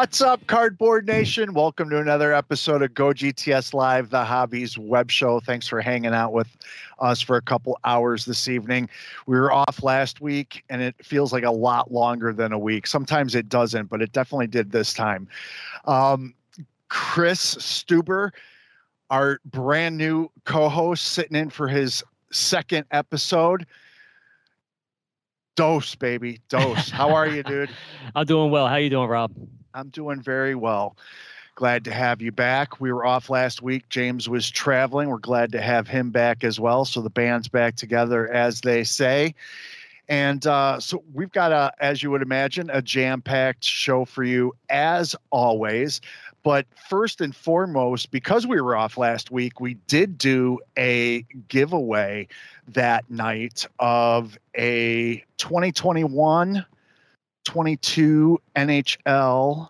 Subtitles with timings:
[0.00, 1.52] What's up, Cardboard Nation?
[1.52, 5.40] Welcome to another episode of Go GTS Live, the Hobbies web show.
[5.40, 6.48] Thanks for hanging out with
[7.00, 8.88] us for a couple hours this evening.
[9.26, 12.86] We were off last week, and it feels like a lot longer than a week.
[12.86, 15.28] Sometimes it doesn't, but it definitely did this time.
[15.84, 16.32] Um,
[16.88, 18.30] Chris Stuber,
[19.10, 23.66] our brand new co host, sitting in for his second episode.
[25.56, 26.40] Dose, baby.
[26.48, 26.88] Dose.
[26.88, 27.68] How are you, dude?
[28.14, 28.66] I'm doing well.
[28.66, 29.30] How you doing, Rob?
[29.74, 30.96] I'm doing very well.
[31.54, 32.80] Glad to have you back.
[32.80, 33.88] We were off last week.
[33.88, 35.08] James was traveling.
[35.08, 36.84] We're glad to have him back as well.
[36.84, 39.34] So the band's back together, as they say.
[40.08, 44.54] And uh, so we've got a, as you would imagine, a jam-packed show for you
[44.68, 46.00] as always.
[46.42, 52.26] But first and foremost, because we were off last week, we did do a giveaway
[52.68, 56.64] that night of a 2021
[57.50, 59.68] 22 NHL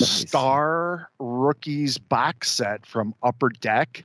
[0.00, 0.08] nice.
[0.08, 4.02] star rookies box set from Upper Deck.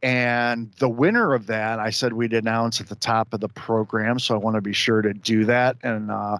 [0.00, 4.20] And the winner of that, I said we'd announce at the top of the program.
[4.20, 5.76] So I want to be sure to do that.
[5.82, 6.38] And uh,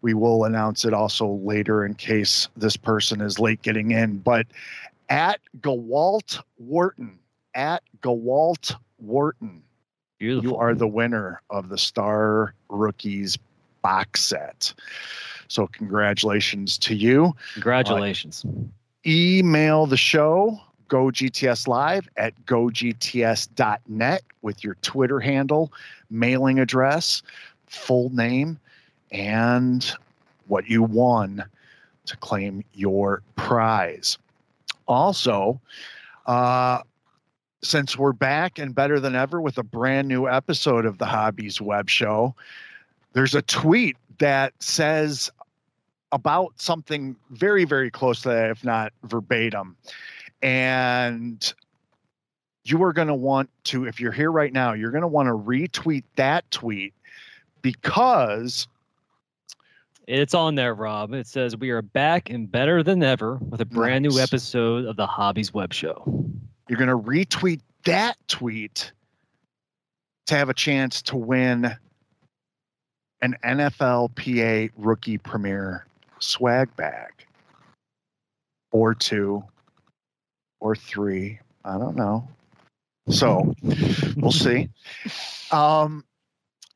[0.00, 4.16] we will announce it also later in case this person is late getting in.
[4.18, 4.46] But
[5.10, 7.18] at Gawalt Wharton,
[7.54, 9.62] at Gawalt Wharton,
[10.18, 10.50] Beautiful.
[10.50, 13.36] you are the winner of the Star Rookies
[13.82, 14.72] box set.
[15.48, 17.34] So congratulations to you.
[17.54, 18.44] Congratulations.
[18.44, 18.50] Uh,
[19.06, 20.60] email the show
[20.90, 25.72] GoGTS Live at gogts.net with your Twitter handle,
[26.10, 27.22] mailing address,
[27.66, 28.58] full name,
[29.12, 29.94] and
[30.48, 31.44] what you won
[32.06, 34.18] to claim your prize.
[34.88, 35.60] Also,
[36.26, 36.80] uh,
[37.62, 41.60] since we're back and better than ever with a brand new episode of the Hobbies
[41.60, 42.34] Web Show,
[43.12, 45.30] there's a tweet that says
[46.12, 49.76] about something very, very close to that, if not verbatim.
[50.42, 51.52] And
[52.64, 55.28] you are going to want to, if you're here right now, you're going to want
[55.28, 56.94] to retweet that tweet
[57.62, 58.68] because
[60.06, 61.12] it's on there, Rob.
[61.12, 64.14] It says we are back and better than ever with a brand nice.
[64.14, 66.02] new episode of the Hobbies Web Show.
[66.68, 68.92] You're going to retweet that tweet
[70.26, 71.76] to have a chance to win
[73.22, 75.86] an NFLPA rookie premier
[76.18, 77.12] swag bag
[78.72, 79.42] or two
[80.60, 81.38] or three.
[81.64, 82.26] I don't know.
[83.08, 83.54] So
[84.16, 84.68] we'll see.
[85.52, 86.04] Um,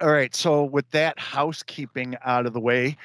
[0.00, 0.34] all right.
[0.34, 2.97] So with that housekeeping out of the way,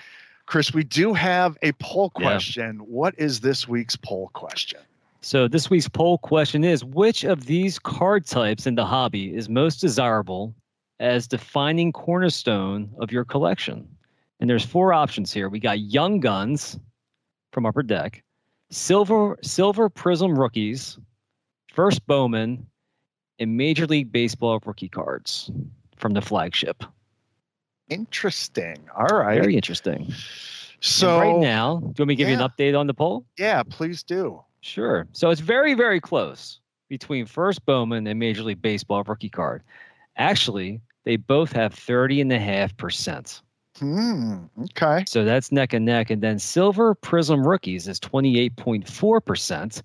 [0.48, 2.78] Chris, we do have a poll question.
[2.78, 2.86] Yeah.
[2.88, 4.80] What is this week's poll question?
[5.22, 9.48] So this week's poll question is which of these card types in the hobby is
[9.48, 10.56] most desirable
[11.00, 13.88] as defining cornerstone of your collection.
[14.40, 15.50] And there's four options here.
[15.50, 16.80] We got Young Guns
[17.52, 18.24] from Upper Deck,
[18.70, 20.98] Silver Silver Prism Rookies,
[21.74, 22.66] First Bowman,
[23.40, 25.52] and Major League Baseball rookie cards
[25.96, 26.84] from the flagship.
[27.90, 28.78] Interesting.
[28.96, 29.42] All right.
[29.42, 30.14] Very interesting.
[30.82, 32.38] So and right now, do you want me to give yeah.
[32.38, 33.26] you an update on the poll?
[33.38, 34.42] Yeah, please do.
[34.62, 35.08] Sure.
[35.14, 39.64] So it's very, very close between First Bowman and Major League Baseball rookie card.
[40.18, 43.42] Actually, they both have 30 and a half percent.
[43.78, 44.46] Hmm.
[44.64, 45.04] Okay.
[45.08, 46.10] So that's neck and neck.
[46.10, 49.82] And then Silver Prism Rookies is 28.4%.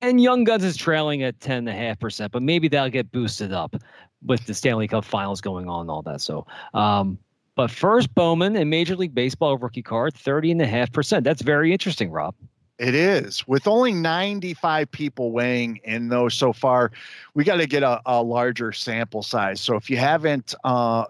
[0.00, 3.74] And Young Guns is trailing at 10.5%, but maybe that'll get boosted up
[4.22, 6.20] with the Stanley Cup finals going on and all that.
[6.20, 7.18] So, um,
[7.56, 11.24] but first Bowman and Major League Baseball rookie card, 30.5%.
[11.24, 12.34] That's very interesting, Rob.
[12.78, 13.46] It is.
[13.46, 16.90] With only 95 people weighing in, though, so far,
[17.34, 19.60] we got to get a, a, larger sample size.
[19.60, 21.04] So if you haven't uh,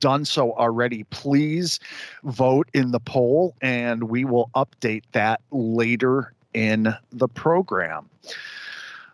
[0.00, 1.80] done so already, please
[2.24, 8.08] vote in the poll and we will update that later in the program.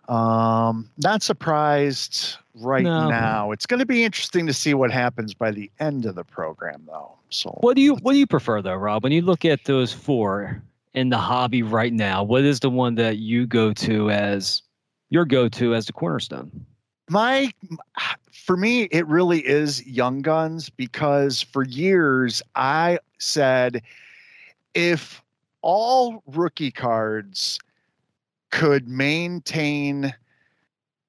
[0.08, 3.08] Um, not surprised right no.
[3.08, 3.50] now.
[3.50, 6.84] It's going to be interesting to see what happens by the end of the program,
[6.86, 7.12] though.
[7.28, 9.02] So, what do you what do you prefer, though, Rob?
[9.02, 10.62] When you look at those four,
[10.98, 14.62] in the hobby right now, what is the one that you go to as
[15.10, 16.66] your go to as the cornerstone?
[17.08, 17.52] My,
[18.32, 23.80] for me, it really is Young Guns because for years I said
[24.74, 25.22] if
[25.62, 27.60] all rookie cards
[28.50, 30.12] could maintain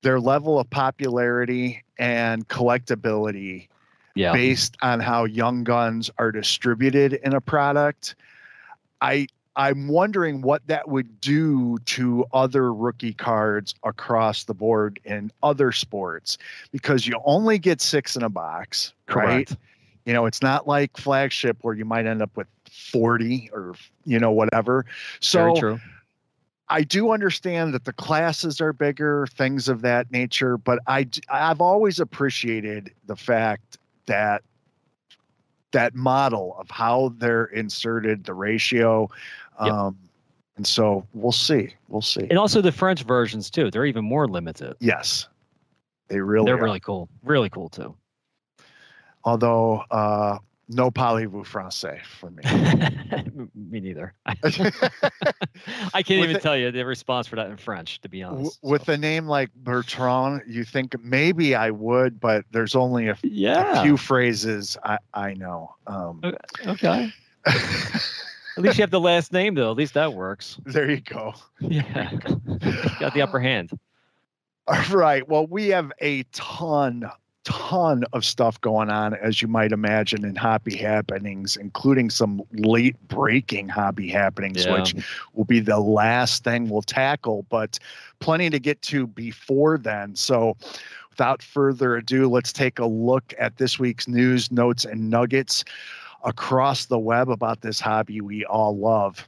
[0.04, 3.68] their level of popularity and collectability
[4.14, 4.34] yeah.
[4.34, 8.16] based on how young guns are distributed in a product
[9.02, 15.32] i I'm wondering what that would do to other rookie cards across the board in
[15.44, 16.38] other sports
[16.72, 19.52] because you only get six in a box, Correct.
[19.52, 19.60] right?
[20.06, 23.76] You know, it's not like flagship where you might end up with 40 or
[24.06, 24.86] you know whatever.
[25.20, 25.80] So.
[26.72, 31.62] I do understand that the classes are bigger, things of that nature, but I, I've
[31.62, 34.44] always appreciated the fact that
[35.72, 39.10] that model of how they're inserted, the ratio.
[39.64, 39.72] Yep.
[39.74, 39.98] Um,
[40.58, 41.74] and so we'll see.
[41.88, 42.28] We'll see.
[42.30, 43.72] And also the French versions too.
[43.72, 44.76] They're even more limited.
[44.80, 45.28] yes.
[46.10, 46.64] They really They're are.
[46.64, 47.08] really cool.
[47.24, 47.96] Really cool too.
[49.24, 50.40] Although uh
[50.72, 52.44] no parlez-vous français for me.
[53.56, 54.14] Me neither.
[54.26, 58.22] I can't With even it- tell you the response for that in French, to be
[58.22, 58.60] W- honest.
[58.62, 58.94] with so.
[58.94, 63.98] a name like Bertrand, you think maybe I would, but there's only a, a few
[63.98, 65.74] phrases I, I know.
[65.88, 66.22] Um,
[66.66, 67.12] Okay.
[67.46, 69.72] At least you have the last name though.
[69.72, 70.60] At least that works.
[70.66, 71.34] there you go.
[71.62, 72.12] Yeah.
[73.00, 73.72] Got the upper hand.
[74.68, 75.28] All right.
[75.28, 77.10] Well, we have a ton,
[77.50, 82.96] ton of stuff going on, as you might imagine, in hobby happenings, including some late
[83.08, 84.74] breaking hobby happenings, Yeah.
[84.74, 84.96] which
[85.34, 87.80] will be the last thing we'll tackle, but
[88.20, 90.16] plenty to get to before then.
[90.16, 90.56] So,
[91.10, 95.66] without further ado, let's take a look at this week's news, notes, and nuggets
[96.24, 99.28] across the web about this hobby we all love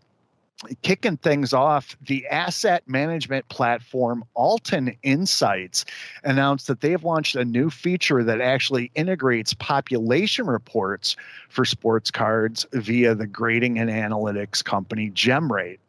[0.81, 5.86] kicking things off, the asset management platform Altan Insights
[6.24, 11.16] announced that they have launched a new feature that actually integrates population reports
[11.50, 15.80] for sports cards via the grading and analytics company GemRate.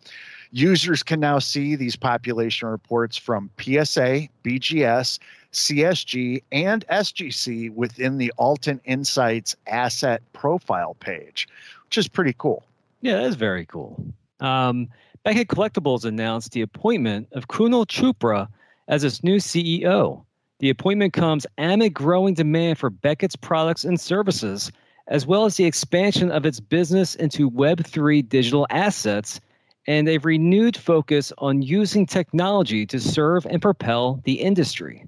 [0.53, 5.19] Users can now see these population reports from PSA, BGS,
[5.53, 11.49] CSG, and SGC within the Altan Insights asset profile page,
[11.87, 12.65] which is pretty cool.
[13.01, 14.05] Yeah, that is very cool.
[14.41, 14.89] Um,
[15.25, 18.49] Beckett Collectibles announced the appointment of Kunal Chopra
[18.89, 20.25] as its new CEO.
[20.59, 24.71] The appointment comes amid growing demand for Beckett's products and services,
[25.09, 29.41] as well as the expansion of its business into Web3 digital assets
[29.87, 35.07] and a renewed focus on using technology to serve and propel the industry.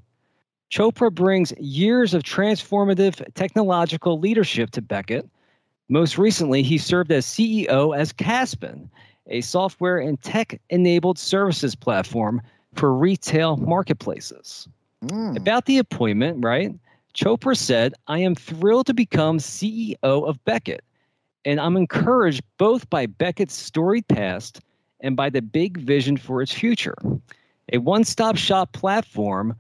[0.70, 5.28] Chopra brings years of transformative technological leadership to Beckett.
[5.88, 8.88] Most recently, he served as CEO as Kaspien,
[9.28, 12.42] a software and tech enabled services platform
[12.74, 14.68] for retail marketplaces.
[15.04, 15.36] Mm.
[15.36, 16.74] About the appointment, right?
[17.14, 20.82] Chopra said, I am thrilled to become CEO of Beckett,
[21.44, 24.60] and I'm encouraged both by Beckett's storied past
[25.00, 26.96] and by the big vision for its future.
[27.72, 29.56] A one stop shop platform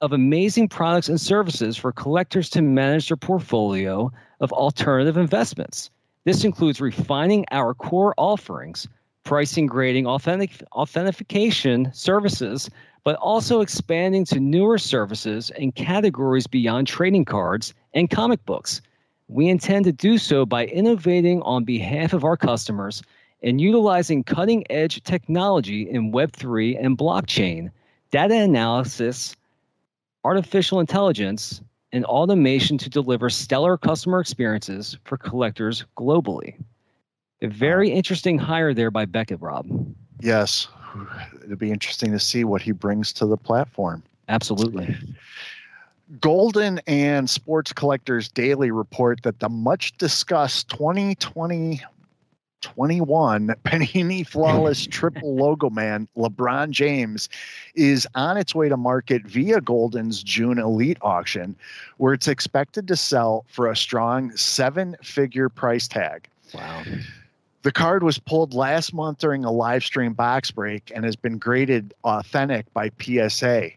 [0.00, 5.90] of amazing products and services for collectors to manage their portfolio of alternative investments.
[6.28, 8.86] This includes refining our core offerings,
[9.24, 12.68] pricing, grading, authentic, authentication services,
[13.02, 18.82] but also expanding to newer services and categories beyond trading cards and comic books.
[19.28, 23.02] We intend to do so by innovating on behalf of our customers
[23.42, 27.70] and utilizing cutting edge technology in Web3 and blockchain,
[28.10, 29.34] data analysis,
[30.24, 36.54] artificial intelligence, and automation to deliver stellar customer experiences for collectors globally.
[37.40, 39.66] A very interesting hire there by Beckett, Rob.
[40.20, 40.68] Yes,
[41.44, 44.02] it'll be interesting to see what he brings to the platform.
[44.28, 44.96] Absolutely.
[46.20, 51.80] Goldin and Sports Collectors Daily report that the much discussed 2020
[52.60, 57.28] 21 Panini Flawless Triple Logo Man LeBron James
[57.74, 61.56] is on its way to market via Goldin's June Elite auction,
[61.98, 66.28] where it's expected to sell for a strong seven figure price tag.
[66.54, 66.82] Wow.
[67.62, 71.38] The card was pulled last month during a live stream box break and has been
[71.38, 73.70] graded authentic by PSA.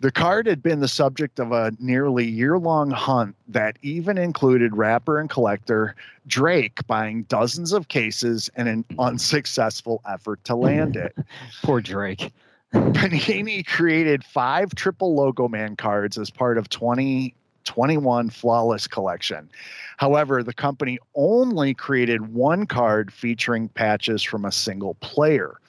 [0.00, 4.76] The card had been the subject of a nearly year long hunt that even included
[4.76, 5.94] rapper and collector
[6.26, 11.16] Drake buying dozens of cases in an unsuccessful effort to land it.
[11.62, 12.32] Poor Drake.
[12.72, 19.48] Panini created five triple logo man cards as part of 2021 Flawless Collection.
[19.96, 25.60] However, the company only created one card featuring patches from a single player.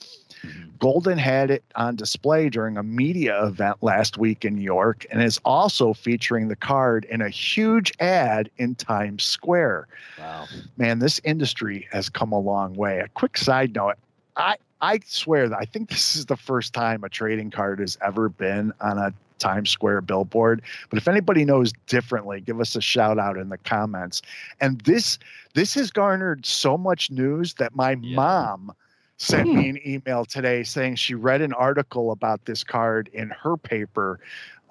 [0.80, 5.22] Goldin had it on display during a media event last week in New York and
[5.22, 9.88] is also featuring the card in a huge ad in Times Square.
[10.20, 10.48] Wow.
[10.78, 13.00] Man, this industry has come a long way.
[13.00, 13.96] A quick side note
[14.38, 17.98] I, I swear that I think this is the first time a trading card has
[18.06, 20.62] ever been on a Times Square billboard.
[20.90, 24.22] But if anybody knows differently, give us a shout out in the comments.
[24.62, 25.20] And this
[25.54, 28.16] this has garnered so much news that my Yeah.
[28.16, 28.74] mom
[29.18, 33.58] sent me an email today saying she read an article about this card in her
[33.58, 34.20] paper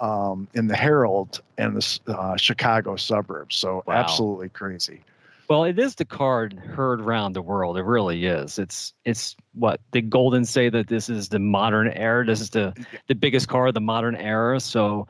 [0.00, 3.56] um, in the Herald and the uh, Chicago suburbs.
[3.56, 3.94] So Wow.
[3.94, 5.02] absolutely crazy.
[5.48, 7.76] Well, it is the card heard around the world.
[7.76, 8.58] It really is.
[8.58, 12.24] It's it's what the Goldin say that this is the modern era.
[12.24, 12.74] This is the
[13.08, 14.58] the biggest card of the modern era.
[14.58, 15.06] So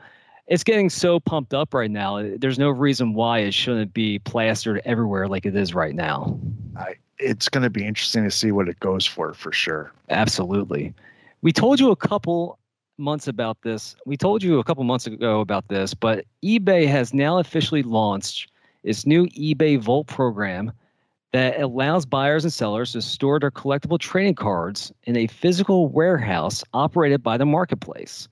[0.47, 2.21] it's getting so pumped up right now.
[2.37, 6.37] There's no reason why it shouldn't be plastered everywhere like it is right now.
[6.77, 9.91] I, it's going to be interesting to see what it goes for for sure.
[10.09, 10.93] Absolutely.
[11.41, 12.59] We told you a couple
[12.97, 13.95] months about this.
[14.05, 18.49] We told you a couple months ago about this, but eBay has now officially launched
[18.83, 20.71] its new eBay Vault program
[21.31, 26.63] that allows buyers and sellers to store their collectible trading cards in a physical warehouse
[26.73, 28.29] operated by the marketplace.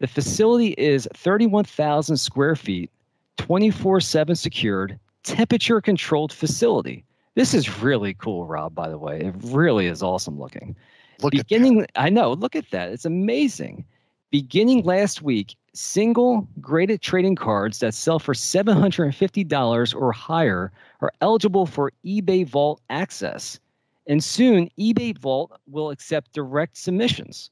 [0.00, 2.90] The facility is 31,000 square feet,
[3.38, 7.04] 24 7 secured, temperature controlled facility.
[7.34, 9.20] This is really cool, Rob, by the way.
[9.20, 10.76] It really is awesome looking.
[11.22, 12.90] Look Beginning, I know, look at that.
[12.90, 13.84] It's amazing.
[14.30, 21.66] Beginning last week, single graded trading cards that sell for $750 or higher are eligible
[21.66, 23.58] for eBay Vault access.
[24.06, 27.50] And soon, eBay Vault will accept direct submissions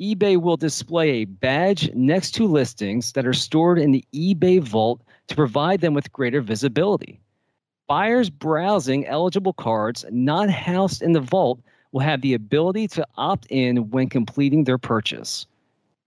[0.00, 5.02] eBay will display a badge next to listings that are stored in the eBay vault
[5.26, 7.20] to provide them with greater visibility.
[7.90, 11.58] Buyers browsing eligible cards not housed in the vault
[11.90, 15.44] will have the ability to opt in when completing their purchase.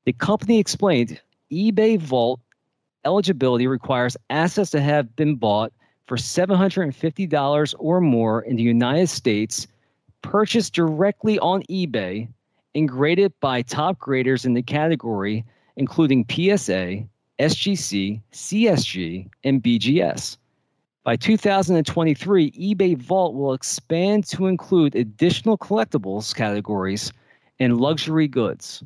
[0.05, 1.19] The company explained
[1.51, 2.39] eBay Vault
[3.03, 5.73] eligibility requires assets to have been bought
[6.07, 9.67] for $750 or more in the United States,
[10.21, 12.29] purchased directly on eBay,
[12.75, 15.43] and graded by top graders in the category,
[15.75, 17.03] including PSA,
[17.39, 20.37] SGC, CSG, and BGS.
[21.03, 27.11] By 2023, eBay Vault will expand to include additional collectibles categories
[27.59, 28.81] and luxury goods.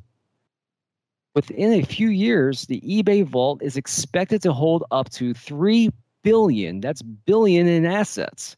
[1.35, 5.91] Within a few years, the eBay Vault is expected to hold up to 3
[6.23, 8.57] billion, that's billion in assets,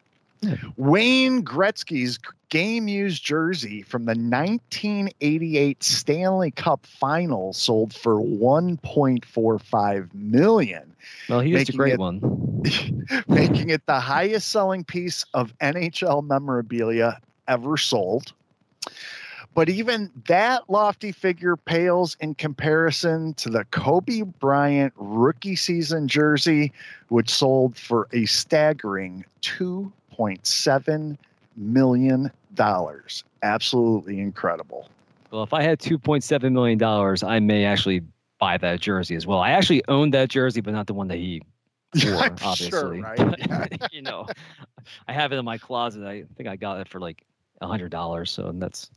[0.78, 2.18] Wayne Gretzky's
[2.50, 10.96] game used jersey from the 1988 Stanley Cup final sold for 1.45 million.
[11.30, 12.22] Well, he is a great it, one.
[13.28, 18.34] making it the highest selling piece of NHL memorabilia ever sold.
[19.54, 26.72] But even that lofty figure pales in comparison to the Kobe Bryant rookie season jersey,
[27.10, 31.18] which sold for a staggering $2.7
[31.58, 32.32] million.
[32.54, 33.24] dollars.
[33.44, 34.90] Absolutely incredible.
[35.32, 36.82] Well, if I had $2.7 million,
[37.24, 38.02] I may actually
[38.40, 39.40] buy that jersey as well.
[39.40, 41.42] I actually own that jersey, but not the one that he
[42.06, 42.70] wore, obviously.
[42.70, 43.82] Sure, right?
[43.92, 44.26] you know,
[45.08, 46.04] I have it in my closet.
[46.04, 47.26] I think I got it for like
[47.62, 48.32] a hundred dollars.
[48.32, 48.90] So that's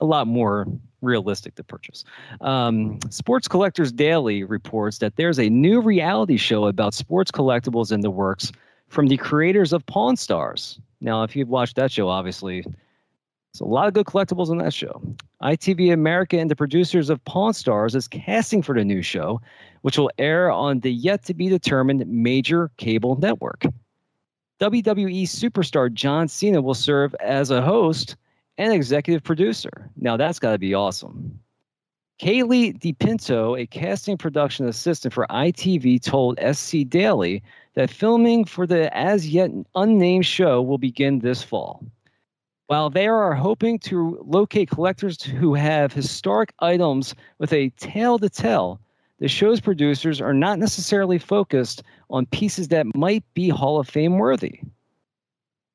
[0.00, 0.66] a lot more
[1.02, 2.04] realistic to purchase.
[2.40, 8.00] Um, Sports Collectors Daily reports that there's a new reality show about sports collectibles in
[8.00, 8.52] the works
[8.88, 10.80] from the creators of Pawn Stars.
[11.00, 14.74] Now, if you've watched that show, obviously, there's a lot of good collectibles in that
[14.74, 15.02] show.
[15.42, 19.40] ITV America and the producers of Pawn Stars is casting for the new show,
[19.82, 23.64] which will air on the yet to be determined major cable network.
[24.60, 28.16] WWE superstar John Cena will serve as a host
[28.58, 29.90] and executive producer.
[29.96, 31.40] Now that's got to be awesome.
[32.20, 37.42] Kaylee DePinto, a casting production assistant for ITV, told SC Daily
[37.74, 41.84] that filming for the as yet unnamed show will begin this fall.
[42.66, 48.28] While they are hoping to locate collectors who have historic items with a tale to
[48.28, 48.80] tell,
[49.18, 54.18] the show's producers are not necessarily focused on pieces that might be Hall of Fame
[54.18, 54.60] worthy.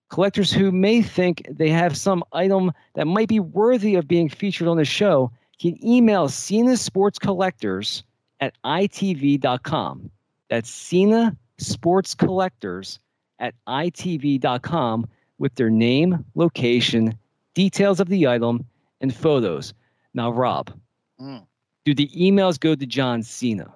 [0.10, 4.68] Collectors who may think they have some item that might be worthy of being featured
[4.68, 8.04] on the show can email Cena Sports Collectors
[8.40, 10.10] at itv.com.
[10.50, 13.00] That's Cena Sports Collectors
[13.40, 15.08] at itv.com
[15.38, 17.18] with their name, location,
[17.54, 18.66] details of the item,
[19.02, 19.74] and photos.
[20.14, 20.72] Now, Rob,
[21.20, 21.46] mm.
[21.84, 23.72] do the emails go to John Cena?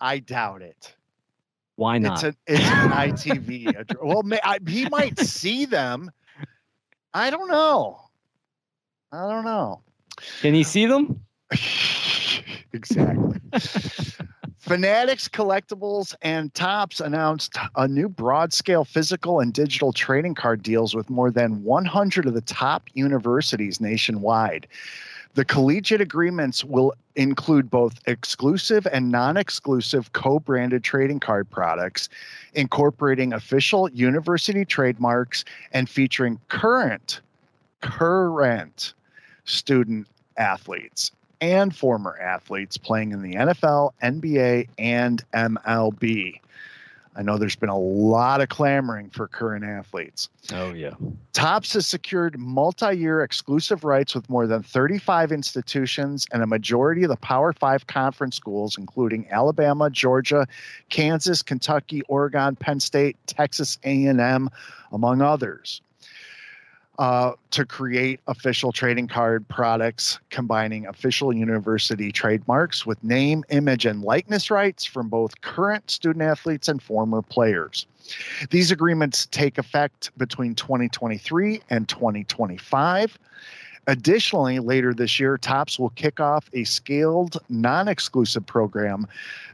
[0.00, 0.94] I doubt it.
[1.76, 2.14] Why not?
[2.14, 3.68] It's an, it's an ITV.
[3.80, 3.98] address.
[4.02, 6.10] well, may, I, he might see them.
[7.14, 8.00] I don't know.
[9.10, 9.82] I don't know.
[10.40, 11.20] Can he see them?
[12.72, 13.40] exactly.
[14.62, 20.94] Fanatics Collectibles and Topps announced a new broad scale physical and digital trading card deals
[20.94, 24.68] with more than 100 of the top universities nationwide.
[25.34, 32.08] The collegiate agreements will include both exclusive and non exclusive co branded trading card products,
[32.54, 37.20] incorporating official university trademarks and featuring current,
[37.80, 38.94] current
[39.44, 41.10] student athletes
[41.42, 46.38] and former athletes playing in the NFL, NBA, and MLB.
[47.14, 50.30] I know there's been a lot of clamoring for current athletes.
[50.50, 50.92] Oh, yeah.
[51.34, 57.02] Topps has secured multi year exclusive rights with more than 35 institutions and a majority
[57.02, 60.46] of the Power Five conference schools, including Alabama, Georgia,
[60.88, 64.48] Kansas, Kentucky, Oregon, Penn State, Texas A&M,
[64.90, 65.82] among others
[67.02, 74.02] uh, to create official trading card products combining official university trademarks with name, image, and
[74.02, 77.88] likeness rights from both current student athletes and former players.
[78.50, 83.18] These agreements take effect between 2023 and 2025.
[83.88, 89.06] Additionally, later this year, Topps will kick off a scaled, non exclusive program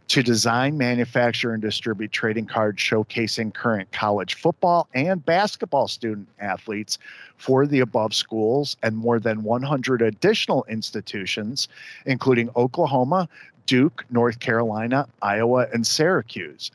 [0.08, 6.98] to design, manufacture, and distribute trading cards showcasing current college football and basketball student athletes
[7.36, 11.68] for the above schools and more than 100 additional institutions,
[12.04, 13.28] including Oklahoma,
[13.66, 16.70] Duke, North Carolina, Iowa, and Syracuse.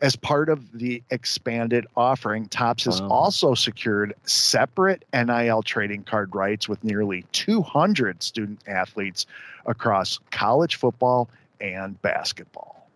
[0.00, 3.08] As part of the expanded offering, Topps has wow.
[3.08, 9.26] also secured separate NIL trading card rights with nearly 200 student athletes
[9.66, 11.28] across college football
[11.60, 12.88] and basketball.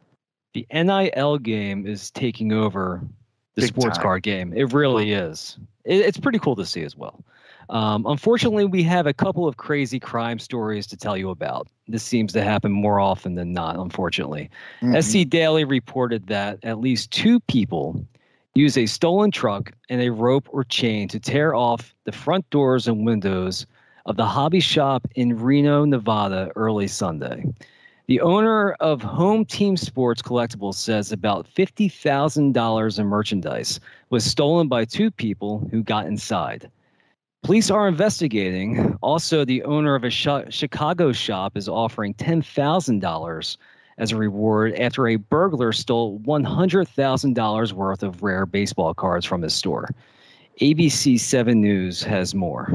[0.54, 3.02] The NIL game is taking over
[3.54, 4.02] the Big sports time.
[4.02, 4.52] card game.
[4.54, 5.58] It really is.
[5.84, 7.22] It, it's pretty cool to see as well.
[7.68, 11.68] Um, unfortunately, we have a couple of crazy crime stories to tell you about.
[11.88, 14.50] This seems to happen more often than not, unfortunately.
[14.80, 15.00] Mm-hmm.
[15.00, 18.04] SC Daily reported that at least two people
[18.54, 22.88] use a stolen truck and a rope or chain to tear off the front doors
[22.88, 23.66] and windows
[24.06, 27.44] of the hobby shop in Reno, Nevada, early Sunday.
[28.06, 34.84] The owner of Home Team Sports Collectibles says about $50,000 in merchandise was stolen by
[34.84, 36.70] two people who got inside.
[37.46, 38.98] Police are investigating.
[39.02, 43.56] Also, the owner of a Chicago shop is offering $10,000
[43.98, 49.54] as a reward after a burglar stole $100,000 worth of rare baseball cards from his
[49.54, 49.88] store.
[50.60, 52.68] ABC 7 News has more.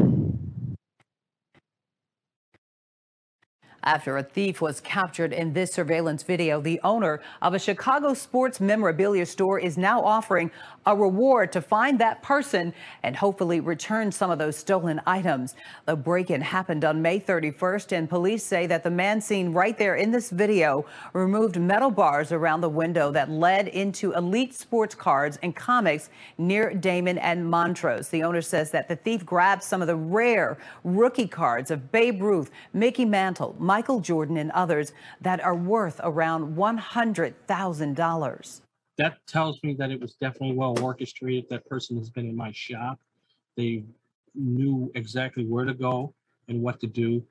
[3.83, 8.59] After a thief was captured in this surveillance video, the owner of a Chicago sports
[8.61, 10.51] memorabilia store is now offering
[10.85, 15.55] a reward to find that person and hopefully return some of those stolen items.
[15.85, 19.95] The break-in happened on May 31st, and police say that the man seen right there
[19.95, 25.37] in this video removed metal bars around the window that led into elite sports cards
[25.43, 28.09] and comics near Damen and Montrose.
[28.09, 32.21] The owner says that the thief grabbed some of the rare rookie cards of Babe
[32.21, 38.61] Ruth, Mickey Mantle, Michael Jordan, and others that are worth around $100,000
[39.01, 41.49] that tells me that it was definitely well orchestrated.
[41.49, 42.99] That person has been in my shop.
[43.57, 43.83] They
[44.35, 46.13] knew exactly where to go
[46.47, 47.23] and what to do.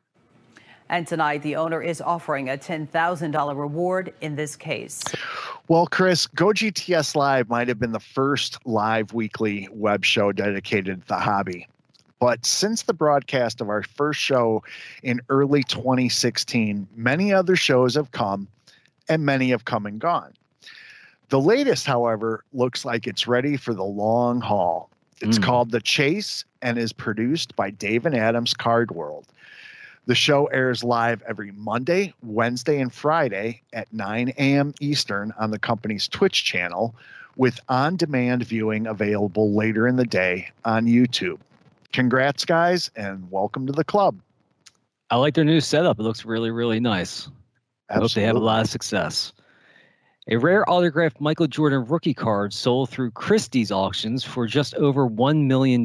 [0.88, 5.00] And tonight, the owner is offering a $10,000 reward in this case.
[5.68, 11.02] Well, Chris, Go GTS Live might have been the first live weekly web show dedicated
[11.02, 11.68] to the hobby.
[12.18, 14.64] But since the broadcast of our first show
[15.04, 18.48] in early 2016, many other shows have come
[19.08, 20.34] and many have come and gone.
[21.30, 24.90] The latest, however, looks like it's ready for the long haul.
[25.20, 25.42] It's mm.
[25.44, 29.26] called The Chase and is produced by Dave and Adams Card World.
[30.06, 34.74] The show airs live every Monday, Wednesday, and Friday at 9 a.m.
[34.80, 36.96] Eastern on the company's Twitch channel,
[37.36, 41.38] with on demand viewing available later in the day on YouTube.
[41.92, 44.18] Congrats, guys, and welcome to the club.
[45.10, 46.00] I like their new setup.
[46.00, 47.28] It looks really, really nice.
[47.88, 49.32] I hope they have a lot of success.
[50.32, 55.46] A rare autographed Michael Jordan rookie card sold through Christie's auctions for just over $1
[55.46, 55.84] million.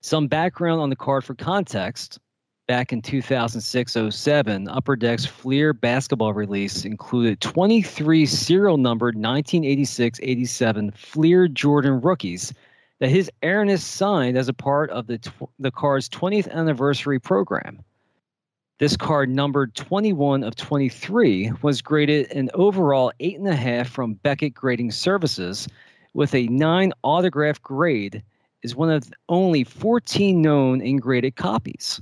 [0.00, 2.18] Some background on the card for context.
[2.66, 10.90] Back in 2006 07, Upper Deck's Fleer basketball release included 23 serial numbered 1986 87
[10.90, 12.52] Fleer Jordan rookies
[12.98, 17.84] that his Airness signed as a part of the, tw- the card's 20th anniversary program.
[18.80, 25.68] This card, numbered 21 of 23, was graded an overall 8.5 from Beckett Grading Services,
[26.14, 28.22] with a 9 autograph grade,
[28.62, 32.00] is one of only 14 known and graded copies.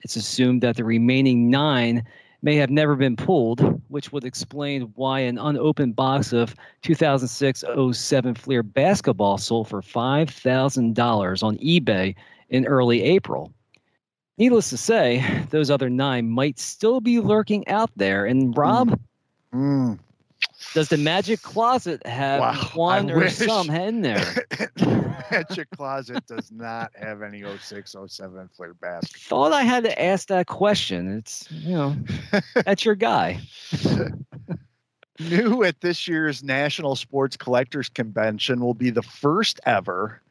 [0.00, 2.02] It's assumed that the remaining 9
[2.40, 8.34] may have never been pulled, which would explain why an unopened box of 2006 07
[8.34, 12.14] Fleer basketball sold for $5,000 on eBay
[12.48, 13.52] in early April.
[14.38, 18.24] Needless to say, those other nine might still be lurking out there.
[18.26, 18.98] And Rob,
[19.54, 19.98] Mm.
[20.74, 23.34] does the Magic Closet have Wow, one I or wish.
[23.34, 24.46] some in there?
[25.30, 29.44] Magic Closet does not have any 06, 07 Fleer basketball.
[29.50, 31.16] Thought I had to ask that question.
[31.18, 31.96] It's you know,
[32.64, 33.40] that's your guy.
[35.20, 40.22] New at this year's National Sports Collectors Convention will be the first ever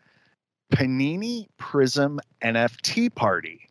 [0.71, 3.66] Panini Prism NFT party.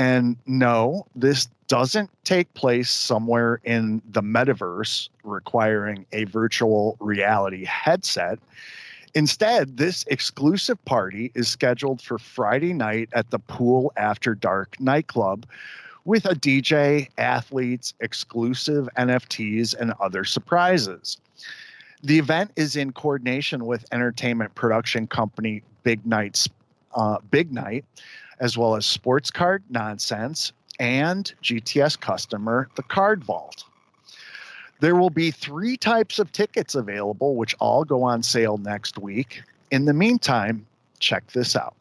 [0.00, 8.38] And no, this doesn't take place somewhere in the metaverse requiring a virtual reality headset.
[9.14, 15.44] Instead, this exclusive party is scheduled for Friday night at the Pool After Dark nightclub
[16.06, 21.18] with a DJ, athletes, exclusive NFTs, and other surprises.
[22.02, 26.48] The event is in coordination with entertainment production company Big Night's
[26.94, 27.84] uh, Big Night,
[28.40, 33.64] as well as Sports Card Nonsense and GTS customer The Card Vault.
[34.80, 39.42] There will be three types of tickets available, which all go on sale next week.
[39.70, 40.66] In the meantime,
[40.98, 41.74] check this out.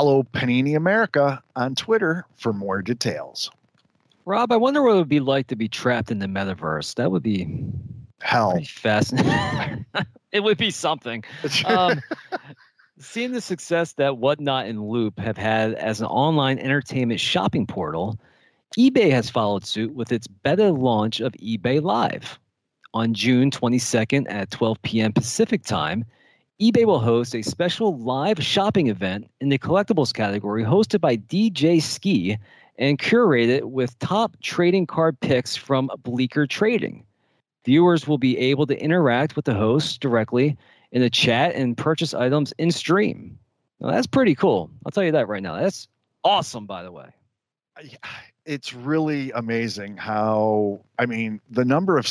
[0.00, 3.50] Follow Panini America on Twitter for more details.
[4.24, 6.94] Rob, I wonder what it would be like to be trapped in the metaverse.
[6.94, 7.62] That would be
[8.22, 8.58] Hell.
[8.64, 9.84] fascinating.
[10.32, 11.22] it would be something.
[11.66, 12.00] Um,
[12.98, 18.18] seeing the success that Whatnot and Loupe have had as an online entertainment shopping portal,
[18.78, 22.38] eBay has followed suit with its beta launch of eBay Live.
[22.94, 25.12] On June 22nd at 12 p.m.
[25.12, 26.06] Pacific time,
[26.60, 31.80] eBay will host a special live shopping event in the collectibles category hosted by DJ
[31.80, 32.36] Skee
[32.76, 37.02] and curated with top trading card picks from Bleecker Trading.
[37.64, 40.54] Viewers will be able to interact with the host directly
[40.92, 43.38] in the chat and purchase items in stream.
[43.80, 44.70] Now, that's pretty cool.
[44.84, 45.58] I'll tell you that right now.
[45.58, 45.88] That's
[46.24, 47.08] awesome, by the way.
[48.44, 52.06] it's really amazing how i mean the number of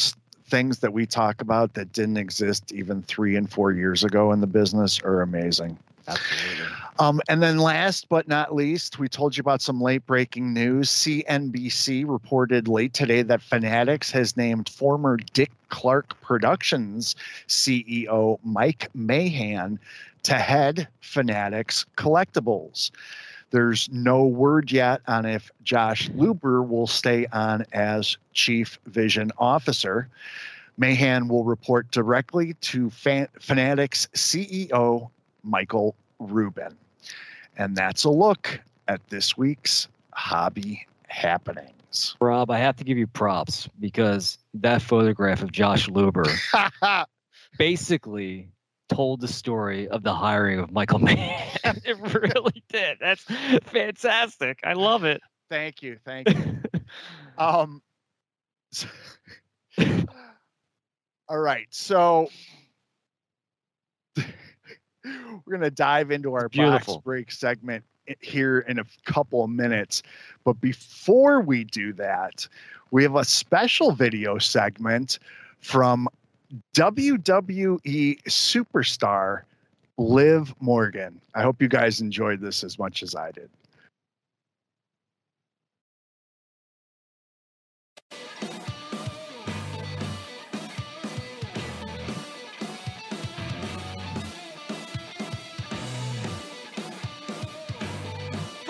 [0.49, 4.41] things that we talk about that didn't exist even three and four years ago in
[4.41, 5.77] the business are amazing.
[6.07, 6.65] Absolutely.
[6.97, 10.89] um, and then last but not least we told you about some late breaking news.
[10.89, 17.15] Cnbc reported late today that fanatics has named former dick clark productions
[17.47, 19.79] ceo mike mahan
[20.23, 22.89] to head fanatics collectibles
[23.51, 30.07] there's no word yet on if Josh Luber will stay on as Chief Vision Officer.
[30.77, 35.09] Mahan will report directly to Fan- Fanatics CEO
[35.43, 36.77] Michael Rubin.
[37.57, 42.15] And that's a look at this week's hobby happenings.
[42.21, 46.27] Rob, I have to give you props because that photograph of Josh Luber
[47.57, 48.47] basically
[48.89, 51.47] told the story of the hiring of Michael Mahan.
[51.85, 52.97] it really did.
[52.99, 53.23] That's
[53.63, 54.59] fantastic.
[54.63, 55.21] I love it.
[55.49, 56.57] thank you, thank you.
[57.37, 57.81] Um,
[58.71, 58.87] so-
[61.29, 62.27] all right, so
[64.17, 64.25] we're
[65.49, 67.85] gonna dive into our box break segment
[68.19, 70.03] here in a couple of minutes.
[70.43, 72.47] But before we do that,
[72.91, 75.19] we have a special video segment
[75.59, 76.09] from
[76.75, 79.41] WWE superstar
[79.97, 81.19] Liv Morgan.
[81.35, 83.49] I hope you guys enjoyed this as much as I did.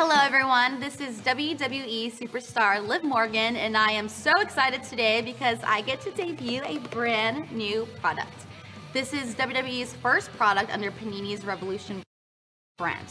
[0.02, 0.80] Hello, everyone.
[0.80, 6.00] This is WWE superstar Liv Morgan, and I am so excited today because I get
[6.00, 8.32] to debut a brand new product.
[8.94, 12.02] This is WWE's first product under Panini's Revolution
[12.78, 13.08] brand.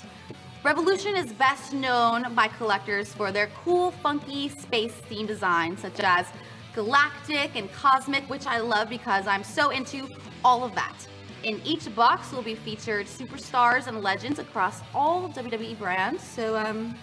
[0.65, 6.29] Revolution is best known by collectors for their cool, funky space themed designs, such as
[6.75, 10.09] galactic and cosmic, which I love because I'm so into
[10.43, 10.97] all of that.
[11.45, 16.23] In each box will be featured superstars and legends across all WWE brands.
[16.23, 16.97] So um,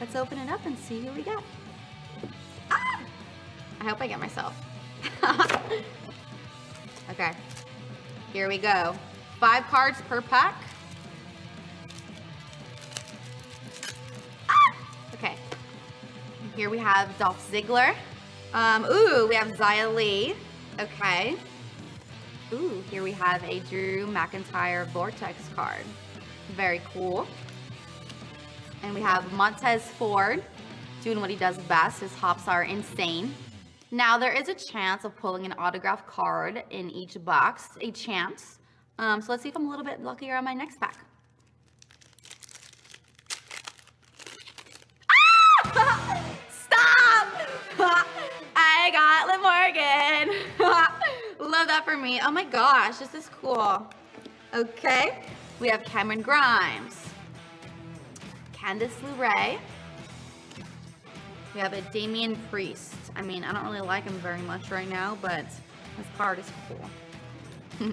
[0.00, 1.42] let's open it up and see who we get.
[2.70, 3.00] Ah!
[3.80, 4.54] I hope I get myself.
[7.10, 7.32] okay,
[8.32, 8.96] here we go.
[9.38, 10.60] Five cards per pack.
[14.48, 14.74] Ah!
[15.14, 15.36] Okay,
[16.56, 17.94] here we have Dolph Ziggler.
[18.52, 20.34] Um, ooh, we have Xia Li.
[20.80, 21.36] Okay.
[22.50, 25.84] Ooh, here we have a Drew McIntyre Vortex card.
[26.56, 27.26] Very cool.
[28.82, 30.42] And we have Montez Ford
[31.02, 32.00] doing what he does best.
[32.00, 33.34] His hops are insane.
[33.90, 38.60] Now, there is a chance of pulling an autograph card in each box, a chance.
[38.98, 40.96] Um, so let's see if I'm a little bit luckier on my next pack.
[45.66, 46.24] Ah!
[46.50, 47.28] Stop!
[48.56, 50.94] I got Liv Morgan.
[51.38, 52.20] Love that for me.
[52.22, 53.86] Oh my gosh, this is cool.
[54.54, 55.22] Okay,
[55.60, 57.06] we have Cameron Grimes,
[58.52, 59.58] Candice LeRae.
[61.54, 62.94] We have a Damian Priest.
[63.14, 66.50] I mean, I don't really like him very much right now, but his card is
[66.68, 67.92] cool.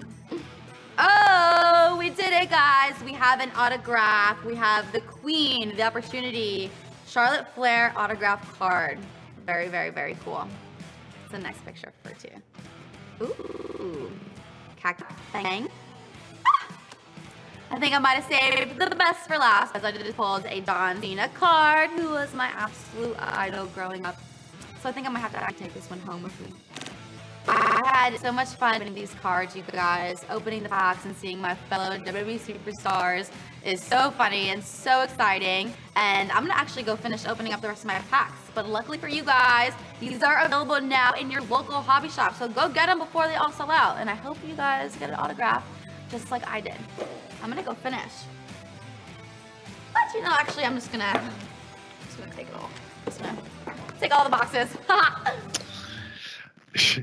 [0.98, 2.94] oh, we did it, guys.
[3.04, 4.44] We have an autograph.
[4.44, 6.70] We have the Queen, the Opportunity,
[7.06, 8.98] Charlotte Flair autograph card.
[9.44, 10.46] Very, very, very cool.
[11.22, 12.34] It's the next picture for two.
[13.22, 14.10] Ooh,
[14.76, 15.68] cactus bang.
[16.46, 16.68] Ah!
[17.70, 20.60] I think I might have saved the best for last as I just pulled a
[20.60, 24.16] John Cena card, who was my absolute idol growing up.
[24.82, 26.52] So I think I might have to take this one home with me.
[27.48, 30.24] I had so much fun opening these cards, you guys.
[30.28, 33.30] Opening the packs and seeing my fellow WWE superstars
[33.66, 35.74] is so funny and so exciting.
[35.96, 38.38] And I'm gonna actually go finish opening up the rest of my packs.
[38.54, 42.36] But luckily for you guys, these are available now in your local hobby shop.
[42.36, 43.96] So go get them before they all sell out.
[43.98, 45.64] And I hope you guys get an autograph
[46.10, 46.76] just like I did.
[47.42, 48.12] I'm gonna go finish.
[49.92, 51.20] But you know, actually, I'm just gonna,
[52.04, 52.70] just gonna take it all.
[53.04, 53.36] Just gonna
[54.00, 54.68] take all the boxes.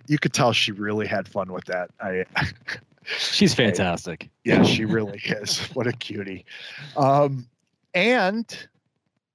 [0.06, 1.89] You could tell she really had fun with that.
[1.99, 2.26] I
[3.06, 4.30] She's fantastic.
[4.44, 5.60] yeah, she really is.
[5.74, 6.46] What a cutie.
[6.98, 7.48] Um,
[7.94, 8.68] and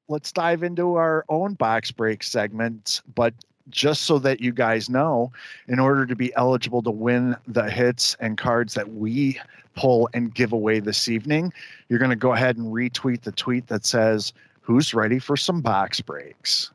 [0.09, 3.03] let's dive into our own box break segment.
[3.15, 3.35] But
[3.71, 5.31] just so that you guys know,
[5.67, 9.39] in order to be eligible to win the hits and cards that we
[9.77, 11.53] pull and give away this evening,
[11.89, 15.63] you're going to go ahead and retweet the tweet that says, Who's ready for some
[15.63, 16.71] box breaks?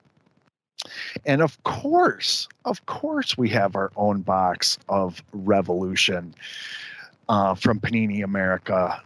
[1.26, 6.36] And of course, of course, we have our own box of Revolution
[7.30, 9.02] uh, from Panini America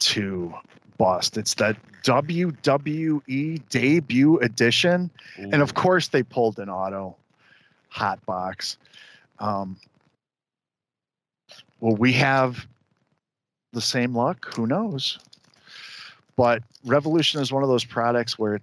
[0.00, 0.54] to
[0.98, 1.36] Bust.
[1.36, 5.10] It's the WWE debut edition.
[5.52, 7.16] And of course, they pulled an auto
[7.88, 8.76] hot box.
[9.38, 9.76] Um,
[11.80, 12.66] will we have
[13.72, 14.54] the same luck?
[14.54, 15.18] Who knows?
[16.36, 18.60] But Revolution is one of those products where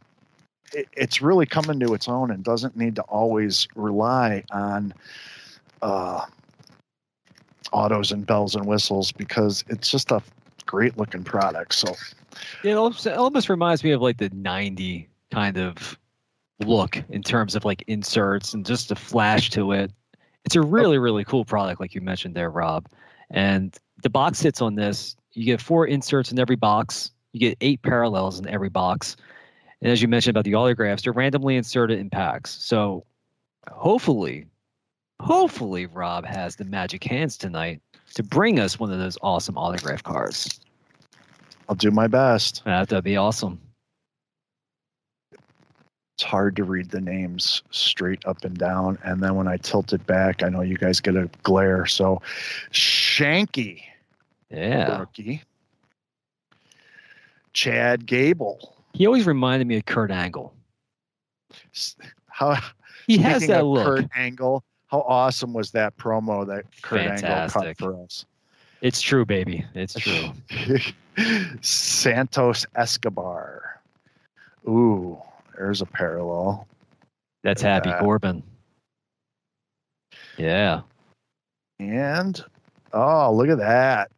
[0.73, 4.93] it, it's really coming to its own and doesn't need to always rely on
[5.81, 6.25] uh,
[7.71, 10.21] autos and bells and whistles because it's just a
[10.65, 11.73] great looking product.
[11.73, 11.93] So
[12.63, 15.97] It almost, it almost reminds me of like the 90 kind of
[16.59, 19.91] look in terms of like inserts and just a flash to it.
[20.45, 22.88] It's a really, really cool product, like you mentioned there, Rob.
[23.29, 25.15] And the box hits on this.
[25.31, 27.12] You get four inserts in every box.
[27.31, 29.15] You get eight parallels in every box.
[29.83, 32.51] And as you mentioned about the autographs, they're randomly inserted in packs.
[32.63, 33.05] So
[33.69, 34.47] hopefully,
[35.19, 37.81] hopefully Rob has the magic hands tonight
[38.13, 40.61] to bring us one of those awesome autograph cards.
[41.67, 42.61] I'll do my best.
[42.65, 43.59] Uh, That'd be awesome.
[46.15, 48.97] It's hard to read the names straight up and down.
[49.03, 51.85] And then when I tilt it back, I know you guys get a glare.
[51.87, 52.21] So
[52.71, 53.81] Shanky,
[54.49, 54.99] Yeah.
[54.99, 55.41] rookie.
[57.51, 58.72] Chad Gable.
[58.93, 60.53] He always reminded me of Kurt Angle.
[62.27, 62.58] How
[63.08, 63.86] He has that look.
[63.86, 64.63] Kurt Angle.
[64.88, 67.79] How awesome was that promo that Kurt Angle cut Fantastic.
[67.79, 68.25] for us?
[68.82, 69.65] It's true, baby.
[69.73, 70.29] It's true.
[71.62, 73.82] Santos Escobar.
[74.67, 75.17] Ooh,
[75.56, 76.67] there's a parallel.
[77.43, 77.99] That's Happy Yeah.
[77.99, 78.43] Corbin.
[80.38, 80.82] Yeah.
[81.79, 82.43] And
[82.93, 84.12] oh, look at that.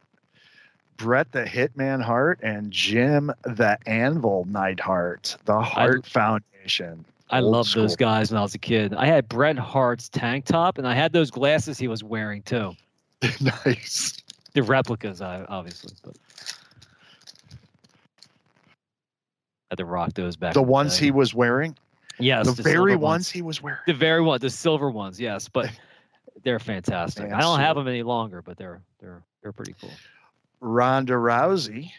[0.97, 7.05] Bret the Hitman Hart and Jim the Anvil Neidhart, the Hart Foundation.
[7.29, 8.93] I loved those guys when I was a kid.
[8.93, 12.73] I had Bret Hart's tank top, and I had those glasses he was wearing too.
[13.65, 14.17] nice.
[14.53, 16.15] The replicas, uh, obviously, but
[17.51, 17.55] I
[19.71, 20.53] had to rock those back.
[20.53, 21.05] The ones day.
[21.05, 21.75] he was wearing,
[22.19, 23.81] yes, the, very silver ones he was wearing.
[23.87, 25.69] the very one, the silver ones, yes, but
[26.43, 27.33] they're fantastic.
[27.33, 29.91] I don't have them any longer, but they're they're they're pretty cool.
[30.61, 31.91] Ronda Rousey.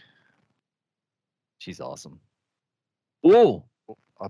[1.59, 2.21] She's awesome.
[3.25, 3.65] Oh,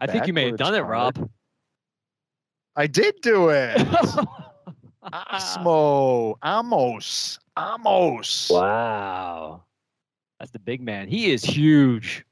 [0.00, 1.18] I think you may have backwards done it, card.
[1.18, 1.30] Rob.
[2.76, 3.76] I did do it.
[5.12, 6.34] Osmo.
[6.42, 7.38] Omos.
[7.56, 8.50] Omos.
[8.50, 9.62] Wow.
[10.38, 11.08] That's the big man.
[11.08, 12.24] He is huge.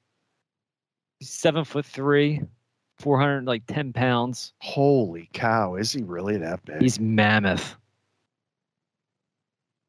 [1.18, 2.42] He's seven foot three,
[2.98, 4.52] 400, like 10 pounds.
[4.58, 5.76] Holy cow.
[5.76, 6.82] Is he really that big?
[6.82, 7.76] He's mammoth.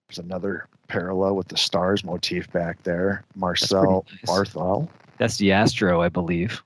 [0.07, 3.23] There's another parallel with the stars motif back there.
[3.35, 4.49] Marcel pretty nice.
[4.53, 4.89] Barthel.
[5.17, 6.61] That's the Astro, I believe.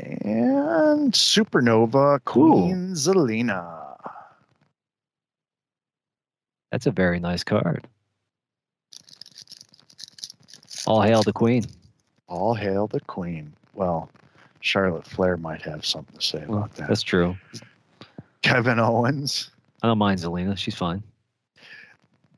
[0.00, 3.96] And Supernova Queen Zelina.
[6.72, 7.86] That's a very nice card.
[10.86, 11.64] All hail the queen.
[12.26, 13.52] All hail the Queen.
[13.74, 14.10] Well,
[14.60, 16.88] Charlotte Flair might have something to say Well, about that.
[16.88, 17.36] that's true.
[18.42, 19.50] Kevin Owens,
[19.82, 20.58] I don't mind Zelina.
[20.58, 21.02] She's fine.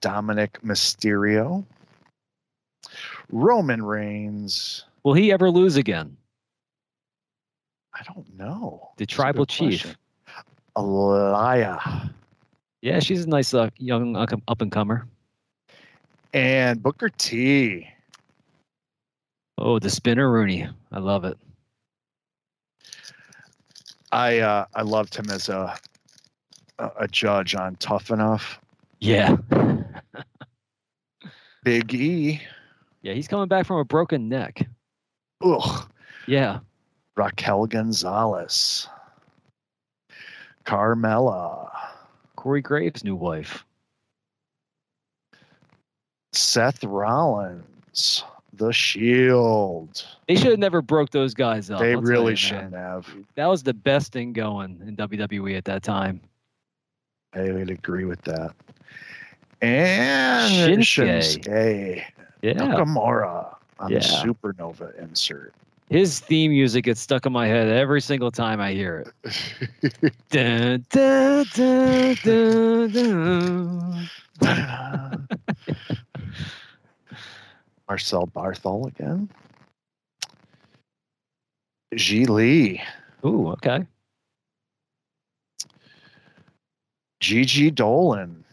[0.01, 1.65] Dominic Mysterio,
[3.31, 4.85] Roman Reigns.
[5.05, 6.17] Will he ever lose again?
[7.95, 8.91] I don't know.
[8.97, 9.83] The That's tribal chief.
[9.83, 9.97] question.
[10.77, 12.11] Aliyah
[12.83, 15.07] Yeah, she's a nice uh, young up and comer.
[16.35, 17.89] and Booker T.
[19.57, 20.69] Oh, the spinner Rooney.
[20.93, 21.39] I love it.
[24.13, 25.75] I uh, I loved him as a
[26.79, 28.61] a judge on Tough Enough.
[29.01, 29.37] Yeah.
[31.67, 32.41] Big E.
[33.03, 34.69] Yeah, he's coming back from a broken neck.
[35.43, 35.91] Ugh.
[36.29, 36.61] Yeah.
[37.17, 38.89] Raquel Gonzalez.
[40.65, 41.69] Carmella.
[42.37, 43.65] Corey Graves' new wife.
[46.33, 48.23] Seth Rollins.
[48.53, 50.07] The Shield.
[50.29, 51.81] They should have never broke those guys up.
[51.81, 53.13] They I'll really you, shouldn't have.
[53.35, 56.21] That was the best thing going in WWE at that time.
[57.35, 58.55] I would agree with that.
[59.63, 61.43] And Shinsuke.
[61.45, 62.03] Shinsuke
[62.43, 62.53] Yeah.
[62.55, 63.99] Nakamura on Yeah.
[64.01, 65.55] the Supernova insert.
[65.89, 70.13] His theme music gets stuck in my head every single time I hear it.
[70.31, 71.47] Dun, dun,
[72.93, 74.09] dun.
[77.89, 79.29] Marcel Barthel again.
[81.95, 82.83] Xia Li,
[83.25, 83.87] Ooh, okay.
[87.21, 88.45] Gigi Dolan,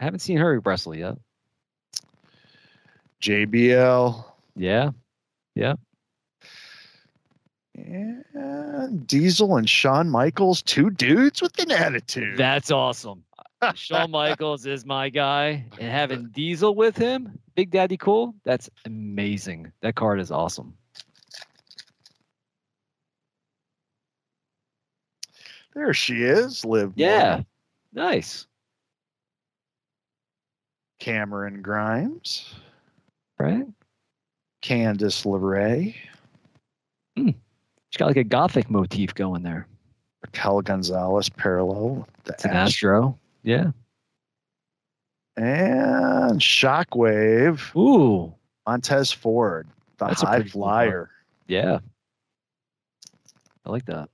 [0.00, 1.16] I haven't seen her wrestle yet.
[3.20, 4.24] JBL,
[4.56, 4.92] Yeah.
[5.54, 5.74] Yeah.
[7.74, 12.38] And Diesel and Shawn Michaels, two dudes with an attitude.
[12.38, 13.24] That's awesome.
[13.74, 19.70] Shawn Michaels is my guy, and having Diesel with him, Big Daddy Cool, that's amazing.
[19.82, 20.74] That card is awesome.
[25.74, 26.92] there she is, Liv.
[26.96, 27.42] Yeah,
[27.92, 28.46] nice.
[31.00, 32.54] Cameron Grimes,
[33.38, 33.66] Right?
[34.62, 35.94] Candice LeRae,
[37.16, 37.30] hmm.
[37.90, 39.66] She's got like a gothic motif going there.
[40.22, 43.18] Raquel Gonzalez, parallel, the It's an Astro, Astro.
[43.42, 43.70] Yeah.
[45.38, 48.32] and Shockwave, Ooh,
[48.66, 51.10] Montez Ford, the That's high pretty cool flyer.
[51.48, 51.78] yeah.
[53.64, 54.08] I like that.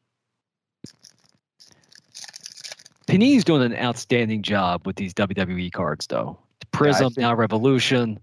[3.06, 6.38] Panini's doing an outstanding job with these WWE cards, though.
[6.76, 8.18] Prizm, think- now Revolution.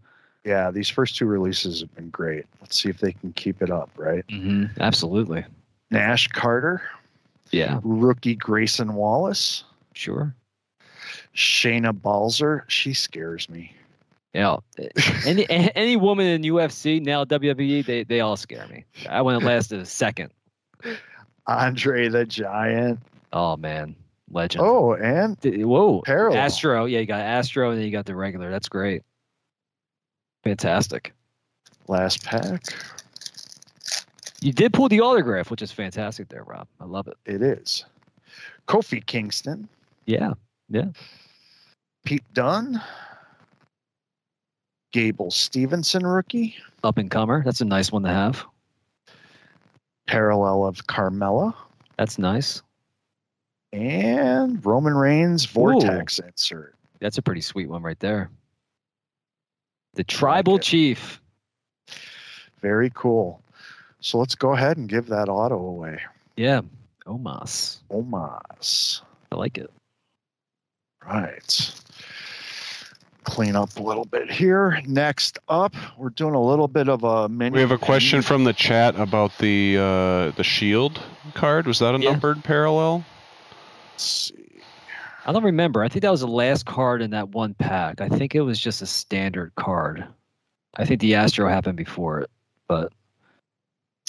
[0.45, 2.45] Yeah, these first two releases have been great.
[2.59, 4.27] Let's see if they can keep it up, right?
[4.27, 4.81] Mm-hmm.
[4.81, 5.45] Absolutely.
[5.89, 6.81] Nash Carter,
[7.51, 7.79] Yeah.
[7.83, 10.35] rookie Grayson Wallace, Sure.
[11.35, 12.63] Shayna Baszler.
[12.67, 13.73] She scares me.
[14.33, 14.57] Yeah.
[15.25, 18.83] any any woman in UFC now WWE they they all scare me.
[19.09, 20.31] I wouldn't last a second.
[21.47, 22.99] Andre the Giant.
[23.31, 23.95] Oh man,
[24.33, 24.63] legend.
[24.65, 26.01] Oh, and whoa.
[26.05, 26.39] Parallel.
[26.39, 26.85] Astro.
[26.85, 28.49] Yeah, you got Astro and then you got the regular.
[28.51, 29.03] That's great.
[30.43, 31.13] Fantastic.
[31.87, 32.61] last pack.
[34.41, 36.67] You did pull the autograph, which is fantastic there, Rob.
[36.81, 37.15] I love it.
[37.25, 37.85] It is.
[38.67, 39.69] Kofi Kingston,
[40.05, 40.33] Yeah.
[40.69, 40.87] Yeah.
[42.05, 42.81] Pete Dunn,
[44.91, 47.41] Gable Stevenson rookie, Up and comer.
[47.45, 48.43] That's a nice one to have.
[50.07, 51.53] parallel of Carmella,
[51.97, 52.61] That's nice.
[53.73, 56.75] And Roman Reigns Vortex insert.
[56.99, 58.29] That's a pretty sweet one right there.
[59.95, 60.61] The tribal it.
[60.61, 61.19] chief.
[62.61, 63.41] Very cool.
[63.99, 65.99] So let's go ahead and give that auto away.
[66.37, 66.61] Yeah.
[67.07, 67.79] Omos.
[67.91, 69.01] Omos.
[69.31, 69.71] I like it.
[71.05, 71.71] Right.
[73.23, 74.81] Clean up a little bit here.
[74.85, 77.55] Next up, we're doing a little bit of a mini.
[77.55, 81.01] We have a question from the chat about the uh, the shield
[81.33, 81.65] card.
[81.65, 82.11] Was that a Yeah.
[82.11, 83.05] numbered parallel?
[83.93, 84.49] Let's see.
[85.25, 85.83] I don't remember.
[85.83, 88.01] I think that was the last card in that one pack.
[88.01, 90.05] I think it was just a standard card.
[90.75, 92.29] I think the Astro happened before it,
[92.67, 92.91] but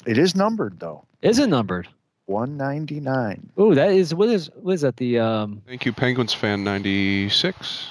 [0.07, 1.05] It is numbered though.
[1.23, 1.89] is it numbered?
[2.27, 3.51] 199.
[3.61, 4.97] Ooh, that is what is what is that?
[4.97, 5.61] The um.
[5.67, 7.89] Thank you, Penguins fan ninety six.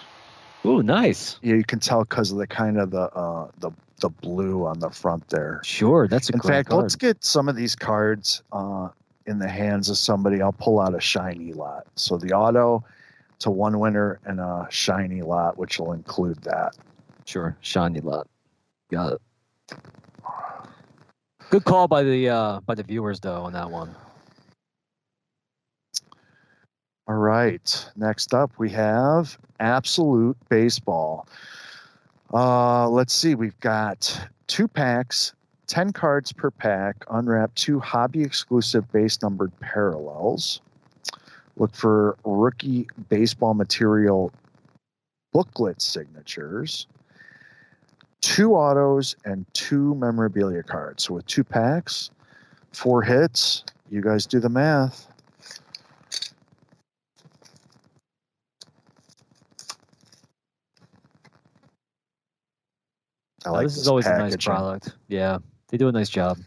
[0.66, 1.38] Ooh, nice.
[1.44, 3.70] Yeah, you can tell because of the kind of the uh, the
[4.02, 5.62] the blue on the front there.
[5.64, 6.82] Sure, that's a In great fact, card.
[6.82, 8.90] let's get some of these cards uh,
[9.26, 10.42] in the hands of somebody.
[10.42, 11.88] I'll pull out a shiny lot.
[11.96, 12.84] So the auto
[13.40, 16.78] to one winner and a shiny lot, which will include that.
[17.26, 18.28] Sure, shiny lot.
[18.92, 19.22] Got it.
[21.50, 23.96] Good call by the uh by the viewers though on that one.
[27.08, 27.92] All right.
[27.98, 31.28] Next up, we have Absolute Baseball.
[32.34, 33.36] Uh, let's see.
[33.36, 35.34] We've got two packs,
[35.68, 40.62] 10 cards per pack, unwrap two hobby exclusive base numbered parallels.
[41.58, 44.32] Look for rookie baseball material
[45.32, 46.88] booklet signatures,
[48.22, 51.04] two autos, and two memorabilia cards.
[51.04, 52.10] So with two packs,
[52.72, 55.08] four hits, you guys do the math.
[63.46, 64.96] I Oh, like this is always a nice product.
[65.10, 65.40] Yeah,
[65.74, 66.38] they do a nice job.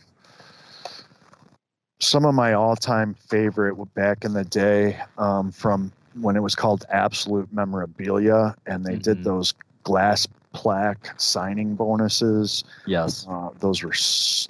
[1.99, 6.85] Some of my all-time favorite back in the day, um, from when it was called
[6.91, 9.03] Absolute Memorabilia, and they Mhm.
[9.03, 9.53] did those
[9.83, 12.63] glass plaque signing bonuses.
[12.87, 13.27] Yes.
[13.29, 14.49] Uh, those were s-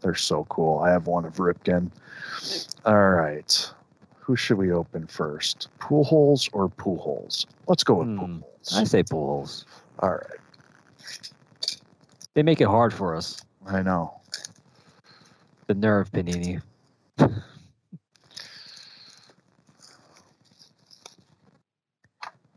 [0.00, 0.80] they're so cool.
[0.80, 1.92] I have one of Ripken.
[2.84, 3.72] All right,
[4.18, 5.68] who should we open first?
[5.78, 7.46] Pool holes or pool holes?
[7.68, 8.40] Let's go with pool Hmm.
[8.40, 8.74] holes.
[8.74, 9.66] I say pools.
[10.00, 10.40] All right,
[12.34, 13.40] They make it hard for us.
[13.66, 14.15] I know.
[15.66, 16.62] The nerve, Panini.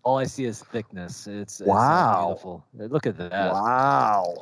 [0.03, 1.27] All I see is thickness.
[1.27, 2.11] It's, it's Wow.
[2.17, 2.65] beautiful.
[2.79, 3.51] Uh, Look at that.
[3.53, 4.35] Wow,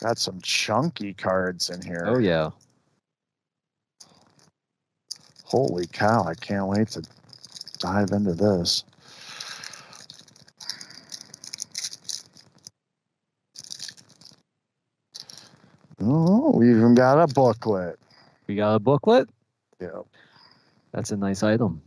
[0.00, 2.06] got some chunky cards in here.
[2.06, 2.50] Oh yeah.
[5.44, 7.02] Holy cow, I can't wait to
[7.78, 8.84] dive into this.
[16.00, 17.98] Oh, we even got a booklet.
[18.46, 19.28] We got a booklet.
[19.80, 20.02] Yeah.
[20.92, 21.82] That's a nice item.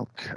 [0.00, 0.34] Okay.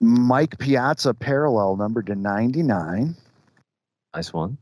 [0.00, 3.16] Mike Piazza parallel number to 99.
[4.14, 4.56] Nice one.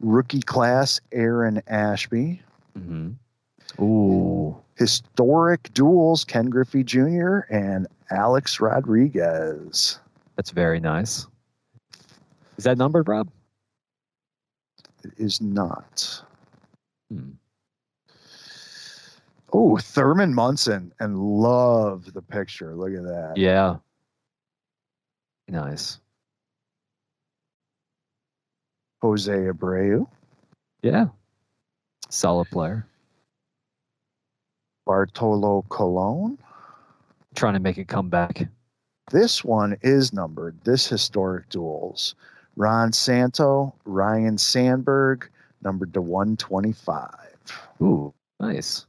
[0.00, 2.40] Rookie class Aaron Ashby.
[2.76, 3.10] hmm
[3.80, 4.56] Ooh.
[4.76, 7.40] Historic duels Ken Griffey Jr.
[7.50, 9.98] and Alex Rodriguez.
[10.36, 11.26] That's very nice.
[12.56, 13.28] Is that numbered, Rob?
[15.04, 16.22] It is not.
[17.10, 17.30] Hmm.
[19.52, 22.74] Oh, Thurman Munson and love the picture.
[22.74, 23.34] Look at that.
[23.36, 23.76] Yeah.
[25.48, 25.98] Nice.
[29.02, 30.06] Jose Abreu,
[30.82, 31.06] Yeah.
[32.08, 32.86] Solid player.
[34.86, 36.38] Bartolo Colon.
[37.34, 38.48] Trying to make a comeback.
[39.10, 40.56] This one is numbered.
[40.64, 42.14] This historic duels.
[42.56, 45.28] Ron Santo, Ryne Sandberg,
[45.62, 47.10] numbered to 125.
[47.82, 48.86] Ooh, nice.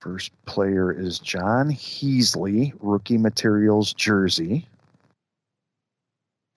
[0.00, 4.68] First player is Jon Heasley, rookie materials jersey.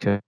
[0.01, 0.19] Okay.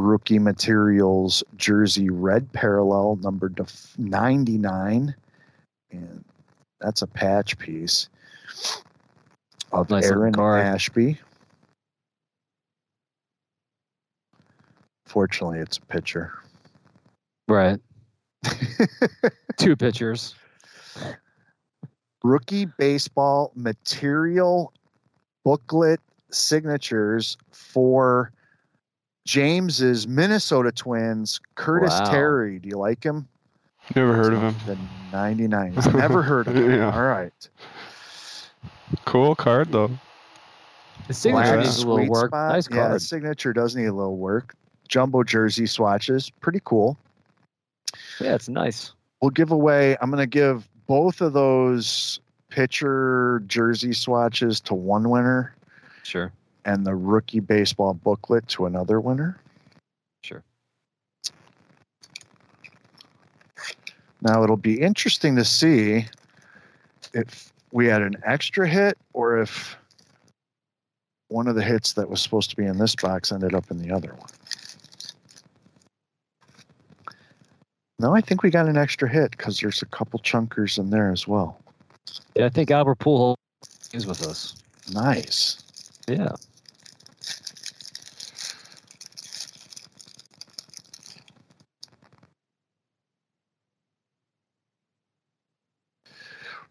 [0.00, 3.66] Rookie materials jersey red parallel numbered to
[3.98, 5.14] 99.
[5.92, 6.24] And
[6.80, 8.08] that's a patch piece
[9.72, 10.38] of Nice Aaron.
[10.38, 11.18] Ashby.
[15.06, 16.32] Fortunately, it's a pitcher.
[17.48, 17.80] Right.
[19.58, 20.34] Two pitchers.
[22.22, 24.72] rookie baseball material
[25.44, 28.32] booklet signatures for
[29.34, 32.10] James's Minnesota Twins, Curtis Wow.
[32.10, 32.58] Terry.
[32.58, 33.28] Do you like him?
[33.94, 34.56] Never heard of him.
[34.66, 34.76] The
[35.16, 35.74] 99.
[35.94, 36.68] Never heard of him.
[36.68, 36.92] Yeah.
[36.92, 37.32] All right.
[39.04, 39.88] Cool card though.
[41.06, 42.30] The signature Black needs a little sweet work.
[42.30, 42.52] spot.
[42.54, 44.56] Nice Yeah, the signature does need a little work.
[44.88, 46.28] Jumbo jersey swatches.
[46.40, 46.98] Pretty cool.
[48.20, 48.94] Yeah, it's nice.
[49.22, 52.18] We'll give away, I'm going to give both of those
[52.48, 55.54] pitcher jersey swatches to one winner.
[56.02, 56.32] Sure.
[56.64, 59.38] And the rookie baseball booklet to another winner.
[60.22, 60.42] Sure.
[64.22, 66.06] Now it'll be interesting to see
[67.14, 69.76] if we had an extra hit or if
[71.28, 73.78] one of the hits that was supposed to be in this box ended up in
[73.78, 74.28] the other one.
[78.00, 81.12] No, I think we got an extra hit because there's a couple chunkers in there
[81.12, 81.60] as well.
[82.34, 83.36] Yeah, I think Albert Pujols
[83.92, 84.56] is with us.
[84.92, 85.62] Nice.
[86.08, 86.32] Yeah.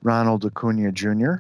[0.02, 1.36] Ronald Acuna Jr.,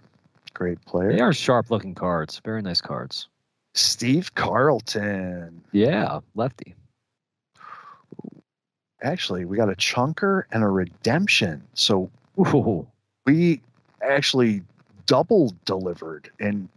[0.53, 1.11] great player.
[1.11, 2.41] They are sharp looking cards.
[2.43, 3.27] Very nice cards.
[3.73, 5.61] Steve Carlton.
[5.71, 6.75] Yeah, lefty.
[9.01, 11.63] Actually, we got a chunker and a redemption.
[11.73, 12.85] So Ooh,
[13.25, 13.61] we
[14.01, 14.61] actually
[15.05, 16.29] double delivered.
[16.39, 16.67] And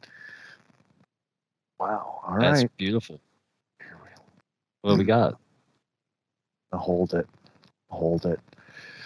[1.80, 2.20] wow.
[2.26, 2.53] All right.
[2.53, 3.20] that's beautiful.
[4.83, 5.39] What do we got?
[6.72, 6.78] go.
[6.78, 7.28] Hold it.
[7.91, 8.41] Hold it.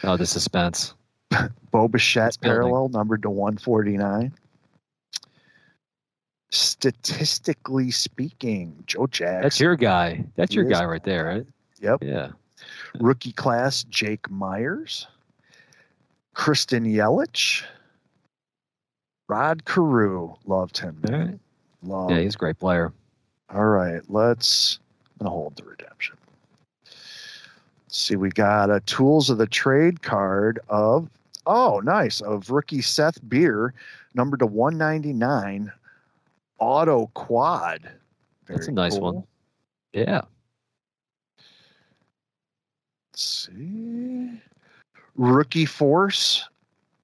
[0.04, 0.94] Oh, the suspense.
[1.70, 4.32] Bo Bichette parallel numbered to 149.
[6.50, 9.42] Statistically speaking, Joe Jackson.
[9.42, 10.24] That's your guy.
[10.36, 11.46] That's your guy right there, right?
[11.80, 12.02] Yep.
[12.02, 12.30] Yeah.
[12.98, 15.06] Rookie class, Jake Meyers.
[16.34, 17.64] Christian Yelich.
[19.28, 20.34] Rod Carew.
[20.46, 21.02] Loved him.
[21.08, 21.38] All right.
[21.82, 22.92] Loved Yeah, he's a great player.
[23.54, 24.78] All right, let's
[25.20, 26.16] I'm gonna hold the redemption.
[26.84, 26.96] Let's
[27.88, 31.08] see, we got a tools of the trade card of
[31.46, 33.72] oh nice of rookie Seth Beer,
[34.14, 35.72] numbered to 199,
[36.58, 37.90] auto quad.
[38.46, 39.12] That's a nice cool.
[39.12, 39.24] one.
[39.92, 40.22] Yeah.
[43.12, 44.40] Let's see.
[45.14, 46.48] Rookie force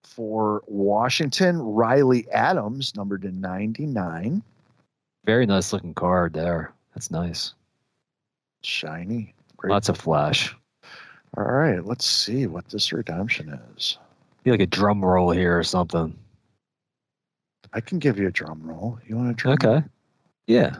[0.02, 4.42] for Washington, Riley Adams, numbered to 99.
[5.24, 6.72] Very nice looking card there.
[6.94, 7.54] That's nice.
[8.62, 9.34] Shiny.
[9.56, 9.70] Great.
[9.70, 10.54] Lots of flash.
[11.38, 13.96] All right, let's see what this redemption is.
[14.44, 16.16] Feel like a drum roll here or something.
[17.72, 18.98] I can give you a drum roll.
[19.06, 19.76] You want a drum roll?
[19.76, 19.86] Okay.
[20.46, 20.76] Yeah.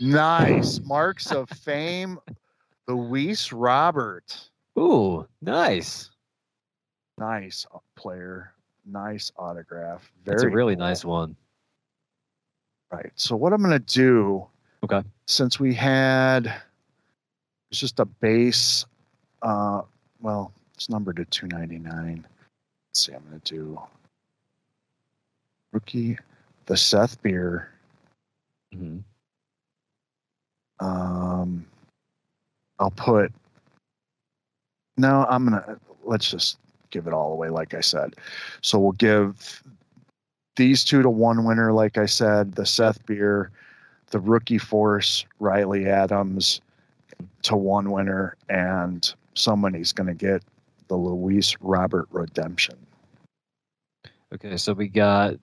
[0.00, 0.80] Nice.
[0.80, 2.18] Marks of fame.
[2.88, 4.48] Luis Robert.
[4.78, 6.10] Ooh, nice.
[7.18, 8.52] Nice uh, player.
[8.86, 10.10] Nice autograph.
[10.24, 10.84] Very That's a really cool.
[10.84, 11.36] nice one.
[12.92, 13.10] Right.
[13.14, 14.46] So what I'm going to do.
[14.84, 15.02] Okay.
[15.26, 16.54] Since we had
[17.70, 18.86] it's just a base.
[19.44, 19.82] Uh,
[20.22, 22.26] well, it's numbered to 299.
[22.88, 23.12] Let's see.
[23.12, 23.78] I'm going to do
[25.72, 26.18] rookie,
[26.66, 27.68] the Seth Beer.
[28.72, 28.98] hmm
[30.80, 31.66] Um,
[32.78, 33.30] I'll put.
[34.96, 35.78] No, I'm gonna.
[36.04, 36.58] Let's just
[36.90, 38.14] give it all away, like I said.
[38.62, 39.62] So we'll give
[40.56, 42.54] these two to one winner, like I said.
[42.54, 43.50] The Seth Beer,
[44.10, 46.60] the rookie force, Riley Adams,
[47.42, 50.42] to one winner, and somebody's gonna get
[50.88, 52.76] the Luis Robert redemption.
[54.32, 55.34] Okay, so we got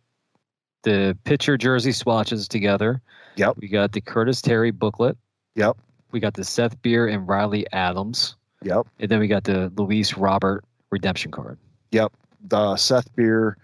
[0.83, 3.01] the pitcher jersey swatches together.
[3.35, 3.57] Yep.
[3.57, 5.17] We got the Curtis Terry booklet.
[5.55, 5.77] Yep.
[6.11, 8.35] We got the Seth Beer and Riley Adams.
[8.63, 8.87] Yep.
[8.99, 11.57] And then we got the Luis Robert redemption card.
[11.91, 12.11] Yep.
[12.49, 13.57] The Seth Beer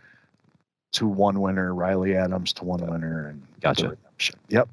[0.93, 3.89] to one winner, Riley Adams to one winner, and Gotcha.
[3.89, 4.36] redemption.
[4.49, 4.69] Yep.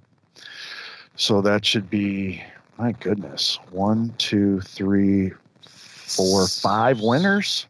[1.17, 2.43] So that should be
[2.79, 3.59] my goodness.
[3.71, 5.33] One, two, three,
[6.05, 7.67] four, five winners.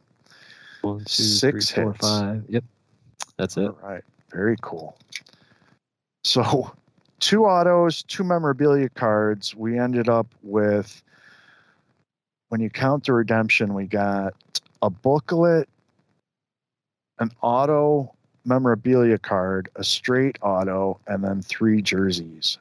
[0.83, 2.09] One, two, Six three, four, hits.
[2.09, 2.45] five.
[2.49, 2.65] Yep.
[3.39, 3.67] That's it.
[3.67, 4.05] All right.
[4.31, 4.97] Very cool.
[6.25, 6.73] So
[7.21, 9.55] two autos, two memorabilia cards.
[9.55, 11.03] We ended up with,
[12.49, 14.35] when you count the redemption, we got
[14.83, 15.69] a booklet,
[17.19, 18.13] an auto
[18.45, 22.59] memorabilia card, a straight auto, and then three jerseys.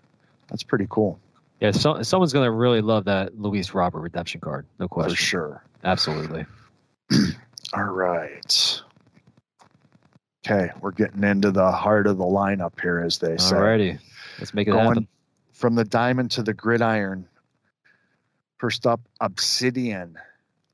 [0.50, 1.20] That's pretty cool
[1.64, 4.66] Yeah, so, someone's gonna really love that Luis Robert redemption card.
[4.80, 5.16] No question.
[5.16, 5.64] for sure.
[5.86, 6.46] Absolutely.
[7.74, 8.82] All right.
[10.46, 13.56] Okay, we're getting into the heart of the lineup here, as they say.
[13.56, 14.00] Alrighty.
[14.40, 15.08] Let's make it Going happen.
[15.54, 17.26] from the diamond to the gridiron.
[18.58, 20.18] First up, Obsidian.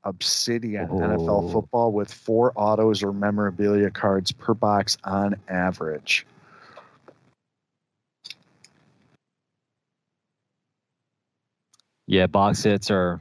[0.02, 1.48] Obsidian NFL Oh.
[1.52, 6.26] football with four autos or memorabilia cards per box on average.
[12.10, 13.20] Yeah, box sets are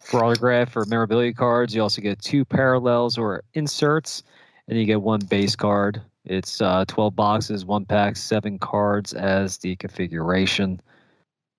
[0.00, 1.74] for autograph or memorabilia cards.
[1.74, 4.22] You also get two parallels or inserts,
[4.66, 6.00] and you get one base card.
[6.24, 10.80] It's uh, 12 boxes, one pack, seven cards as the configuration.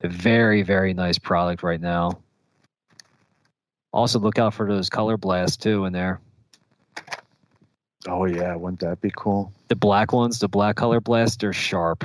[0.01, 2.17] A very, very nice product right now.
[3.93, 6.19] Also, look out for those color blasts too in there.
[8.07, 9.53] Oh yeah, wouldn't that be cool?
[9.67, 12.03] The black ones, the black color blasts, they're sharp.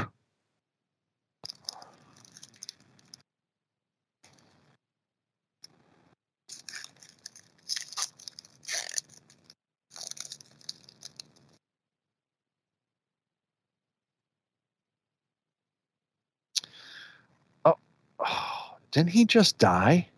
[18.91, 20.09] Didn't he just die?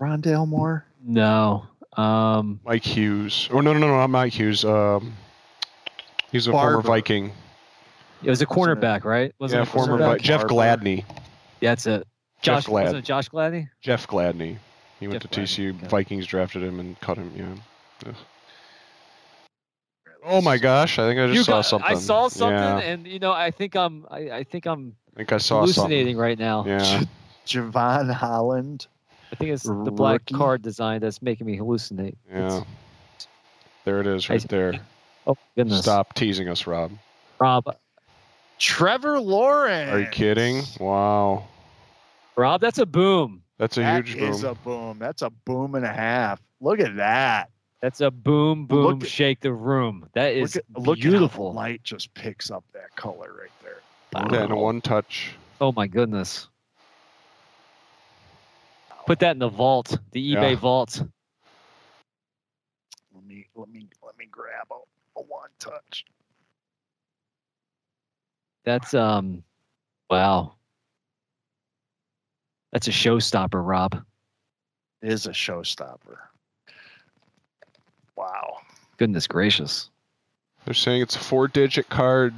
[0.00, 0.84] Rondale Moore?
[1.04, 1.66] No.
[1.96, 3.48] Um, Mike Hughes.
[3.52, 4.64] Oh no no no not Mike Hughes.
[4.64, 5.14] Um,
[6.30, 6.74] he's a Barber.
[6.82, 7.32] former Viking.
[8.22, 8.50] it was a Wasn't
[8.80, 9.34] cornerback, right?
[9.40, 10.18] Was yeah, it a former cornerback?
[10.18, 10.54] Vi- Jeff Barber.
[10.54, 11.04] Gladney.
[11.60, 12.06] That's it.
[12.40, 12.82] Jeff Josh, Glad.
[12.82, 13.68] wasn't it Josh Gladney?
[13.80, 14.58] Jeff Gladney.
[15.00, 15.76] He went Jeff to TCU.
[15.76, 15.86] okay.
[15.88, 17.32] Vikings drafted him and cut him.
[17.36, 18.08] Yeah.
[18.10, 18.14] Ugh.
[20.24, 20.98] Oh my gosh!
[20.98, 21.90] I think I just You saw got- something.
[21.90, 25.18] I saw something, Yeah, and you know, I think I'm, I, I think I'm I
[25.18, 26.64] think I saw hallucinating right now.
[26.66, 27.02] Yeah.
[27.48, 28.86] Jevon Holland.
[29.32, 30.34] I think it's the black Rookie.
[30.34, 32.16] card design that's making me hallucinate.
[32.30, 32.62] Yeah.
[33.84, 34.74] There it is, I- right there.
[35.26, 35.82] Oh goodness!
[35.82, 36.92] Stop teasing us, Rob.
[37.38, 37.76] Rob.
[38.58, 39.90] Trevor Lawrence.
[39.92, 40.62] Are you kidding?
[40.80, 41.46] Wow.
[42.36, 43.42] Rob, that's a boom.
[43.58, 44.24] That's a That huge boom.
[44.30, 44.98] That is a boom.
[44.98, 46.40] That's a boom and a half.
[46.60, 47.50] Look at that.
[47.80, 50.08] That's a boom, boom, Look at- shake the room.
[50.14, 51.50] That is look at, look beautiful.
[51.50, 54.28] At how light just picks up that color right there.
[54.32, 55.32] Yeah, in a one touch.
[55.60, 56.48] Oh my goodness!
[59.08, 60.56] Put that in the vault, the eBay Yeah.
[60.56, 61.02] vault.
[63.14, 66.04] Let me let me let me grab a, a one touch.
[68.64, 69.42] That's um,
[70.10, 70.56] wow.
[72.70, 74.04] That's a showstopper, Rob.
[75.00, 76.18] It is a showstopper.
[78.14, 78.58] Wow.
[78.98, 79.88] Goodness gracious!
[80.66, 82.34] They're saying it's a four digit card.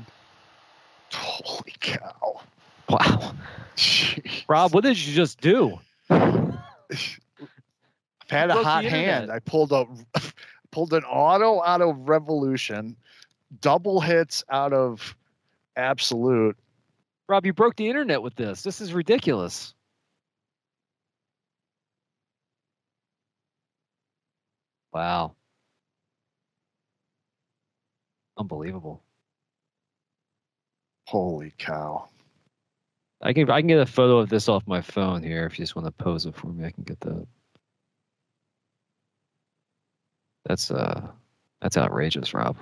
[1.13, 2.43] Holy cow.
[2.89, 3.35] Wow,
[3.77, 4.45] Jeez.
[4.49, 5.81] Rob, what did you just do?
[6.91, 9.31] I've had a hot hand.
[9.31, 9.85] I pulled a
[10.71, 12.97] pulled an auto out of Revolution,
[13.61, 15.17] double hits out of
[15.77, 16.57] Absolute.
[17.29, 18.63] Rob, you broke the internet with this.
[18.63, 19.75] This is ridiculous.
[24.93, 25.37] Wow.
[28.37, 29.03] Unbelievable.
[31.07, 32.09] Holy cow.
[33.23, 35.63] I can I can get a photo of this off my phone here if you
[35.63, 36.67] just want to pose it for me.
[36.67, 37.27] I can get that.
[40.47, 41.07] That's uh
[41.61, 42.57] that's outrageous, Rob.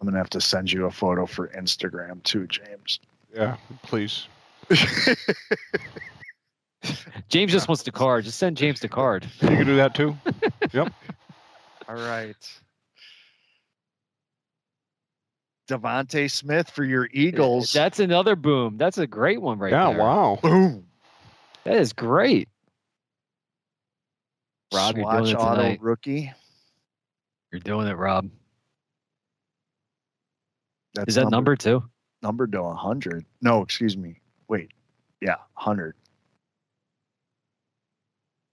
[0.00, 3.00] I'm gonna have to send you a photo for Instagram too, James.
[3.34, 4.28] Yeah, please.
[7.28, 8.24] James just wants the card.
[8.24, 9.26] Just send James the card.
[9.40, 10.16] You can do that too.
[10.72, 10.92] Yep.
[11.88, 12.60] All right.
[15.68, 17.72] Devonta Smith for your Eagles.
[17.72, 18.76] That's another boom.
[18.76, 19.80] That's a great one right there.
[19.80, 19.98] yeah, there.
[19.98, 20.38] wow.
[20.42, 20.86] Boom.
[21.64, 22.48] That is great.
[24.74, 25.80] Rob, you're doing Swatch it auto tonight.
[25.80, 26.32] rookie.
[27.52, 28.28] You're doing it, Rob.
[30.94, 31.84] That's Is that number two?
[32.22, 33.24] numbered to 100?
[33.42, 34.20] No, excuse me.
[34.48, 34.72] Wait.
[35.20, 35.94] Yeah, 100.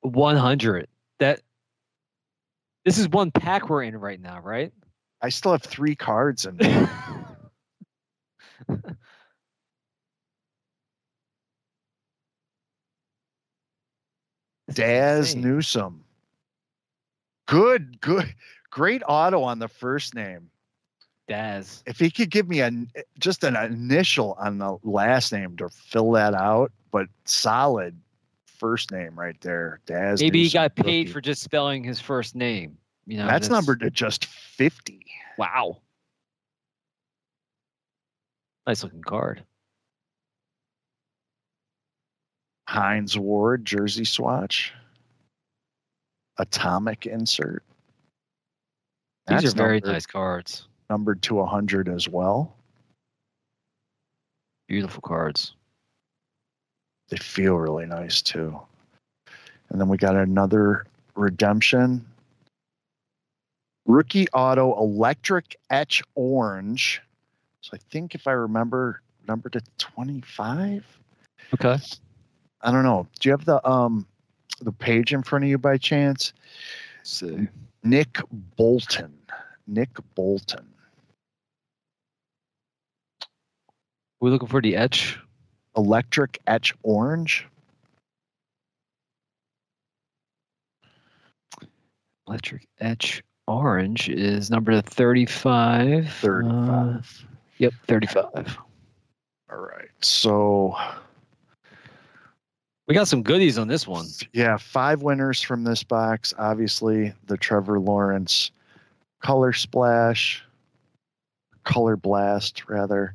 [0.01, 0.87] 100.
[1.19, 1.41] That
[2.85, 4.73] this is one pack we're in right now, right?
[5.21, 6.89] I still have three cards in there.
[14.73, 15.41] Daz insane.
[15.43, 16.03] Newsome.
[17.47, 18.33] Good, good,
[18.69, 20.49] great auto on the first name.
[21.27, 21.83] Daz.
[21.85, 22.71] If he could give me a
[23.19, 27.95] just an initial on the last name to fill that out, but solid
[28.45, 29.79] first name right there.
[29.85, 30.21] Daz.
[30.21, 31.11] Maybe he got paid rookie.
[31.11, 32.77] for just spelling his first name.
[33.11, 35.05] You know, that's numbered to just fifty.
[35.37, 35.79] Wow.
[38.65, 39.43] Nice looking card.
[42.69, 44.71] Hines Ward jersey swatch.
[46.37, 47.63] Atomic insert.
[49.27, 50.67] These are very numbered- nice cards.
[50.89, 52.55] Numbered to 100 as well.
[54.69, 55.53] Beautiful cards.
[57.09, 58.57] They feel really nice too.
[59.67, 60.85] And then we got another
[61.15, 62.05] redemption.
[63.85, 67.01] Rookie auto electric etch orange.
[67.61, 70.85] So I think if I remember, number to 25.
[71.53, 71.77] Okay.
[72.61, 73.07] I don't know.
[73.19, 74.05] Do you have the um
[74.61, 76.33] the page in front of you by chance?
[77.03, 77.47] see.
[77.83, 78.19] Nick
[78.55, 79.17] Bolton.
[79.65, 80.67] Nick Bolton.
[84.19, 85.17] We're looking for the etch.
[85.75, 87.47] Electric etch orange.
[92.27, 93.23] Electric etch
[93.57, 96.05] orange is number 35.
[96.05, 97.25] Uh, 35.
[97.57, 98.57] yep, 35.
[99.51, 99.89] All right.
[100.01, 100.75] So
[102.87, 104.05] We got some goodies on this one.
[104.33, 106.33] yeah, five winners from this box.
[106.37, 108.51] Obviously, the Trevor Lawrence
[109.21, 110.43] color splash,
[111.63, 113.13] color blast, rather.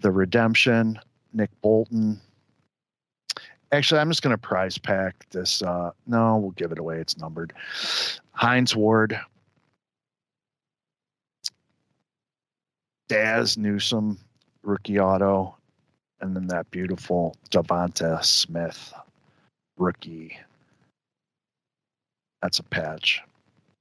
[0.00, 0.98] The redemption,
[1.32, 2.20] Nick Bolton.
[3.70, 5.62] Actually, I'm just going to prize pack this.
[5.62, 6.98] Uh, no, we'll give it away.
[6.98, 7.52] It's numbered.
[8.34, 9.18] Hines Ward,
[13.08, 14.18] Daz Newsome,
[14.62, 15.56] rookie auto,
[16.20, 18.92] and then that beautiful Devonta Smith
[19.76, 20.38] rookie.
[22.40, 23.22] That's a patch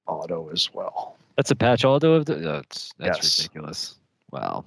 [0.08, 1.18] auto as well.
[1.38, 2.36] That's a patch auto of the.
[2.36, 3.40] Oh, that's that's Yes.
[3.40, 3.96] ridiculous.
[4.32, 4.66] Wow.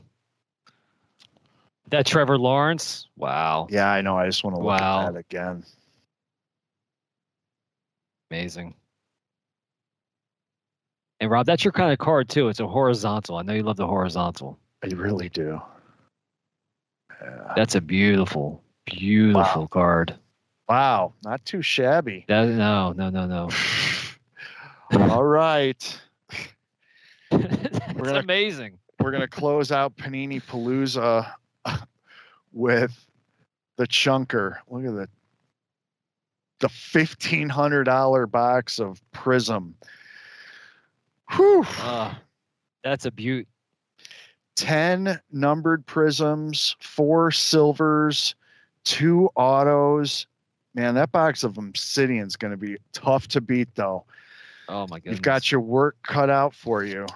[1.91, 3.09] That Trevor Lawrence.
[3.17, 3.69] Wow.
[3.71, 4.17] Yeah, I know.
[4.17, 5.07] I just want to look Wow.
[5.09, 5.65] at that again.
[8.31, 8.75] Amazing.
[11.25, 12.51] And Rob, that's your kind of card too.
[12.51, 13.37] It's a horizontal.
[13.39, 14.59] I know you love the horizontal.
[14.83, 15.59] I really do.
[17.23, 17.53] Yeah.
[17.57, 20.15] That's a beautiful, beautiful card.
[20.69, 22.27] Wow, not too shabby.
[22.29, 23.49] That no, no, no, no.
[25.11, 25.99] All right.
[27.31, 28.79] that's gonna- amazing.
[29.01, 31.27] We're going to close out Panini Palooza
[32.53, 32.95] with
[33.77, 34.59] the chunker.
[34.69, 35.09] Look at the
[36.61, 39.73] the $1500 box of Prizm.
[41.33, 41.65] Whew.
[41.67, 42.21] Ah,
[42.83, 43.47] that's a beaut.
[44.57, 48.35] 10 numbered prisms, four silvers,
[48.85, 50.27] two autos.
[50.75, 54.05] Man, that box of Obsidian's going to be tough to beat, though.
[54.69, 55.11] Oh my God.
[55.11, 57.07] You've got your work cut out for you,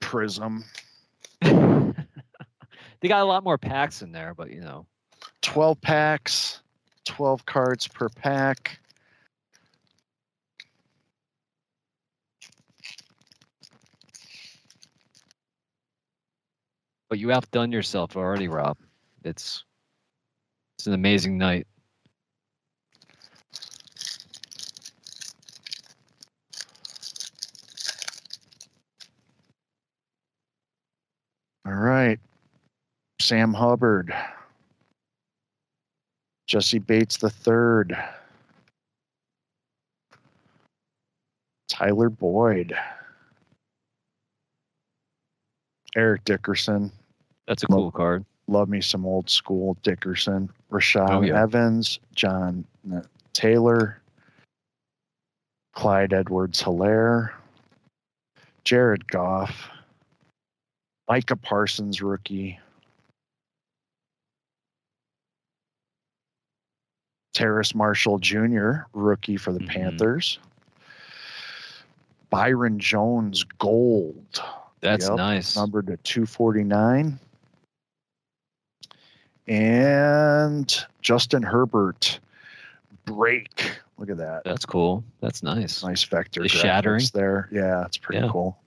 [0.00, 0.62] Prizm.
[1.40, 4.86] they got a lot more packs in there, but you know.
[5.42, 6.60] 12 packs,
[7.04, 8.78] 12 cards per pack.
[17.08, 18.76] But you outdone yourself already, Rob.
[19.24, 19.64] It's
[20.78, 21.66] it's an amazing night.
[31.66, 32.20] All right.
[33.20, 34.14] Sam Hubbard.
[36.46, 37.96] Jessie Bates the third.
[41.68, 42.76] Tyler Boyd.
[45.96, 46.92] Eric Dickerson.
[47.48, 48.24] That's a cool card.
[48.48, 50.48] Love me some old school Dickerson.
[50.70, 51.42] Rashad Oh, yeah.
[51.42, 51.98] Evans.
[52.14, 52.64] John
[53.32, 54.00] Taylor.
[55.74, 57.30] Clyde Edwards Helaire.
[58.64, 59.68] Jared Goff.
[61.08, 62.58] Micah Parsons, rookie.
[67.34, 69.68] Terrace Marshall Jr., rookie for the Mhm.
[69.68, 70.38] Panthers.
[72.30, 74.42] Byron Jones, gold,
[74.80, 75.56] That's Yep, nice.
[75.56, 77.18] numbered to 249.
[79.48, 82.18] And Justin Herbert,
[83.04, 83.78] break.
[83.96, 84.42] Look at that.
[84.44, 85.04] That's cool.
[85.20, 85.82] That's nice.
[85.82, 87.04] Nice vector The shattering.
[87.14, 87.48] there.
[87.52, 88.30] Yeah, it's pretty Yeah.
[88.30, 88.58] cool.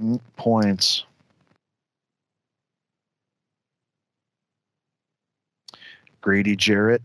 [0.00, 1.04] Mm, Points.
[6.20, 7.02] Grady Jarrett,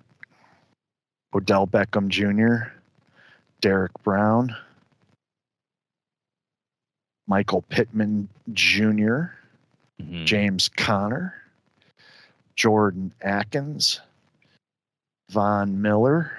[1.33, 2.71] Odell Beckham Jr.,
[3.61, 4.55] Derek Brown,
[7.27, 9.25] Michael Pittman Jr.,
[10.01, 10.25] Mhm.
[10.25, 11.35] James Conner,
[12.55, 14.01] Jordan Atkins,
[15.29, 16.31] Von Miller,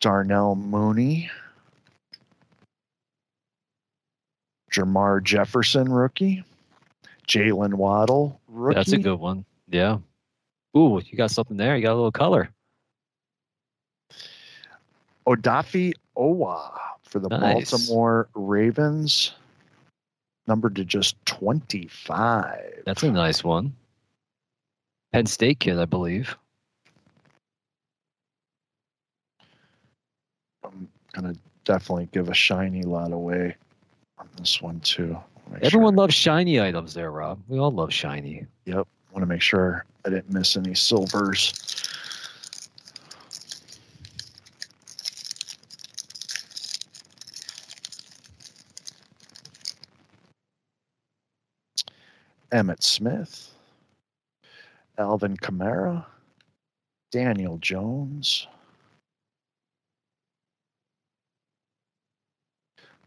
[0.00, 1.30] Darnell Mooney,
[4.70, 6.44] Jamar Jefferson, rookie,
[7.28, 8.74] Jaylen Waddle, rookie.
[8.74, 9.44] That's a good one.
[9.72, 9.98] Yeah.
[10.76, 11.76] Ooh, you got something there.
[11.76, 12.50] You got a little color.
[15.26, 17.70] Odafe Oweh for the Nice.
[17.70, 19.32] Baltimore Ravens,
[20.46, 22.82] numbered to just 25.
[22.84, 23.74] That's a nice one.
[25.12, 26.36] Penn State kid, I believe.
[30.64, 33.56] I'm going to definitely give a shiny lot away
[34.18, 35.16] on this one, too.
[35.50, 37.40] Make Everyone sure, loves shiny items there, Rob.
[37.48, 38.46] We all love shiny.
[39.12, 41.52] Want to make sure I didn't miss any silvers.
[52.52, 53.50] Emmitt Smith,
[54.98, 56.04] Alvin Kamara,
[57.10, 58.46] Daniel Jones,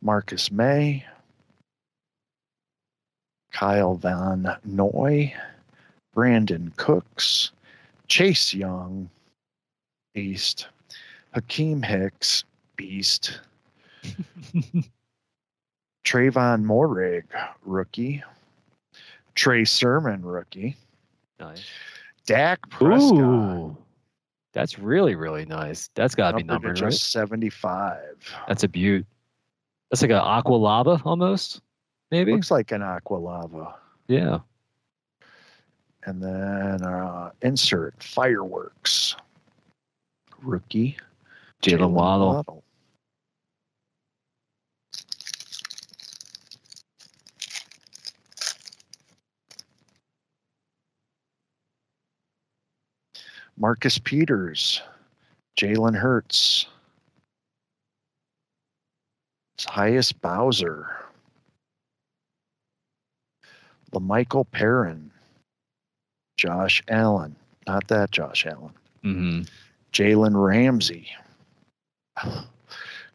[0.01, 1.05] Marcus Maye,
[3.51, 5.33] Kyle Van Noy,
[6.15, 7.51] Brandin Cooks,
[8.07, 9.09] Chase Young,
[10.13, 10.67] Beast,
[11.35, 12.43] Akiem Hicks,
[12.77, 13.39] Beast,
[16.05, 17.23] Tre'von Moehrig,
[17.65, 18.23] rookie,
[19.35, 20.75] Trey Sermon, rookie,
[21.39, 21.63] Nice.
[22.25, 23.77] Dak Prescott, Ooh,
[24.53, 25.89] that's really really nice.
[25.95, 26.91] That's got to be numbered numbered, right?
[26.91, 27.99] just 75.
[28.47, 29.05] That's a beaut.
[29.91, 31.61] That's like an aqua lava almost,
[32.11, 32.31] maybe.
[32.31, 33.75] Looks like an aqua lava.
[34.07, 34.39] yeah.
[36.05, 39.15] And then uh, insert fireworks,
[40.43, 40.97] rookie,
[41.63, 42.33] Jaylen Waddle.
[42.33, 42.63] Waddle.
[53.57, 54.81] Marcus Peters,
[55.57, 56.67] Jalen Hurts,
[59.57, 60.87] Tyus Bowser,
[63.91, 65.09] La'Mical Perine,
[66.45, 67.35] Josh Allen,
[67.65, 68.71] not that Josh Allen,
[69.01, 69.41] hmm
[69.93, 71.07] Jalen Ramsey,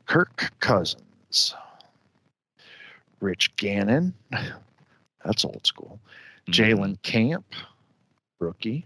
[0.06, 1.54] Kirk Cousins,
[3.20, 4.14] Rich Gannon,
[5.24, 5.98] that's old school,
[6.48, 6.62] Mm-hmm.
[6.82, 7.44] Jalen Camp,
[8.40, 8.84] rookie,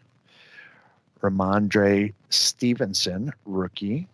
[1.23, 4.07] Rhamondre Stevenson, rookie,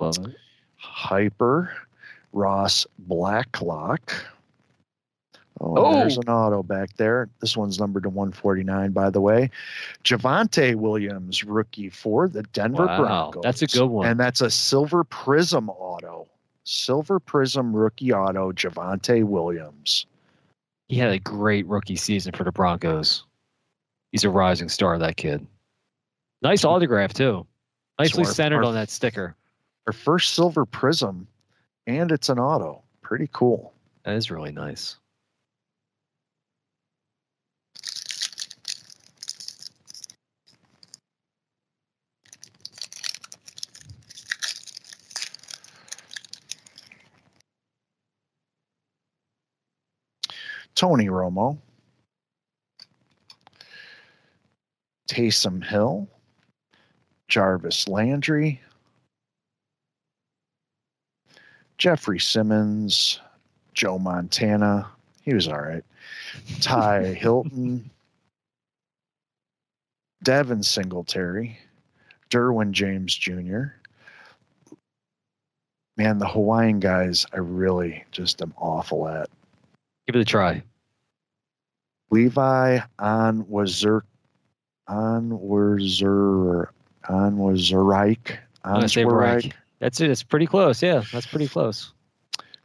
[0.00, 0.34] Love it.
[0.76, 1.70] Hyper,
[2.32, 4.12] Ross Blacklock.
[5.60, 6.22] Oh, and there's Oh.
[6.22, 7.28] an auto back there.
[7.40, 9.50] This one's numbered to 149, by the way.
[10.02, 12.98] Javonte Williams, rookie for the Denver Wow,
[13.30, 13.42] Broncos.
[13.42, 14.06] that's a good one.
[14.06, 16.26] And that's a Silver Prizm auto.
[16.64, 20.06] Silver Prizm rookie auto, Javonte Williams.
[20.88, 23.24] He had a great rookie season for the Broncos.
[24.12, 25.46] He's a rising star, that kid.
[26.42, 27.46] Nice autograph too.
[27.98, 29.36] Nicely our- centered our- on that sticker.
[29.86, 31.26] Our first Silver Prizm,
[31.86, 32.82] and it's an auto.
[33.02, 33.72] Pretty cool.
[34.04, 34.96] That is really nice.
[50.74, 51.58] Tony Romo,
[55.08, 56.08] Taysom Hill,
[57.28, 58.60] Jarvis Landry,
[61.78, 63.20] Jeffrey Simmons,
[63.74, 64.88] Joe Montana.
[65.22, 65.84] He was all right.
[66.60, 67.90] Ty Hilton,
[70.22, 71.58] Devin Singletary,
[72.30, 73.64] Derwin James Jr.
[75.96, 79.30] Man, the Hawaiian guys, I really just am awful at.
[80.06, 80.62] Give it a try.
[82.10, 84.04] Levi on Wazir
[84.86, 86.70] on Wazir
[87.08, 89.54] on Wazirike I'm on gonna say Reich.
[89.78, 90.10] That's it.
[90.10, 90.82] It's pretty close.
[90.82, 91.92] Yeah, that's pretty close.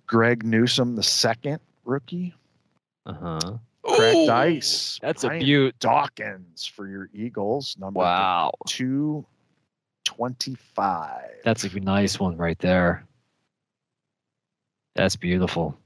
[0.07, 2.33] Greg Newsome the second rookie.
[3.05, 3.39] Uh huh.
[3.83, 4.99] Cracked Dice.
[5.01, 5.79] That's a Brian beaut.
[5.79, 7.75] Dawkins for your Eagles.
[7.79, 8.51] Number Wow.
[8.67, 9.25] two
[10.05, 11.31] twenty five.
[11.43, 13.05] That's a nice one right there.
[14.95, 15.77] That's beautiful.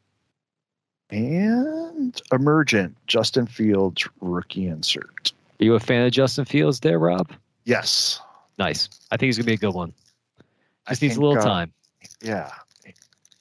[1.09, 5.33] And emergent Justin Fields rookie insert.
[5.59, 7.31] Are you a fan of Justin Fields there, Rob?
[7.65, 8.19] Yes.
[8.57, 8.89] Nice.
[9.11, 9.93] I think he's gonna be a good one.
[10.87, 11.73] I Just needs a little uh, time.
[12.21, 12.51] Yeah.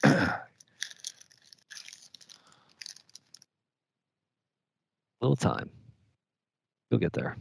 [5.20, 5.70] little time.
[6.90, 7.36] You'll get there.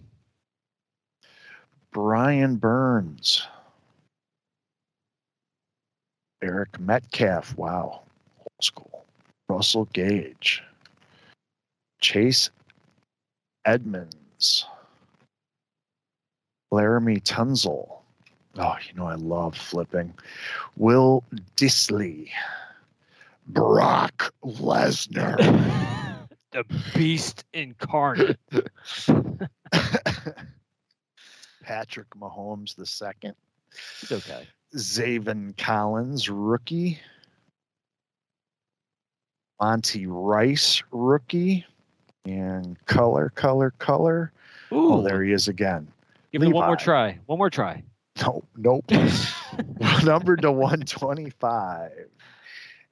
[1.92, 3.46] Brian Burns.
[6.42, 7.56] Eric Metcalf.
[7.58, 8.02] Wow.
[8.40, 9.01] Old school.
[9.52, 10.64] Russell Gage.
[12.00, 12.50] Chase
[13.66, 14.66] Edmonds.
[16.74, 17.98] Laremy Tunsil.
[18.58, 20.14] Oh, you know, I love flipping.
[20.78, 21.26] Will
[21.58, 22.30] Dissly.
[23.48, 25.38] Brock Lesnar.
[26.52, 26.64] the
[26.96, 28.40] beast incarnate.
[31.62, 33.36] Patrick Mahomes the second.
[34.02, 34.48] It's okay.
[34.78, 37.02] Zaven Collins, rookie.
[39.66, 41.66] Monty Rice, rookie.
[42.26, 44.32] And color, color, color.
[44.72, 45.88] Oh, Ooh, Oh, there he is again.
[46.32, 47.20] give it one more try.
[47.28, 47.84] One more try.
[48.22, 48.86] Nope, nope.
[50.04, 51.92] Numbered to 125.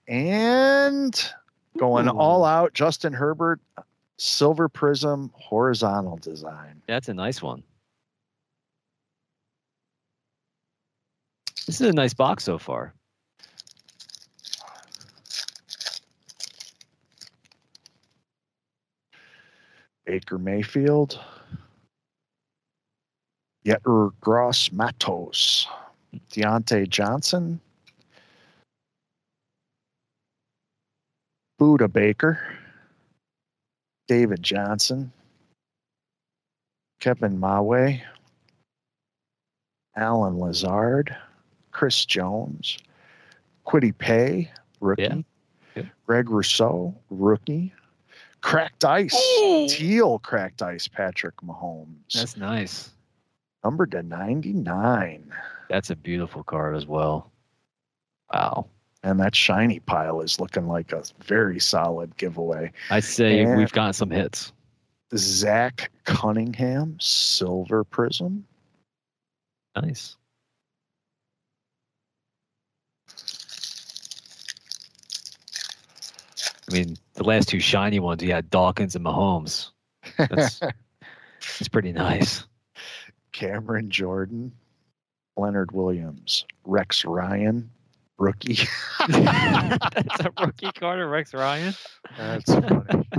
[0.08, 1.32] And
[1.78, 2.12] going Ooh.
[2.18, 3.60] all out, Justin Herbert,
[4.18, 6.82] silver Prizm, horizontal design.
[6.88, 7.64] That's a nice one.
[11.68, 12.94] This is a nice box so far.
[20.06, 21.20] Baker Mayfield.
[23.66, 25.68] Yetur Gross Matos.
[26.32, 27.60] Diontae Johnson.
[31.60, 32.40] Budda Baker.
[34.08, 35.12] David Johnson.
[37.00, 38.02] Kevin Mawae.
[39.96, 41.16] Allen Lazard.
[41.72, 42.78] Chris Jones.
[43.66, 45.04] Kwity Paye, rookie.
[45.04, 45.16] Yeah.
[45.76, 45.84] Yeah.
[46.08, 47.72] Greg Rousseau, rookie.
[48.42, 49.16] Cracked ice.
[49.70, 52.14] Teal cracked ice, Patrick Mahomes.
[52.14, 52.92] That's nice.
[53.64, 55.32] numbered to 99.
[55.70, 57.32] That's a beautiful card as well.
[58.34, 58.68] Wow.
[59.04, 62.72] And that shiny pile is looking like a very solid giveaway.
[62.90, 63.56] I'd say Yeah.
[63.58, 64.54] we've gotten some hits.
[65.16, 68.44] Zach Cunningham, silver Prizm.
[69.76, 70.16] Nice.
[76.70, 79.72] I mean, the last two shiny ones, you had Dawkins and Mahomes.
[80.18, 80.62] That's
[81.60, 82.46] it's pretty nice.
[83.34, 84.54] Cameron Jordan,
[85.38, 87.70] Leonard Williams, Rex Ryan,
[88.18, 88.58] rookie.
[89.10, 91.74] That's a rookie card of Rex Ryan.
[92.18, 93.08] That's funny.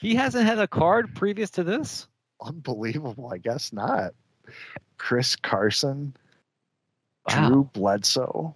[0.00, 2.08] He hasn't had a card previous to this.
[2.42, 3.30] Unbelievable.
[3.32, 4.12] I guess not.
[4.98, 6.14] Chris Carson,
[7.26, 7.48] Wow.
[7.48, 8.54] Drew Bledsoe,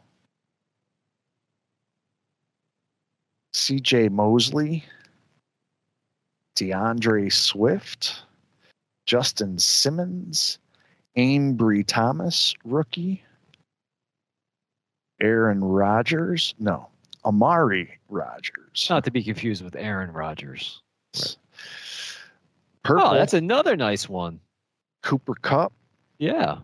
[3.55, 4.85] CJ Mosley,
[6.55, 8.23] D'Andre Swift,
[9.07, 10.59] Justin Simmons,
[11.17, 13.23] Ambry Thomas, rookie,
[15.21, 16.89] Aaron Rodgers, no,
[17.25, 18.87] Amari Rodgers.
[18.89, 20.83] Not to be confused with Aaron Rodgers.
[21.17, 21.21] Oh,
[22.85, 24.41] Purple, Oh, that's another nice one.
[25.03, 25.73] Cooper Kupp.
[26.19, 26.59] Yeah.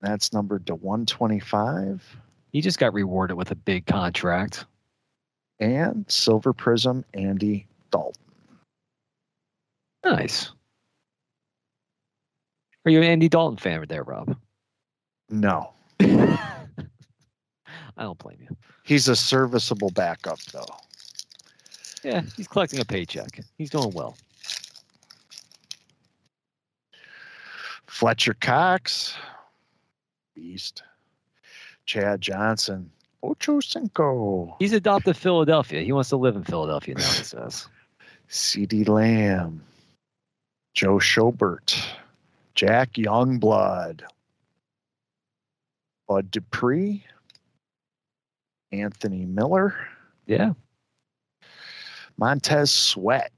[0.00, 2.16] That's numbered to 125.
[2.52, 4.66] He just got rewarded with a big contract.
[5.60, 8.20] And Silver Prizm, Andy Dalton.
[10.04, 10.50] Nice.
[12.84, 14.36] Are you an Andy Dalton fan there, Rob?
[15.30, 16.36] No, I
[17.98, 18.54] don't blame you.
[18.82, 20.66] he's a serviceable backup, though.
[22.02, 23.40] Yeah, he's collecting a paycheck.
[23.56, 24.16] He's doing well.
[27.86, 29.16] Fletcher Cox,
[30.34, 30.82] Beast.
[31.86, 32.90] Chad Johnson,
[33.24, 34.54] Ocho Cinco.
[34.58, 35.80] He's adopted Philadelphia.
[35.82, 37.68] He wants to live in Philadelphia now, he says.
[38.28, 39.62] CeeDee Lamb,
[40.74, 41.74] Joe Schobert,
[42.54, 44.02] Jack Youngblood,
[46.08, 47.04] Bud Dupree,
[48.72, 49.74] Anthony Miller,
[50.26, 50.52] Yeah.
[52.18, 53.32] Montez Sweat,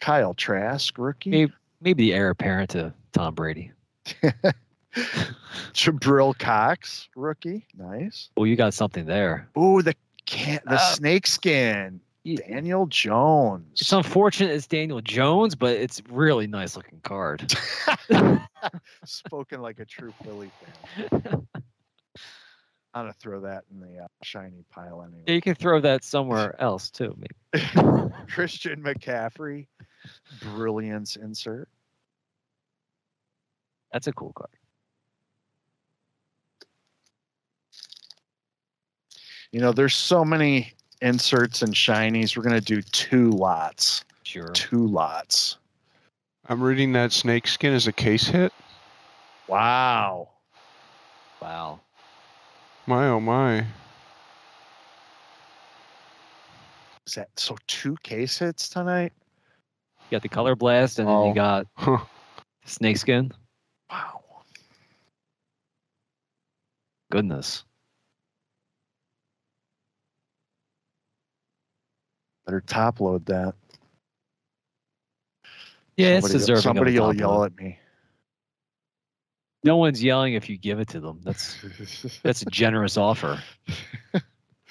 [0.00, 3.72] Kyle Trask, rookie, Maybe, maybe the heir apparent to Tom Brady.
[5.72, 8.30] Jabril Cox, rookie, nice.
[8.36, 9.48] Well, you got something there.
[9.54, 9.94] Oh, the
[10.24, 13.80] can the Uh, snake skin, Y- Daniel Jones.
[13.80, 17.52] It's unfortunate it's Daniel Jones, but it's really nice looking card.
[19.04, 21.46] Spoken like a true Philly fan.
[22.94, 25.34] I'm gonna throw that in the uh, shiny pile Yeah, anyway.
[25.34, 27.14] you can throw that somewhere else too.
[27.18, 27.70] Maybe.
[28.28, 29.66] Christian McCaffrey,
[30.40, 31.68] brilliance insert.
[33.92, 34.48] That's a cool card.
[39.52, 40.72] You know, there's so many
[41.02, 42.36] inserts and shinies.
[42.36, 44.04] We're gonna do two lots.
[44.24, 44.48] Sure.
[44.48, 45.58] Two lots.
[46.48, 48.52] I'm reading that snake skin as a case hit.
[49.48, 50.28] Wow.
[51.40, 51.80] Wow.
[52.86, 53.66] My oh my.
[57.06, 57.56] Is that so?
[57.66, 59.12] Two case hits tonight.
[60.10, 61.28] You got the color blast, and then Oh.
[61.28, 61.98] you got Huh.
[62.64, 63.32] snakeskin.
[63.90, 64.22] Wow.
[67.10, 67.64] Goodness.
[72.46, 73.54] Better top load that.
[75.96, 76.62] Yeah, it's Somebody- deserving.
[76.62, 77.44] Somebody will yell load.
[77.52, 77.78] at me.
[79.64, 81.20] No one's yelling if you give it to them.
[81.24, 81.56] That's
[82.22, 83.42] that's a generous offer.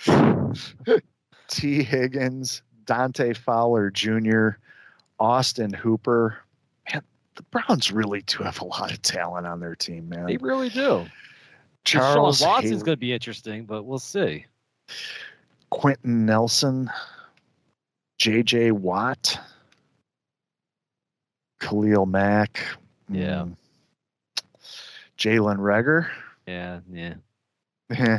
[1.47, 4.49] Tee Higgins, Dante Fowler Jr.,
[5.19, 6.37] Austin Hooper.
[6.93, 7.01] Man,
[7.35, 10.27] the Browns really do have a lot of talent on their team, man.
[10.27, 11.05] They really do.
[11.83, 14.45] Charles Sean Watson's going to be interesting, but we'll see.
[15.71, 16.89] Quenton Nelson,
[18.25, 18.71] J.J.
[18.71, 19.37] Watt,
[21.59, 22.59] Khalil Mack.
[23.07, 23.41] Yeah.
[23.41, 23.55] Um,
[25.15, 26.07] Jalen Reagor.
[26.47, 27.13] Yeah, yeah.
[27.91, 28.17] Eh.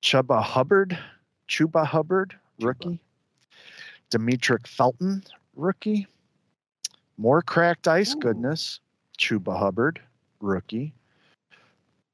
[0.00, 0.96] Chuba Hubbard,
[1.48, 3.00] Chuba Hubbard, rookie.
[4.12, 5.24] Demetric Felton,
[5.56, 6.06] rookie.
[7.18, 8.20] More cracked ice Ooh.
[8.20, 8.78] goodness.
[9.18, 10.00] Chuba Hubbard,
[10.40, 10.92] rookie.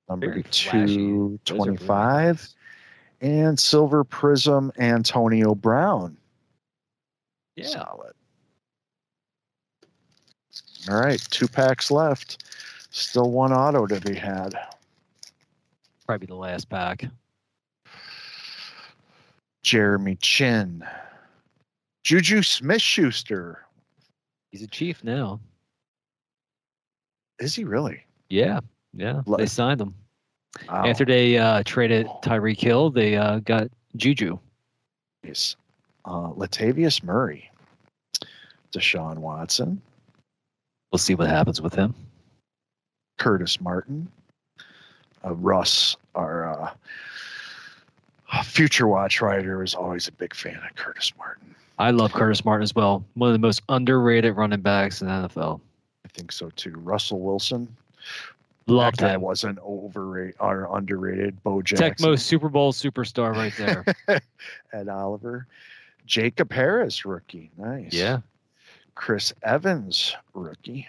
[0.09, 2.55] Number 225
[3.22, 6.16] and Silver Prizm Antonio Brown.
[7.56, 7.66] Yeah.
[7.68, 8.12] Solid.
[10.90, 12.44] All right, two packs left.
[12.90, 14.54] Still one auto to be had.
[16.06, 17.04] Probably the last pack.
[19.62, 20.84] Jeremy Chinn.
[22.02, 23.64] Juju Smith Schuster.
[24.50, 25.40] He's a chief now.
[27.38, 28.04] Is he really?
[28.28, 28.58] Yeah,
[28.92, 29.22] yeah.
[29.38, 29.94] They signed him.
[30.68, 30.84] Wow.
[30.86, 34.38] After they uh, traded Tyreek Hill, they uh, got Juju.
[35.22, 35.57] Yes.
[36.05, 37.50] Uh, Latavius Murray.
[38.72, 39.80] Deshaun Watson.
[40.90, 41.94] We'll see what happens with him.
[43.18, 44.11] Curtis Martin.
[45.24, 46.74] Uh, Russ, our
[48.32, 51.55] uh, future watch writer, is always a big fan of Curtis Martin.
[51.78, 53.05] I love Curtis Martin as well.
[53.14, 55.61] One of the most underrated running backs in the NFL.
[56.05, 56.72] I think so too.
[56.76, 57.74] Russell Wilson.
[58.66, 59.20] Loved that guy him.
[59.20, 61.42] wasn't overrated or underrated.
[61.42, 62.10] Bo Jackson.
[62.10, 63.84] Tecmo Super Bowl superstar right there.
[64.72, 65.46] Ed Oliver.
[66.06, 67.50] Jacob Harris, rookie.
[67.56, 67.92] Nice.
[67.92, 68.18] yeah.
[68.94, 70.86] Chris Evans, rookie.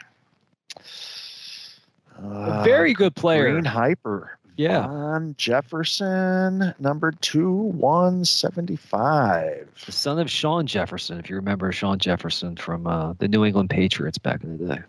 [2.21, 3.51] Uh, very good player.
[3.51, 4.37] Green Hyper.
[4.55, 4.87] Yeah.
[4.87, 9.67] Van Jefferson, number two, 175.
[9.85, 13.71] The son of Shawn Jefferson, if you remember Shawn Jefferson from uh, the New England
[13.71, 14.81] Patriots back in the day.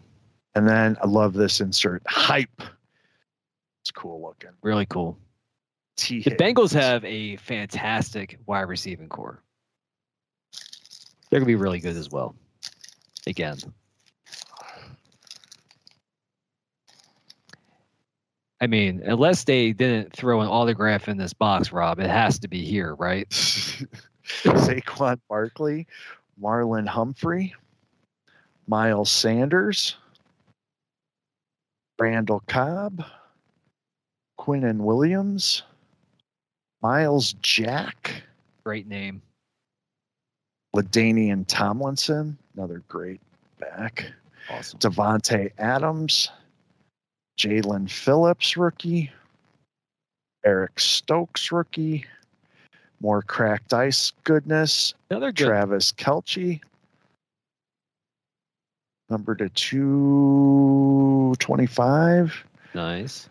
[0.54, 2.02] And then I love this insert.
[2.06, 2.62] Hype.
[3.82, 4.50] It's cool looking.
[4.62, 5.18] Really cool.
[5.96, 6.22] T.
[6.22, 9.42] The Bengals have a fantastic wide receiving corps.
[11.30, 12.34] They're going to be really good as well.
[13.26, 13.58] Again.
[18.60, 22.48] I mean, unless they didn't throw an autograph in this box, Rob, it has to
[22.48, 23.28] be here, right?
[24.24, 25.86] Saquon Barkley,
[26.40, 27.54] Marlon Humphrey,
[28.66, 29.96] Miles Sanders,
[31.98, 33.04] Randall Cobb,
[34.38, 35.62] Quinnen Williams,
[36.82, 38.22] Myles Jack,
[38.64, 39.20] Great name.
[40.74, 43.20] LaDainian Tomlinson, another great
[43.58, 44.10] back,
[44.50, 44.78] Awesome.
[44.80, 46.30] Davante Adams,
[47.38, 49.10] Jaelan Phillips, rookie,
[50.44, 52.04] Eric Stokes, rookie,
[53.00, 55.46] more cracked ice goodness, Another good.
[55.46, 56.60] Travis Kelce.
[59.10, 62.44] Number to 225.
[62.74, 63.28] Nice.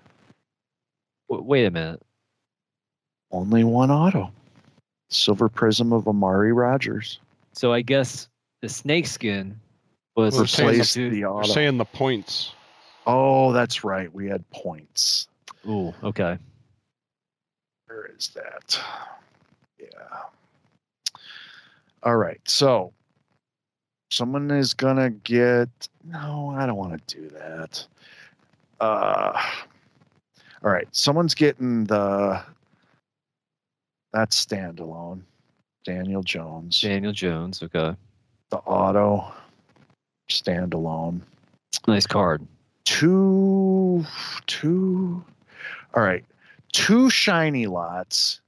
[1.30, 2.02] W- wait a minute.
[3.32, 4.32] Only one auto.
[5.10, 7.20] Silver Prizm of Amari Rodgers.
[7.54, 8.30] So I guess
[8.62, 9.60] the snakeskin
[10.16, 11.52] was We're saying Replace substitute- the We're auto.
[11.52, 12.54] saying the points.
[13.08, 14.14] Oh, that's right.
[14.14, 15.28] We had points.
[15.68, 16.38] Ooh, okay.
[17.88, 18.80] Where is that?
[19.80, 19.88] Yeah.
[22.04, 22.40] All right.
[22.46, 22.94] So
[24.14, 25.70] someone is going to get.
[26.04, 27.86] No, I don't want to do that.
[28.80, 29.42] Uh,
[30.64, 30.88] all right.
[30.92, 32.42] Someone's getting the.
[34.12, 35.22] That's standalone.
[35.84, 36.80] Daniel Jones.
[36.82, 37.64] Daniel Jones.
[37.64, 37.96] Okay.
[38.50, 39.34] The auto.
[40.30, 41.22] Standalone.
[41.88, 42.46] Nice card.
[42.86, 44.06] Two.
[44.46, 45.24] Two.
[45.96, 46.24] All right.
[46.72, 48.42] Two shiny lots.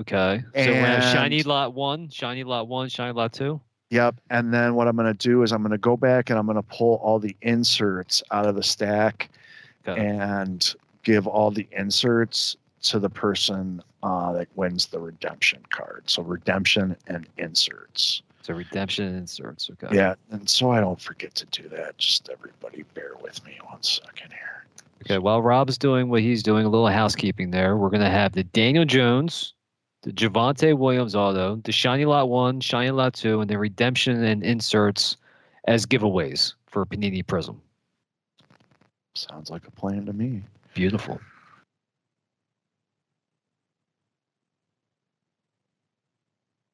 [0.00, 0.42] Okay.
[0.54, 3.60] So we have shiny lot one, shiny lot one, shiny lot two.
[3.90, 4.16] Yep.
[4.30, 6.46] And then what I'm going to do is I'm going to go back and I'm
[6.46, 9.28] going to pull all the inserts out of the stack
[9.86, 16.04] and give all the inserts to the person uh, that wins the redemption card.
[16.06, 18.22] So redemption and inserts.
[18.42, 19.68] So redemption and inserts.
[19.70, 19.94] Okay.
[19.94, 20.14] Yeah.
[20.30, 21.98] And so I don't forget to do that.
[21.98, 24.64] Just everybody bear with me one second here.
[25.04, 25.18] Okay.
[25.18, 27.76] While Rob's doing what he's doing, a little housekeeping there.
[27.76, 29.54] We're gonna have the Daniel Jones,
[30.02, 34.42] the Javonte Williams auto, the shiny lot one, shiny lot two, and the redemption and
[34.42, 35.16] inserts
[35.66, 37.56] as giveaways for Panini Prizm.
[39.14, 40.42] Sounds like a plan to me.
[40.74, 41.20] Beautiful.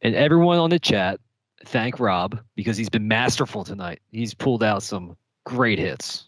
[0.03, 1.19] And everyone on the chat,
[1.65, 4.01] thank Rob because he's been masterful tonight.
[4.12, 6.27] He's pulled out some great hits.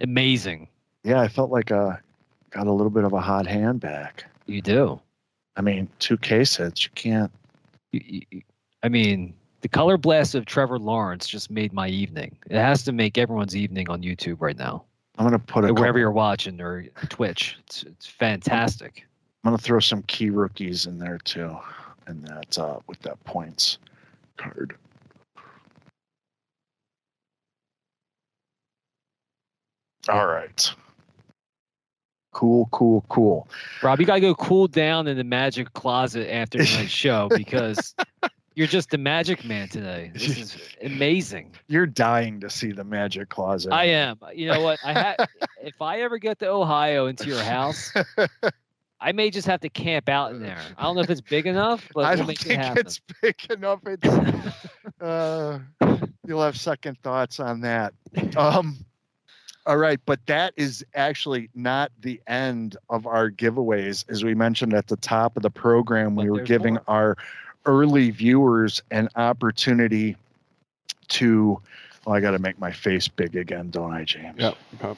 [0.00, 0.68] Amazing.
[1.04, 1.20] Yeah.
[1.20, 1.98] I felt like I
[2.50, 4.24] got a little bit of a hot hand back.
[4.46, 5.00] You do.
[5.56, 6.84] I mean, two case hits.
[6.84, 7.32] You can't.
[8.82, 12.36] I mean, the color blast of Trevor Lawrence just made my evening.
[12.48, 14.84] It has to make everyone's evening on YouTube right now,
[15.18, 17.56] I'm gonna put it wherever you're watching or Twitch.
[17.60, 19.06] It's it's fantastic.
[19.44, 21.56] I'm gonna throw some key rookies in there too,
[22.06, 23.78] and that uh, with that points
[24.36, 24.74] card.
[30.08, 30.72] All right.
[32.32, 33.48] Cool, cool, cool.
[33.82, 37.94] Rob, you gotta go cool down in the magic closet after tonight's show because
[38.54, 40.10] you're just the magic man today.
[40.14, 41.54] This is amazing.
[41.68, 43.72] You're dying to see the magic closet.
[43.72, 44.18] I am.
[44.34, 44.78] You know what?
[44.84, 45.16] I had
[45.62, 47.92] if I ever get to Ohio into your house,
[49.00, 50.60] I may just have to camp out in there.
[50.78, 52.86] I don't know if it's big enough, but I we'll don't make it think happen.
[52.86, 53.80] it's big enough.
[53.84, 54.06] It's,
[55.00, 55.58] uh,
[56.26, 57.94] you'll have second thoughts on that.
[58.36, 58.78] Um,
[59.66, 64.04] all right, but that is actually not the end of our giveaways.
[64.08, 66.84] As we mentioned at the top of the program, we But were giving more.
[66.88, 67.16] our
[67.66, 70.16] early viewers an opportunity
[71.08, 71.60] to.
[72.04, 74.34] Well, I got to make my face big again, don't I, James?
[74.38, 74.56] Yep.
[74.82, 74.96] yep.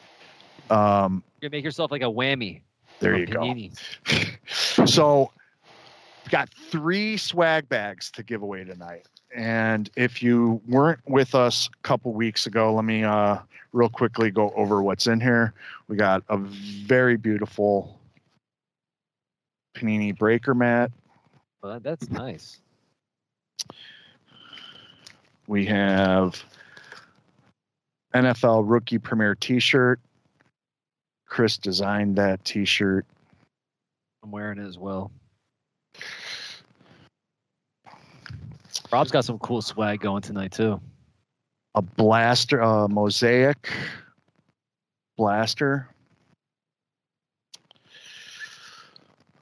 [0.70, 2.62] Um, You're make yourself like a whammy.
[3.00, 3.70] there from you
[4.06, 4.24] go.
[4.86, 5.30] So
[6.24, 11.68] we've got three swag bags to give away tonight and if you weren't with us
[11.68, 13.38] a couple weeks ago let me uh
[13.72, 15.52] real quickly go over what's in here
[15.88, 17.98] we got a very beautiful
[19.76, 20.90] panini breaker mat
[21.62, 22.60] Well, that's nice.
[25.48, 26.42] we have
[28.14, 29.98] nfl rookie premier t-shirt
[31.26, 33.04] chris designed that t-shirt
[34.22, 35.10] I'm wearing it as well.
[38.90, 40.80] Rob's got some cool swag going tonight too.
[41.74, 43.68] a blaster, a mosaic
[45.16, 45.88] blaster.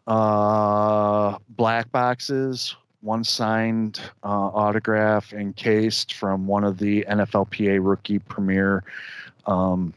[0.07, 8.83] Uh, black boxes, one signed uh, autograph encased from one of the NFLPA rookie premier
[9.47, 9.95] um,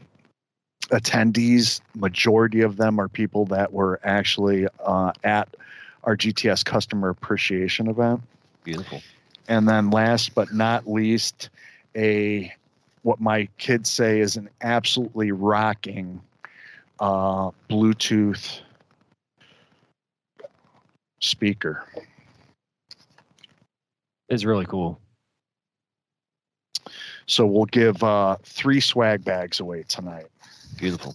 [0.88, 1.80] attendees.
[1.94, 5.56] Majority of them are people that were actually uh, at
[6.04, 8.22] our GTS customer appreciation event
[8.66, 9.00] Beautiful.
[9.48, 11.50] And then last but not least
[11.96, 12.52] a
[13.02, 16.20] what my kids say is an absolutely rocking
[17.00, 18.60] uh, bluetooth
[21.20, 21.84] speaker
[24.28, 24.98] It's really cool.
[27.26, 30.26] so we'll give uh, three swag bags away tonight
[30.78, 31.14] Beautiful.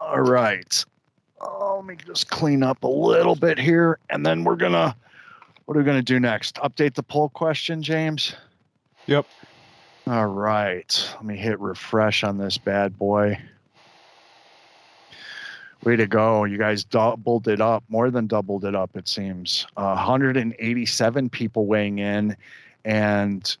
[0.00, 0.84] all right
[1.40, 4.94] oh, let me just clean up a little bit here and then we're gonna
[5.68, 8.34] what are we gonna do next update the poll question james
[9.08, 9.26] Yep.
[10.06, 11.08] All right.
[11.14, 13.38] Let me hit refresh on this bad boy.
[15.82, 16.44] Way to go.
[16.44, 19.66] You guys doubled it up, more than doubled it up, it seems.
[19.78, 22.36] Uh, 187 people weighing in.
[22.84, 23.56] And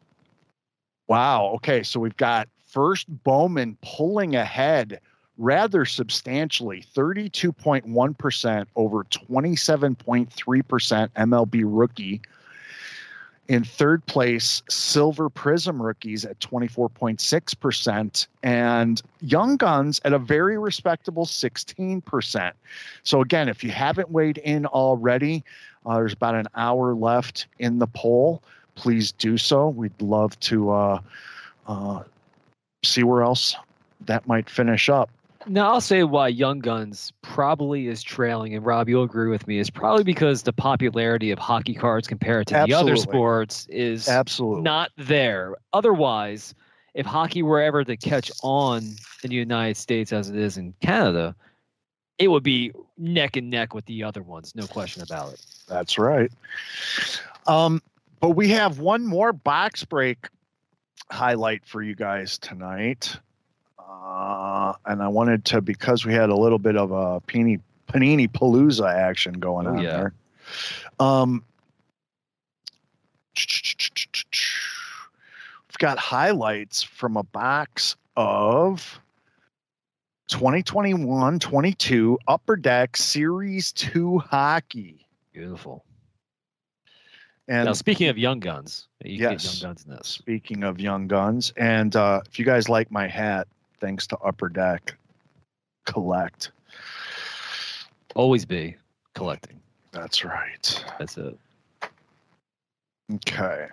[1.06, 1.46] wow.
[1.54, 1.82] Okay.
[1.82, 5.00] So we've got first Bowman pulling ahead
[5.38, 12.20] rather substantially 32.1% over 27.3% MLB rookie.
[13.46, 21.24] In third place, Silver Prizm rookies at 24.6%, and Young Guns at a very respectable
[21.24, 22.52] 16%.
[23.04, 25.44] So, again, if you haven't weighed in already,
[25.86, 28.42] uh, there's about an hour left in the poll.
[28.74, 29.70] Please do so.
[29.70, 31.00] We'd love to uh,
[31.66, 32.02] uh,
[32.84, 33.56] see where else
[34.04, 35.08] that might finish up.
[35.48, 39.58] Now I'll say why Young Guns probably is trailing, and Rob, you'll agree with me,
[39.58, 44.62] is probably because the popularity of hockey cards compared to the other sports is Absolutely.
[44.62, 45.54] not there.
[45.72, 46.54] Otherwise,
[46.94, 48.82] if hockey were ever to catch on
[49.22, 51.34] in the United States as it is in Canada,
[52.18, 55.40] it would be neck and neck with the other ones, no question about it.
[55.68, 56.30] That's right.
[57.46, 57.80] Um,
[58.20, 60.28] but we have one more box break
[61.10, 63.16] highlight for you guys tonight.
[63.88, 68.28] Uh, and I wanted to, because we had a little bit of a Panini, Panini
[68.30, 69.90] Palooza action going Oh, on yeah.
[69.96, 70.12] there.
[71.00, 71.42] Um,
[75.68, 79.00] we've got highlights from a box of
[80.28, 85.06] 2021 22 Upper Deck Series 2 hockey.
[85.32, 85.84] Beautiful.
[87.46, 89.62] And now, speaking of Young Guns, you Yes.
[89.62, 90.06] Young Guns in this.
[90.08, 93.48] speaking of young guns, and uh, if you guys like my hat,
[93.80, 94.96] thanks to Upper Deck,
[95.86, 96.50] collect.
[98.14, 98.76] Always be
[99.14, 99.60] collecting.
[99.92, 100.84] That's right.
[100.98, 101.38] That's it.
[103.14, 103.66] Okay.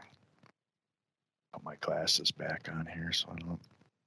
[1.54, 3.60] Put my glasses back on here so I don't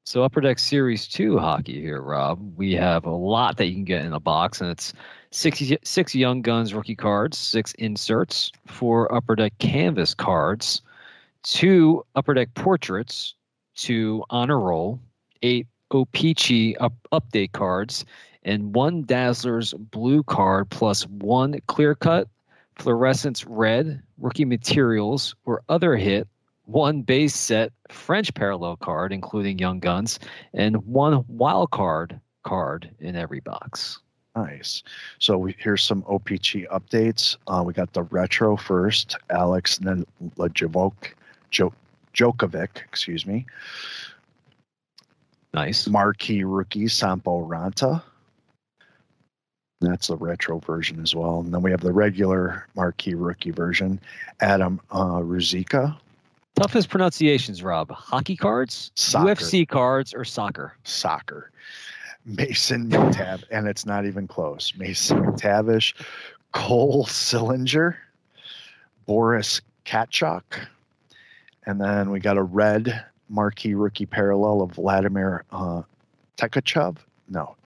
[0.05, 2.41] So Upper Deck Series 2 hockey here, Rob.
[2.57, 4.93] We have a lot that you can get in a box, and it's
[5.31, 10.83] six, six Young Guns rookie cards, six inserts, four Upper Deck canvas cards,
[11.43, 13.35] two Upper Deck portraits,
[13.75, 14.99] two honor roll,
[15.43, 18.05] eight O-Pee-Chee up, update cards,
[18.45, 22.29] and one Dazzler's blue card plus one clear cut,
[22.77, 26.29] fluorescence red, rookie materials, or other hit
[26.69, 30.19] one base set French parallel card, including Young Guns,
[30.53, 33.99] and one wild card card in every box.
[34.37, 34.83] Nice.
[35.19, 37.37] So we, here's some O-Pee-Chee updates.
[37.47, 41.15] Uh, we got the retro first, Alex Djokovic,
[41.51, 41.75] joke
[42.15, 43.47] jokovic excuse me.
[45.55, 45.87] Nice.
[45.87, 48.03] Marquee rookie Sampo Ranta.
[49.81, 51.41] That's the retro version as well.
[51.41, 54.01] And then we have the regular marquee rookie version,
[54.41, 55.97] Adam uh, Ruzicka.
[56.57, 57.91] Toughest pronunciations, Rob.
[57.93, 59.35] Hockey cards, Soccer.
[59.35, 60.75] UFC cards, or soccer?
[60.83, 61.53] Soccer.
[62.25, 64.73] Mason McTav, and it's not even close.
[64.77, 65.95] Mason McTavish,
[66.53, 67.95] Cole Sillinger,
[69.07, 70.67] Boris Katchouk,
[71.65, 75.83] and then we got a red marquee rookie parallel of Vladimir uh,
[76.37, 76.97] Tkachev.
[77.29, 77.57] No,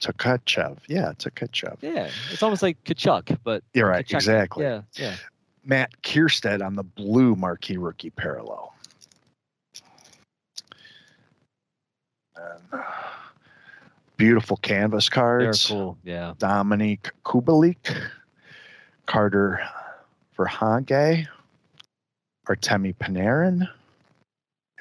[0.00, 0.78] Tkachev.
[0.88, 1.78] Yeah, Tkachev.
[1.80, 4.14] Yeah, it's almost like Kachuk, but You're right, Kachuk.
[4.14, 4.64] exactly.
[4.64, 5.16] Yeah, yeah.
[5.64, 8.74] Matt Kiersted on the blue marquee rookie parallel.
[12.36, 12.82] And,
[14.16, 15.68] beautiful canvas cards.
[15.68, 15.98] They're cool.
[16.04, 16.34] Yeah.
[16.38, 17.96] Dominik Kubalik,
[19.06, 19.60] Carter
[20.38, 21.26] Verhaeghe,
[22.48, 23.68] Artemi Panarin,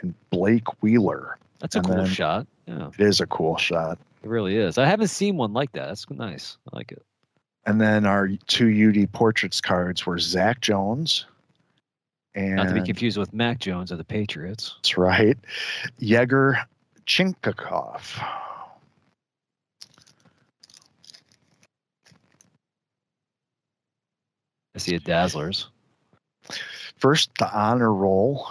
[0.01, 1.37] and Blake Wheeler.
[1.59, 2.47] That's a And cool shot.
[2.67, 3.97] Yeah, It is a cool shot.
[4.23, 4.77] it really is.
[4.77, 5.87] I haven't seen one like that.
[5.87, 6.57] That's nice.
[6.71, 7.03] I like it.
[7.65, 11.25] And then our two UD portraits cards were Zach Jones.
[12.33, 14.75] And Not to be confused with Mac Jones of the Patriots.
[14.77, 15.37] That's right.
[15.99, 16.57] Yegor
[17.05, 18.01] Chinakhov.
[24.75, 25.65] I see a Dazzlers.
[26.97, 28.47] First, the honor roll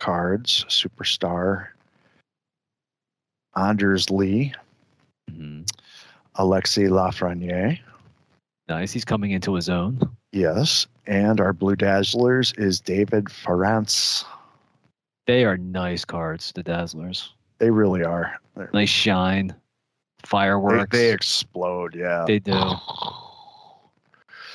[0.00, 1.68] cards, superstar.
[3.56, 4.52] Anders Lee,
[5.30, 5.62] hmm
[6.36, 7.78] Alexis Lafreniere.
[8.68, 8.92] Nice.
[8.92, 9.98] He's coming into his own.
[10.32, 10.86] Yes.
[11.08, 14.24] And our Blue Dazzlers is David Farrance.
[15.26, 17.30] They are nice cards, the Dazzlers.
[17.58, 18.38] They really are.
[18.56, 19.54] They're- Nice shine, They,
[20.28, 20.96] fireworks.
[20.96, 22.24] they explode, yeah.
[22.26, 22.52] They do.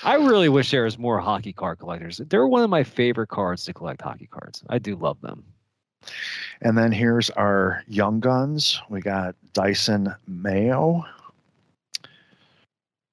[0.06, 2.22] I really wish there was more hockey card collectors.
[2.30, 4.64] They're one of my favorite cards to collect hockey cards.
[4.70, 5.44] I do love them.
[6.62, 8.80] And then here's our young guns.
[8.88, 11.04] We got Dyson Mayo,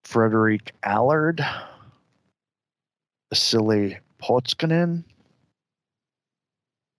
[0.04, 1.42] Frederic Allard,
[3.30, 5.02] Vasily Potskinen,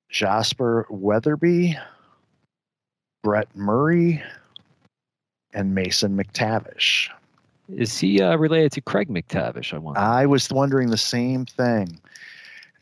[0.10, 1.78] Jasper Weatherby,
[3.22, 4.24] Brett Murray,
[5.54, 7.10] and Mason McTavish.
[7.70, 9.74] Is he uh, related to Craig MacTavish?
[9.74, 10.00] I wonder.
[10.00, 12.00] I was wondering the same thing.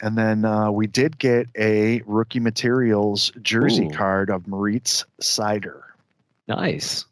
[0.02, 3.92] And then uh, we did get a rookie materials jersey Ooh.
[3.92, 5.82] card of Moritz Seider.
[6.48, 7.06] nice.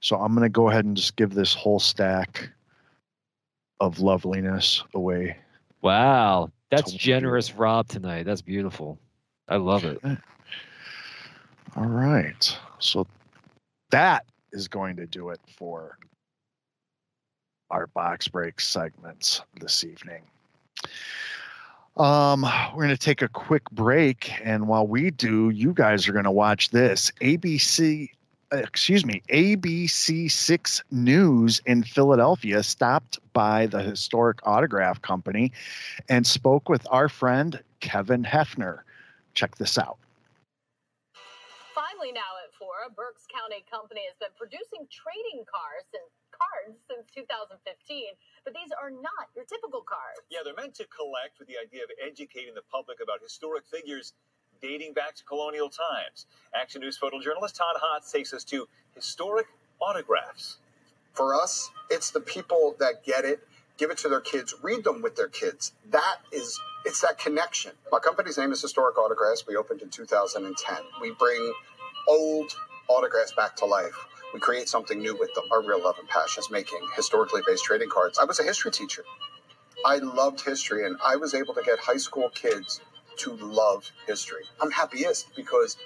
[0.00, 2.50] So I'm going to go ahead and just give this whole stack
[3.80, 5.38] of loveliness away.
[5.80, 7.88] Wow, that's Totally generous, Rob.
[7.88, 8.98] Tonight, that's beautiful.
[9.48, 9.98] I love it.
[11.76, 12.58] All right.
[12.80, 13.06] So
[13.90, 15.98] that is going to do it for
[17.70, 20.22] our box break segments this evening.
[21.96, 22.42] Um,
[22.74, 26.24] we're going to take a quick break, and while we do, you guys are going
[26.24, 28.10] to watch this ABC.
[28.52, 35.52] uh, Excuse me, ABC Six News in Philadelphia stopped by the historic autograph company
[36.08, 38.80] and spoke with our friend Kevin Hefner.
[39.34, 39.98] Check this out.
[41.74, 46.02] Finally, now at four, a Berks County company has been producing trading cars and
[46.36, 47.54] cards since 2015,
[48.44, 50.22] but these are not your typical cards.
[50.30, 54.14] Yeah, they're meant to collect with the idea of educating the public about historic figures
[54.60, 56.26] dating back to colonial times.
[56.54, 59.46] Action News photojournalist Todd Hotz takes us to historic
[59.80, 60.58] autographs.
[61.12, 63.46] For us, it's the people that get it,
[63.76, 65.72] give it to their kids, read them with their kids.
[65.90, 67.72] That is, it's that connection.
[67.92, 69.46] My company's name is Historic Autographs.
[69.46, 70.76] We opened in 2010.
[71.00, 71.52] We bring
[72.08, 72.52] old
[72.88, 73.94] autographs back to life.
[74.34, 75.44] We create something new with them.
[75.52, 78.18] Our real love and passion is making historically based trading cards.
[78.18, 79.04] I was a history teacher.
[79.86, 82.80] I loved history, and I was able to get high school kids
[83.18, 84.42] to love history.
[84.60, 85.76] I'm happiest because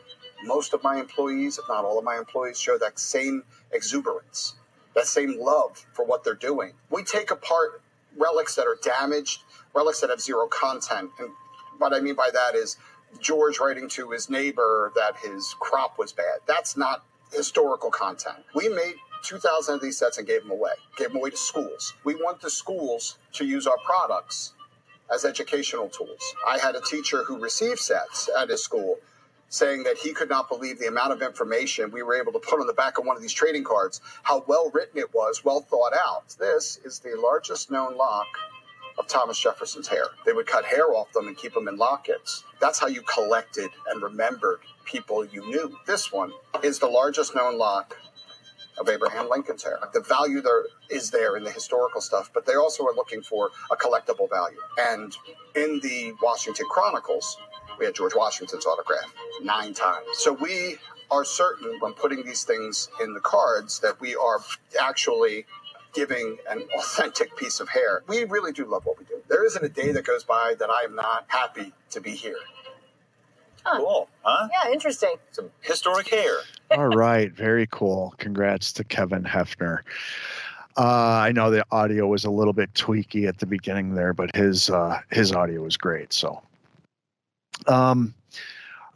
[0.44, 4.54] most of my employees, if not all of my employees, share that same exuberance,
[4.94, 6.72] that same love for what they're doing.
[6.88, 7.82] We take apart
[8.16, 9.42] relics that are damaged,
[9.74, 11.10] relics that have zero content.
[11.18, 11.30] And
[11.76, 12.78] what I mean by that is
[13.20, 16.40] George writing to his neighbor that his crop was bad.
[16.46, 18.38] That's not historical content.
[18.54, 18.94] We made
[19.24, 21.94] 2,000 of these sets and gave them away, gave them away to schools.
[22.04, 24.54] We want the schools to use our products
[25.12, 26.34] as educational tools.
[26.46, 28.98] I had a teacher who received sets at his school
[29.48, 32.60] saying that he could not believe the amount of information we were able to put
[32.60, 35.60] on the back of one of these trading cards, how well written it was, well
[35.60, 36.34] thought out.
[36.38, 38.26] This is the largest known lock
[38.98, 40.04] of Thomas Jefferson's hair.
[40.26, 42.44] They would cut hair off them and keep them in lockets.
[42.60, 45.76] That's how you collected and remembered people you knew.
[45.86, 47.96] This one is the largest known lock
[48.78, 49.78] of Abraham Lincoln's hair.
[49.92, 53.50] The value there is there in the historical stuff, but they also are looking for
[53.70, 54.58] a collectible value.
[54.78, 55.16] And
[55.54, 57.36] in the Washington Chronicles,
[57.78, 59.12] we had George Washington's autograph
[59.42, 60.06] nine times.
[60.14, 60.76] So we
[61.10, 64.40] are certain when putting these things in the cards that we are
[64.80, 65.46] actually
[65.98, 68.02] giving an authentic piece of hair.
[68.06, 69.20] We really do love what we do.
[69.28, 72.36] There isn't a day that goes by that I am not happy to be here.
[73.64, 73.78] Huh.
[73.78, 74.48] Cool, huh?
[74.52, 75.16] Yeah, interesting.
[75.32, 76.36] Some historic hair.
[76.70, 78.14] All right, very cool.
[78.18, 79.80] Congrats to Kevin Hefner.
[80.76, 84.34] Uh, I know the audio was a little bit tweaky at the beginning there, but
[84.36, 86.12] his uh, his audio was great.
[86.12, 86.40] So,
[87.66, 88.14] um,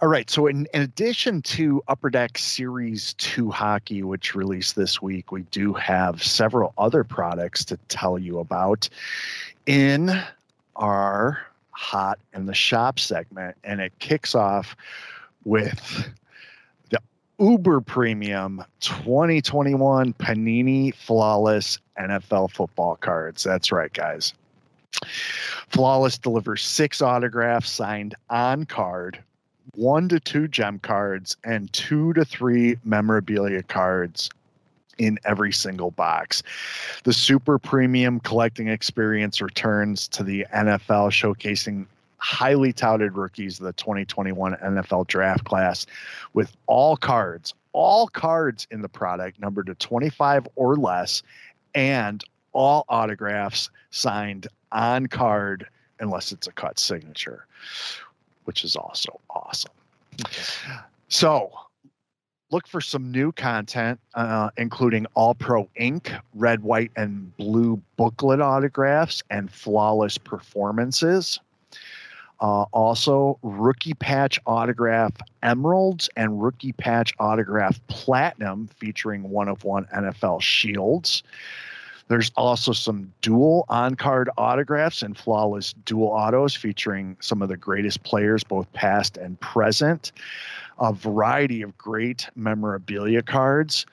[0.03, 0.29] all right.
[0.29, 5.43] So, in, in addition to Upper Deck Series 2 hockey, which released this week, we
[5.53, 8.89] do have several other products to tell you about
[9.67, 10.21] in
[10.75, 13.57] our Hot in the Shop segment.
[13.63, 14.75] And it kicks off
[15.45, 16.11] with
[16.91, 16.99] the
[17.39, 23.45] uber premium 2021 Panini Flawless NFL football cards.
[23.45, 24.35] That's right, guys.
[25.69, 29.23] Flawless delivers six autographs signed on card
[29.75, 34.31] one to two gem cards and two to three memorabilia cards
[34.99, 36.43] in every single box.
[37.05, 41.87] The super premium collecting experience returns to the NFL, showcasing
[42.19, 45.87] highly touted rookies of the 2021 NFL draft class
[46.35, 51.23] with all cards, all cards in the product numbered to 25 or less,
[51.75, 52.23] and
[52.53, 55.67] all autographs signed on card
[55.99, 57.47] unless it's a cut signature
[58.45, 59.73] which is also awesome.
[61.09, 61.51] So,
[62.51, 68.41] look for some new content, uh, including All Pro Ink, red, white, and blue booklet
[68.41, 71.41] autographs, and flawless performances.
[72.41, 75.13] Uh, also, Rookie Patch Autograph
[75.45, 81.23] Emeralds and Rookie Patch Autograph Platinum featuring one of one NFL shields.
[82.09, 87.57] There's also some dual on card autographs and flawless dual autos featuring some of the
[87.57, 90.13] greatest players, both past and present.
[90.79, 93.87] A variety of great memorabilia cards.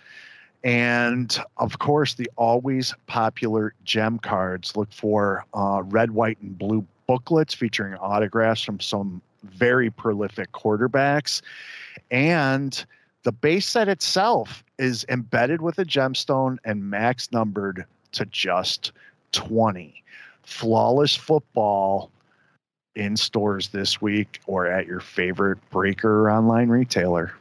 [0.64, 4.76] And of course, the always popular gem cards.
[4.76, 11.42] Look for uh, red, white, and blue booklets featuring autographs from some very prolific quarterbacks.
[12.12, 12.86] And
[13.24, 18.92] the base set itself is embedded with a gemstone and max numbered to just
[19.32, 20.04] 20.
[20.44, 22.12] Flawless football
[22.96, 27.34] in stores this week or at your favorite breaker online retailer.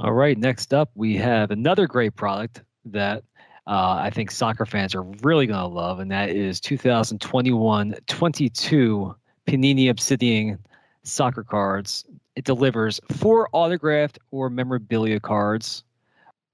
[0.00, 3.22] All right, next up, we have another great product that
[3.66, 9.14] uh, I think soccer fans are really going to love, and that is 2021 22
[9.46, 10.58] Panini Obsidian
[11.04, 12.04] soccer cards.
[12.34, 15.84] It delivers four autographed or memorabilia cards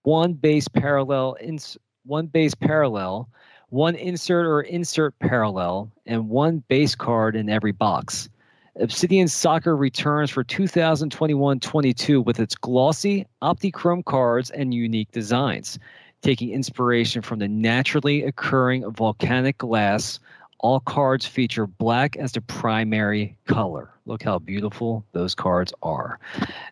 [0.03, 3.29] one base parallel, ins- one base parallel,
[3.69, 8.29] one insert or insert parallel, and one base card in every box.
[8.77, 15.79] Obsidian Soccer returns for 2021-22 with its glossy OptiChrome cards and unique designs,
[16.23, 20.19] taking inspiration from the naturally occurring volcanic glass
[20.61, 23.91] all cards feature black as the primary color.
[24.07, 26.19] Look how beautiful those cards are.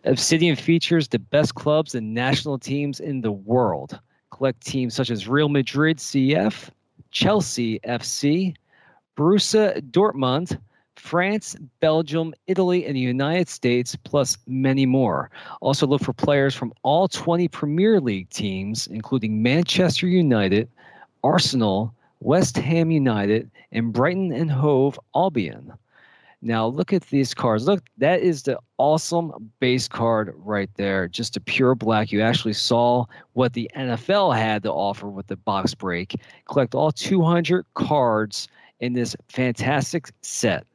[0.05, 3.99] Obsidian features the best clubs and national teams in the world.
[4.31, 6.69] Collect teams such as Real Madrid CF,
[7.11, 8.55] Chelsea FC,
[9.17, 10.59] Borussia Dortmund,
[10.95, 15.31] France, Belgium, Italy, and the United States, plus many more.
[15.61, 20.69] Also, look for players from all 20 Premier League teams, including Manchester United,
[21.23, 25.73] Arsenal, West Ham United, and Brighton and Hove Albion.
[26.41, 27.65] Now look at these cards.
[27.65, 31.07] Look, that is the awesome base card right there.
[31.07, 32.11] Just a pure black.
[32.11, 36.15] You actually saw what the NFL had to offer with the box break.
[36.45, 38.47] Collect all 200 cards
[38.79, 40.65] in this fantastic set.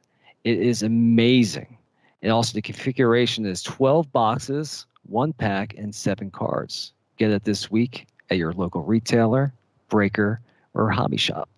[0.43, 1.77] It is amazing.
[2.21, 6.93] And also the configuration is 12 boxes, one pack, and seven cards.
[7.17, 9.53] Get it this week at your local retailer,
[9.89, 10.39] breaker,
[10.75, 11.49] or hobby shop.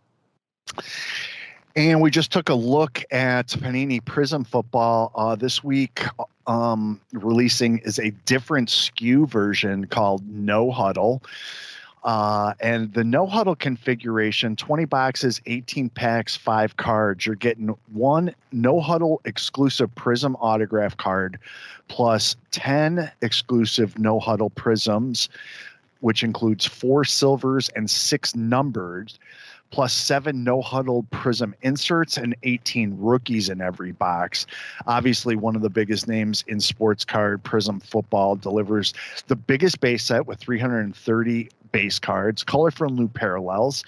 [1.75, 6.03] And we just took a look at Panini Prizm Football uh, this week.
[6.47, 11.21] Um, releasing is a different SKU version called No Huddle.
[12.03, 17.25] Uh, and the no huddle configuration 20 boxes, 18 packs, five cards.
[17.25, 21.37] You're getting one no huddle exclusive Prizm autograph card
[21.89, 25.27] plus 10 exclusive no huddle Prizms,
[26.01, 29.13] which includes four silvers and six numbered
[29.71, 34.45] plus seven no huddle Prizm inserts and 18 rookies in every box.
[34.85, 38.93] Obviously, one of the biggest names in sports card Prizm football delivers
[39.27, 43.83] the biggest base set with 330 base cards, colorful new parallels,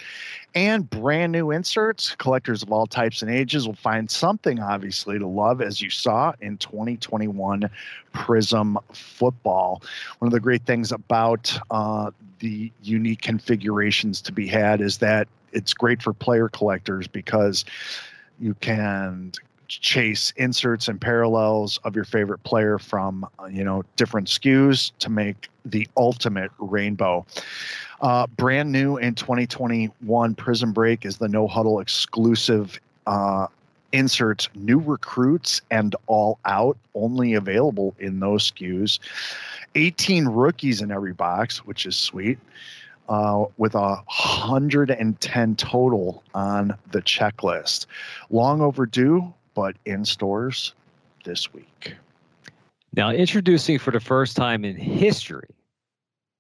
[0.56, 2.16] and brand new inserts.
[2.16, 6.34] Collectors of all types and ages will find something obviously to love, as you saw
[6.42, 7.70] in 2021
[8.14, 9.82] Prizm Football.
[10.20, 15.28] One of the great things about uh, the unique configurations to be had is that
[15.52, 17.66] it's great for player collectors because
[18.40, 19.32] you can
[19.70, 25.10] chase inserts and parallels of your favorite player from uh, you know different SKUs to
[25.10, 27.26] make the ultimate rainbow.
[28.02, 33.48] Uh, brand new in 2021, Prizm Break is the No Huddle exclusive uh,
[33.92, 39.00] inserts, new recruits, and all out, only available in those SKUs.
[39.76, 42.40] 18 rookies in every box, which is sweet
[43.10, 47.88] uh, with a 110 total on the checklist.
[48.30, 50.74] Long overdue, but in stores
[51.26, 51.96] this week.
[52.96, 55.50] Now, introducing for the first time in history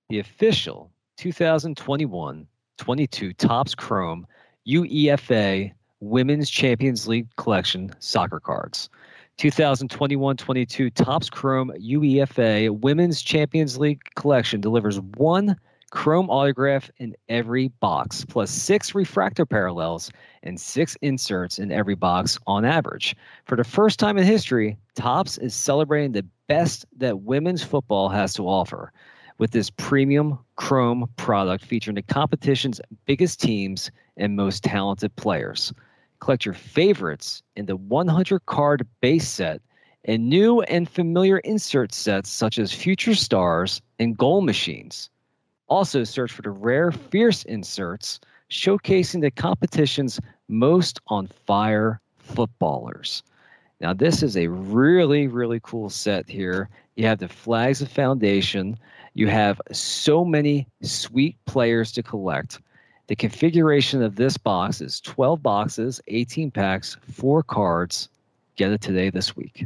[0.09, 4.25] the official 2021 22 Topps Chrome
[4.67, 8.89] UEFA Women's Champions League Collection soccer cards.
[9.37, 15.55] 2021 22 Topps Chrome UEFA Women's Champions League Collection delivers one
[15.89, 20.11] chrome autograph in every box, plus six refractor parallels
[20.43, 23.15] and six inserts in every box on average.
[23.45, 28.33] For the first time in history, Topps is celebrating the best that women's football has
[28.35, 28.91] to offer
[29.37, 35.73] with this premium chrome product featuring the competition's biggest teams and most talented players.
[36.19, 39.61] Collect your favorites in the 100 card base set
[40.05, 45.09] and new and familiar insert sets such as Future Stars and Goal Machines.
[45.69, 48.19] Also, search for the rare Fierce inserts
[48.49, 53.23] showcasing the competition's most on fire footballers.
[53.79, 56.69] Now, this is a really, really cool set here.
[56.95, 58.77] You have the Flags of Foundation.
[59.13, 62.59] You have so many sweet players to collect.
[63.07, 68.09] The configuration of this box is 12 boxes, 18 packs, four cards.
[68.55, 69.65] Get it today this week.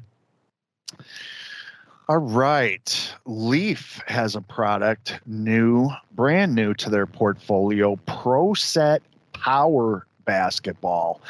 [2.09, 3.13] All right.
[3.25, 9.01] Leaf has a product new, brand new to their portfolio Pro Set
[9.31, 11.21] Power Basketball.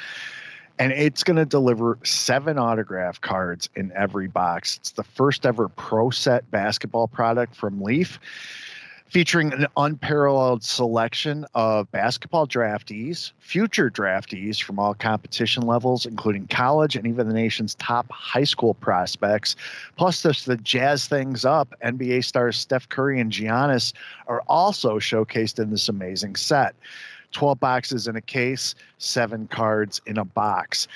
[0.80, 4.78] And it's going to deliver seven autograph cards in every box.
[4.78, 8.20] It's the first ever Pro Set basketball product from Leaf
[9.14, 16.96] featuring an unparalleled selection of basketball draftees, future draftees from all competition levels, including college
[16.96, 19.56] and even the nation's top high school prospects.
[19.98, 23.94] Plus, just to jazz things up, NBA stars Steph Curry and Giannis
[24.26, 26.74] are also showcased in this amazing set.
[27.34, 30.88] 12 boxes in a case, seven cards in a box.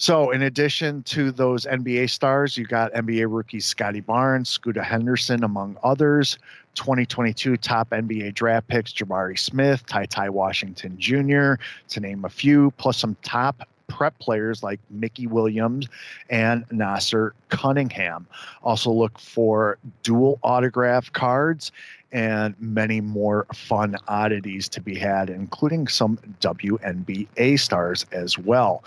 [0.00, 5.44] So, in addition to those NBA stars, you got NBA rookies Scottie Barnes, Scoot Henderson,
[5.44, 6.38] among others.
[6.74, 12.70] 2022 top NBA draft picks Jabari Smith, Ty Ty Washington Jr., to name a few,
[12.78, 15.86] plus some top prep players like Mikey Williams
[16.30, 18.26] and Naasir Cunningham.
[18.62, 21.72] Also, look for dual autograph cards
[22.10, 28.82] and many more fun oddities to be had, including some WNBA stars as well.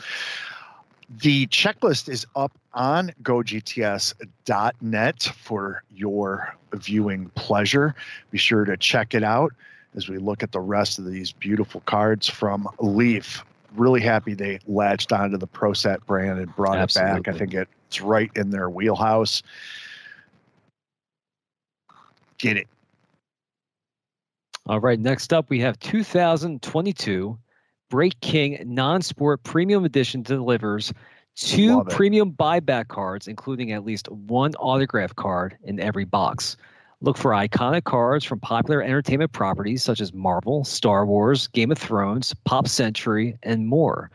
[1.22, 3.64] The checklist is up on gogts.net
[5.38, 7.94] for your viewing pleasure.
[8.32, 9.54] Be sure to check it out
[9.96, 13.44] as we look at the rest of these beautiful cards from Leaf.
[13.76, 17.18] Really happy they latched onto the ProSet brand and brought Absolutely.
[17.18, 17.36] it back.
[17.36, 19.44] I think it's right in their wheelhouse.
[22.40, 22.68] Get it.
[24.66, 27.38] All right, next up we have 2022
[27.94, 30.92] Break King non-sport premium edition delivers
[31.36, 36.58] two premium buyback cards, including at least one autograph card in every box.
[37.02, 41.78] Look for iconic cards from popular entertainment properties such as Marvel, Star Wars, Game of
[41.78, 44.10] Thrones, Pop Century, and more.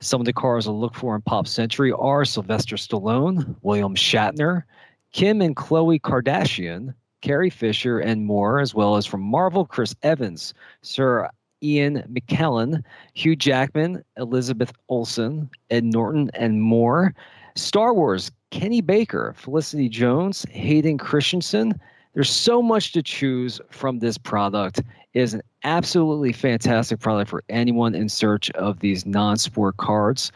[0.00, 4.62] Some of the cards I'll look for in Pop Century are Sylvester Stallone, William Shatner,
[5.10, 10.54] Kim and Khloe Kardashian, Carrie Fisher, and more, as well as from Marvel, Chris Evans,
[10.82, 11.28] Sir
[11.64, 12.84] Ian McKellen,
[13.14, 17.14] Hugh Jackman, Elizabeth Olsen, Ed Norton, and more.
[17.56, 21.80] Star Wars, Kenny Baker, Felicity Jones, Hayden Christensen.
[22.14, 24.80] There's so much to choose from this product.
[25.14, 30.30] It is an absolutely fantastic product for anyone in search of these non sport cards.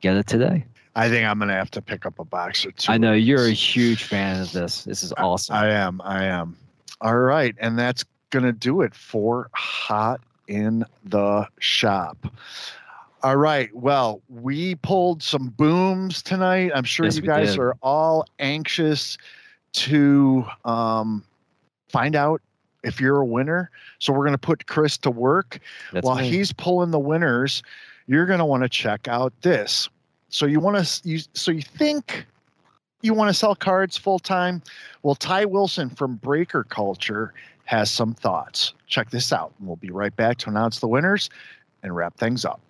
[0.00, 0.64] Get it today.
[0.96, 2.90] I think I'm going to have to pick up a box or two.
[2.90, 4.84] I know you're a huge fan of this.
[4.84, 5.54] This is awesome.
[5.54, 6.00] I am.
[6.02, 6.56] I am.
[7.00, 7.54] All right.
[7.60, 12.26] And that's going to do it for Hot in the Shop.
[13.22, 13.74] All right.
[13.74, 16.70] Well, we pulled some booms tonight.
[16.74, 17.58] I'm sure Yes, you guys did.
[17.60, 19.18] are all anxious
[19.72, 21.24] to um,
[21.88, 22.40] find out
[22.84, 23.70] if you're a winner.
[23.98, 25.58] So we're going to put Chris to work.
[25.92, 26.28] That's While me.
[26.30, 27.62] he's pulling the winners,
[28.06, 29.88] you're going to want to check out this.
[30.28, 32.26] So you want to you so you think
[33.02, 34.62] you want to sell cards full time?
[35.02, 37.32] Well, Ty Wilson from Breaker Culture
[37.68, 38.72] has some thoughts.
[38.86, 39.52] Check this out.
[39.58, 41.28] And we'll be right back to announce the winners
[41.82, 42.62] and wrap things up.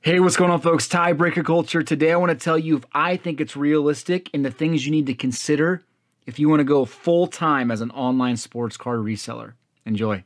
[0.00, 0.88] Hey, what's going on, folks?
[0.88, 1.80] Ty Breaker Culture.
[1.80, 4.90] Today, I want to tell you if I think it's realistic and the things you
[4.90, 5.84] need to consider
[6.26, 9.52] if you want to go full time as an online sports card reseller.
[9.86, 10.24] Enjoy.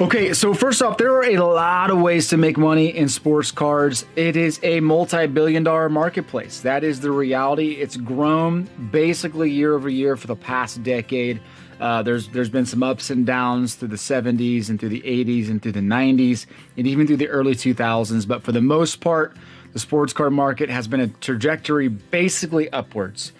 [0.00, 3.50] Okay, so first off, there are a lot of ways to make money in sports
[3.50, 4.06] cards.
[4.14, 6.60] It is a multi billion dollar marketplace.
[6.60, 7.72] That is the reality.
[7.72, 11.40] It's grown basically year over year for the past decade.
[11.80, 15.50] Uh, there's there's been some ups and downs through the 70s and through the 80s
[15.50, 16.46] and through the 90s
[16.76, 18.28] and even through the early 2000s.
[18.28, 19.36] But for the most part,
[19.72, 23.32] the sports card market has been a trajectory basically upwards.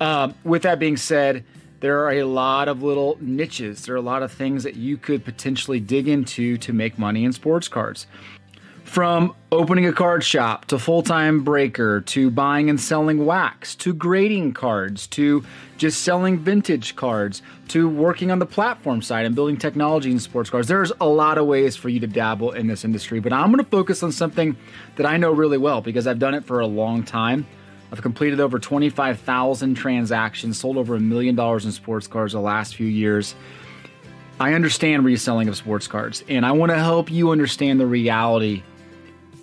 [0.00, 1.44] Uh, with that being said,
[1.80, 3.84] there are a lot of little niches.
[3.84, 7.24] There are a lot of things that you could potentially dig into to make money
[7.24, 8.06] in sports cards.
[8.84, 13.92] From opening a card shop to full time breaker to buying and selling wax to
[13.92, 15.44] grading cards to
[15.76, 20.50] just selling vintage cards to working on the platform side and building technology in sports
[20.50, 20.68] cards.
[20.68, 23.62] There's a lot of ways for you to dabble in this industry, but I'm going
[23.62, 24.56] to focus on something
[24.94, 27.44] that I know really well because I've done it for a long time.
[27.92, 32.74] I've completed over 25,000 transactions, sold over a million dollars in sports cards the last
[32.76, 33.34] few years.
[34.38, 38.62] I understand reselling of sports cards, and I want to help you understand the reality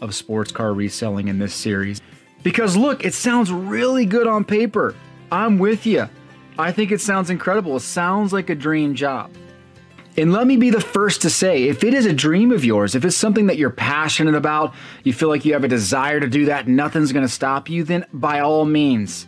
[0.02, 2.02] of sports car reselling in this series.
[2.44, 4.94] Because look, it sounds really good on paper.
[5.32, 6.10] I'm with you.
[6.60, 7.78] I think it sounds incredible.
[7.78, 9.32] It sounds like a dream job.
[10.16, 12.94] And let me be the first to say if it is a dream of yours,
[12.94, 16.28] if it's something that you're passionate about, you feel like you have a desire to
[16.28, 19.26] do that, nothing's going to stop you, then by all means,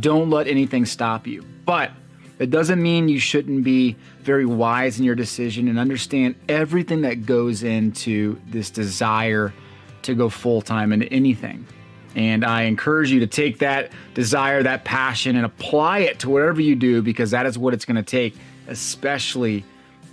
[0.00, 1.44] don't let anything stop you.
[1.64, 1.92] But
[2.38, 7.24] it doesn't mean you shouldn't be very wise in your decision and understand everything that
[7.24, 9.54] goes into this desire
[10.02, 11.66] to go full time into anything.
[12.16, 16.60] And I encourage you to take that desire, that passion, and apply it to whatever
[16.60, 18.34] you do because that is what it's going to take,
[18.68, 19.64] especially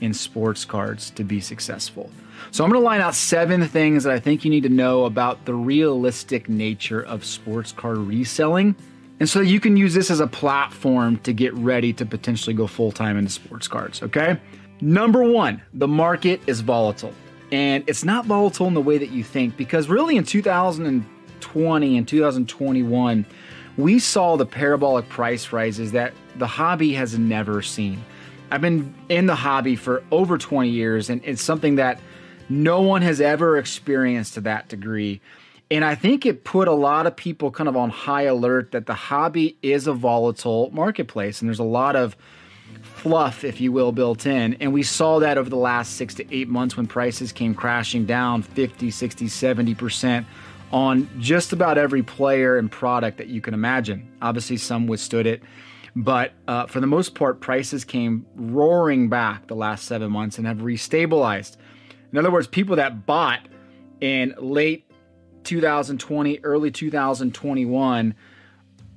[0.04, 2.10] in sports cards, to be successful.
[2.52, 5.06] So I'm going to line out seven things that I think you need to know
[5.06, 8.76] about the realistic nature of sports card reselling.
[9.20, 12.68] And so you can use this as a platform to get ready to potentially go
[12.68, 14.38] full time into sports cards, okay?
[14.82, 17.14] Number one, the market is volatile.
[17.54, 22.08] And it's not volatile in the way that you think because really in 2020 and
[22.08, 23.26] 2021,
[23.78, 28.04] we saw the parabolic price rises that the hobby has never seen.
[28.54, 32.00] I've been in the hobby for over 20 years, and it's something that
[32.50, 35.22] no one has ever experienced to that degree.
[35.72, 38.86] And I think it put a lot of people kind of on high alert that
[38.86, 42.16] the hobby is a volatile marketplace, and there's a lot of
[42.84, 44.54] fluff, if you will, built in.
[44.60, 48.06] And we saw that over the last six to eight months when prices came crashing
[48.06, 50.26] down 50, 60, 70%
[50.72, 54.16] on just about every player and product that you can imagine.
[54.22, 55.42] Obviously, some withstood it.
[55.96, 60.48] But uh, for the most part, prices came roaring back the last seven months and
[60.48, 61.58] have restabilized.
[62.12, 63.48] In other words, people that bought
[64.02, 64.90] in late
[65.44, 68.16] 2020, early 2021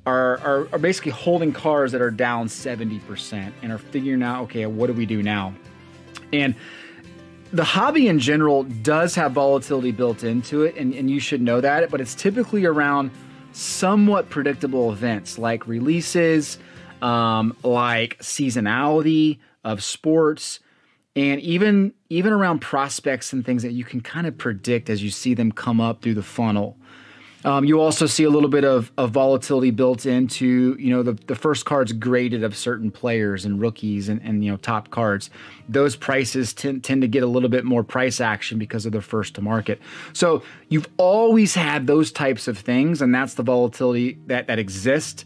[0.07, 4.65] are, are, are basically holding cars that are down 70% and are figuring out, okay,
[4.67, 5.55] what do we do now?
[6.33, 6.55] And
[7.53, 11.61] the hobby in general does have volatility built into it, and, and you should know
[11.61, 13.11] that, but it's typically around
[13.53, 16.59] somewhat predictable events like releases,
[17.03, 20.61] um, like seasonality of sports,
[21.15, 25.11] and even even around prospects and things that you can kind of predict as you
[25.11, 26.77] see them come up through the funnel.
[27.45, 31.13] Um, you also see a little bit of, of volatility built into, you know, the,
[31.13, 35.31] the first cards graded of certain players and rookies and, and you know, top cards.
[35.69, 39.01] Those prices tend, tend to get a little bit more price action because of their
[39.01, 39.81] first to market.
[40.13, 45.25] So you've always had those types of things, and that's the volatility that, that exists.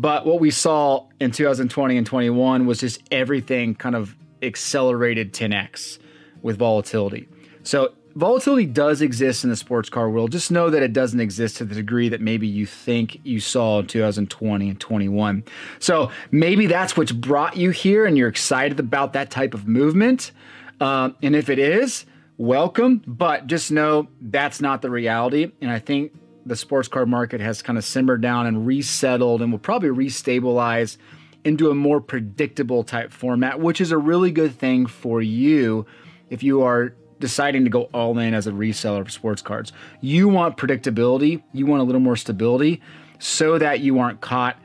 [0.00, 5.98] But what we saw in 2020 and 21 was just everything kind of accelerated 10x
[6.40, 7.28] with volatility.
[7.64, 10.32] So volatility does exist in the sports car world.
[10.32, 13.80] Just know that it doesn't exist to the degree that maybe you think you saw
[13.80, 15.44] in 2020 and 21.
[15.80, 20.32] So maybe that's what's brought you here and you're excited about that type of movement.
[20.80, 22.06] Uh, and if it is,
[22.38, 23.02] welcome.
[23.06, 25.52] But just know that's not the reality.
[25.60, 26.12] And I think
[26.46, 30.96] the sports car market has kind of simmered down and resettled and will probably restabilize
[31.44, 35.86] into a more predictable type format, which is a really good thing for you
[36.28, 39.72] if you are deciding to go all in as a reseller of sports cards.
[40.00, 42.80] You want predictability, you want a little more stability
[43.18, 44.58] so that you aren't caught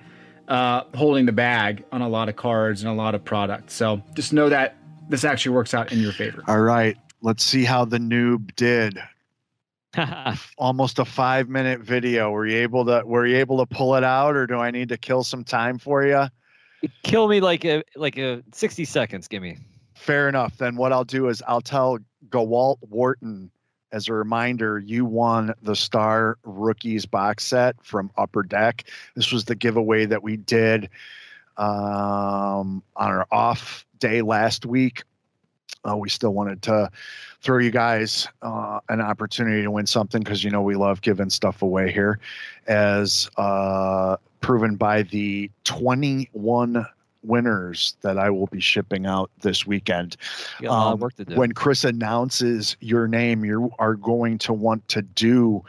[0.48, 3.74] uh, holding the bag on a lot of cards and a lot of products.
[3.74, 4.78] So just know that
[5.10, 6.44] this actually works out in your favor.
[6.48, 6.98] All right.
[7.22, 9.00] Let's see how the noob did.
[10.58, 12.32] Almost a five minute video.
[12.32, 14.90] Were you able to were you able to pull it out or do I need
[14.90, 16.28] to kill some time for you?
[17.04, 19.58] Kill me like a like a 60 seconds, give me.
[19.94, 20.58] Fair enough.
[20.58, 21.98] Then what I'll do is I'll tell
[22.30, 23.50] Gawalt Wharton
[23.92, 28.84] as a reminder, you won the Star Rookies box set from Upper Deck.
[29.16, 30.90] This was the giveaway that we did
[31.56, 35.04] um, on our off day last week.
[35.90, 36.92] Uh, we still wanted to
[37.46, 41.30] throw you guys uh, an opportunity to win something because you know we love giving
[41.30, 42.20] stuff away here,
[42.68, 46.86] as uh, proven by the 21
[47.24, 50.18] winners that I will be shipping out this weekend.
[50.68, 51.36] Um, work to do.
[51.36, 55.64] When Chris announces your name, you are going to want to do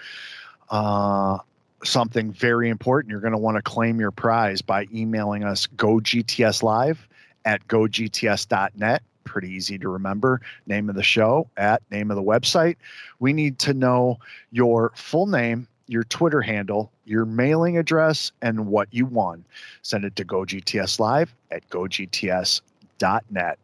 [0.70, 1.38] uh,
[1.84, 3.10] something very important.
[3.10, 6.96] You're going to want to claim your prize by emailing us gogtslive
[7.44, 9.02] at gogts.net.
[9.26, 10.40] Pretty easy to remember.
[10.66, 12.76] Name of the show at name of the website.
[13.18, 14.18] We need to know
[14.52, 19.44] your full name, your Twitter handle, your mailing address, and what you won.
[19.82, 23.58] Send it to GoGTS Live at gogts.net.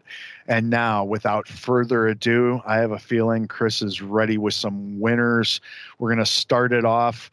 [0.48, 5.60] And now, without further ado, I have a feeling Chris is ready with some winners.
[5.98, 7.30] We're going to start it off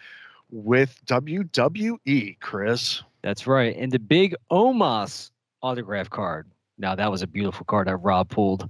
[0.51, 3.03] with WWE, Chris.
[3.21, 3.75] That's right.
[3.75, 5.31] And the big Omos
[5.61, 6.47] autograph card.
[6.79, 8.69] Now, that was a beautiful card that Rob pulled.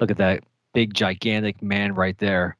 [0.00, 2.56] Look at that big, gigantic man right there.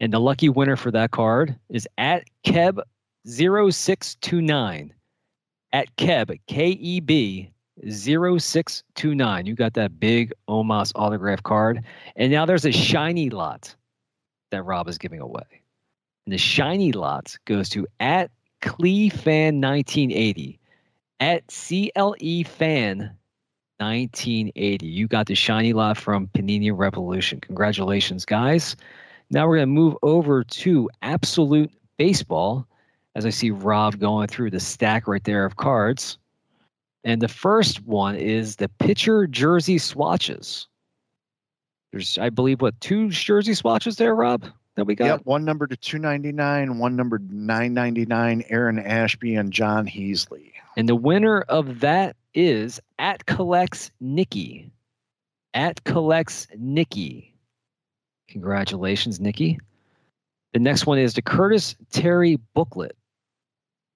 [0.00, 2.80] And the lucky winner for that card is at Keb
[3.26, 4.92] 0629.
[5.72, 7.52] At Keb, K E B
[7.88, 9.46] 0629.
[9.46, 11.84] You got that big Omos autograph card.
[12.16, 13.74] And now there's a shiny lot
[14.50, 15.62] that Rob is giving away.
[16.26, 18.30] And the shiny lot goes to at
[18.62, 20.58] CleFan1980.
[21.20, 23.14] At CLE Fan
[23.80, 24.86] 1980.
[24.86, 27.40] You got the shiny lot from Panini Revolution.
[27.40, 28.76] Congratulations, guys.
[29.30, 32.66] Now we're going to move over to Absolute Baseball
[33.14, 36.18] as I see Rob going through the stack right there of cards.
[37.04, 40.68] And the first one is the pitcher jersey swatches.
[41.92, 44.44] There's, I believe, what, two jersey swatches there, Rob,
[44.76, 45.06] that we got?
[45.06, 50.52] Yep, one number to 299, one number 999, Aaron Ashby and Jon Heasley.
[50.76, 54.70] And the winner of that is at collects Nikki.
[55.54, 57.34] At collects Nikki.
[58.28, 59.58] Congratulations, Nikki.
[60.52, 62.96] The next one is the Curtis Terry booklet.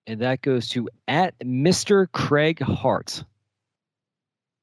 [0.07, 2.11] And that goes to at Mr.
[2.13, 3.25] Craig Hart.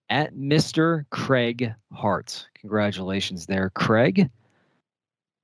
[0.09, 1.05] At Mr.
[1.09, 2.47] Craig Hart.
[2.59, 4.29] Congratulations there, Craig.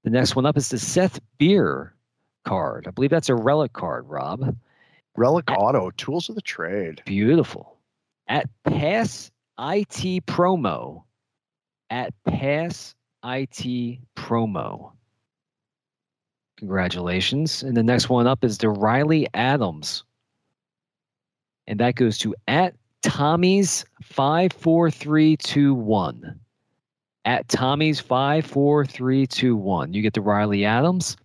[0.03, 1.93] The next one up is the Seth Beer
[2.45, 2.87] card.
[2.87, 4.55] I believe that's a relic card, Rob.
[5.15, 7.01] Relic at, Auto, Tools of the Trade.
[7.05, 7.76] Beautiful.
[8.27, 11.03] At Pass IT Promo.
[11.89, 14.91] At Pass IT Promo.
[16.57, 17.63] Congratulations.
[17.63, 20.03] And the next one up is the Riley Adams.
[21.67, 26.39] And that goes to at Tommy's 54321.
[27.25, 29.93] At Tommy's 54321.
[29.93, 31.17] You get the Riley Adams.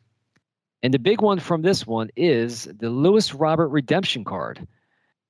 [0.82, 4.66] And the big one from this one is the Luis Robert redemption card.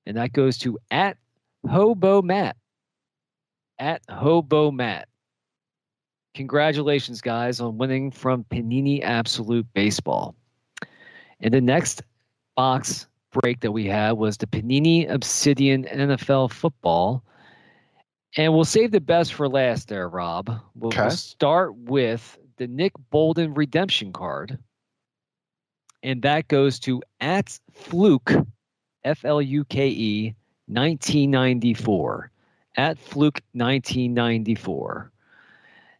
[0.06, 1.16] And that goes to at
[1.68, 2.56] Hobo Matt.
[3.78, 5.08] At Hobo Matt.
[6.34, 10.34] Congratulations, guys, on winning from Panini Absolute Baseball.
[11.40, 12.02] And the next
[12.56, 17.22] box break that we had was the Panini Obsidian NFL Football.
[18.36, 20.48] And we'll save the best for last there, Rob.
[20.74, 21.02] We'll, okay.
[21.02, 24.58] we'll start with the Nick Bolton redemption card.
[26.02, 28.32] And that goes to at Fluke,
[29.04, 30.34] F L U K E,
[30.72, 32.30] 1994.
[32.76, 35.12] At Fluke 1994.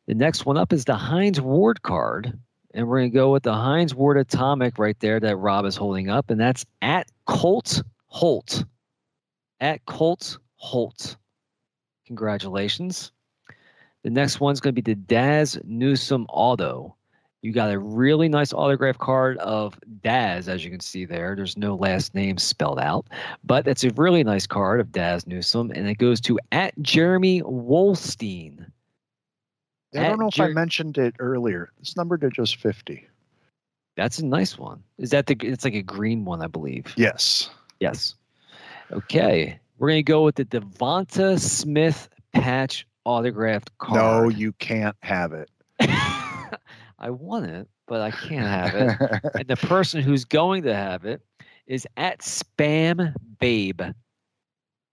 [0.07, 2.39] The next one up is the Hines Ward card.
[2.75, 5.77] And we're going to go with the Hines Ward Atomic right there that Rob is
[5.77, 6.31] holding up.
[6.31, 8.65] And that's at Colt Holt.
[9.61, 11.17] at Colt Holt.
[12.07, 13.13] Congratulations.
[14.03, 16.97] The next one's going to be the Daz Newsome Auto.
[17.43, 21.35] You got a really nice autograph card of Daz, as you can see there.
[21.35, 23.07] There's no last name spelled out,
[23.43, 27.43] but it's a really nice card of Daz Newsome, and it goes to at Jeremy
[27.43, 28.67] Wolstein.
[29.95, 31.73] I don't know if Jer- I mentioned it earlier.
[31.81, 33.07] This number to just 50.
[33.97, 34.83] That's a nice one.
[34.99, 35.37] Is that the?
[35.43, 36.95] It's like a green one, I believe.
[36.97, 37.51] Yes.
[37.81, 38.15] Yes.
[38.93, 43.97] Okay, we're gonna go with the Devonta Smith patch autographed card.
[43.97, 45.51] No, you can't have it.
[47.03, 49.35] I want it, but I can't have it.
[49.35, 51.21] and the person who's going to have it
[51.67, 53.83] is at Spam Babe.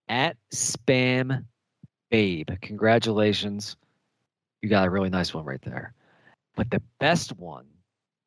[0.10, 1.45] At Spam
[2.10, 2.49] Babe.
[2.61, 3.77] Congratulations.
[4.64, 5.94] You got a really nice one right there.
[6.56, 7.65] But the best one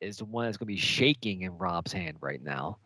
[0.00, 2.78] is the one that's going to be shaking in Rob's hand right now.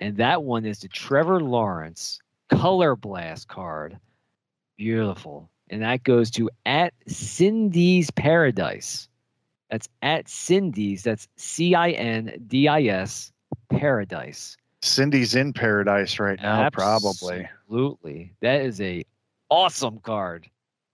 [0.00, 2.18] And that one is the Trevor Lawrence
[2.48, 3.98] Color Blast card.
[4.78, 5.50] Beautiful.
[5.68, 9.09] And that goes to at Cindy's Paradise.
[9.70, 11.04] That's at Cindy's.
[11.04, 13.32] That's C I N D I S
[13.70, 14.56] Paradise.
[14.82, 17.48] Cindy's in paradise right now, probably.
[17.68, 18.32] Absolutely.
[18.40, 19.04] That is a
[19.50, 20.48] awesome card.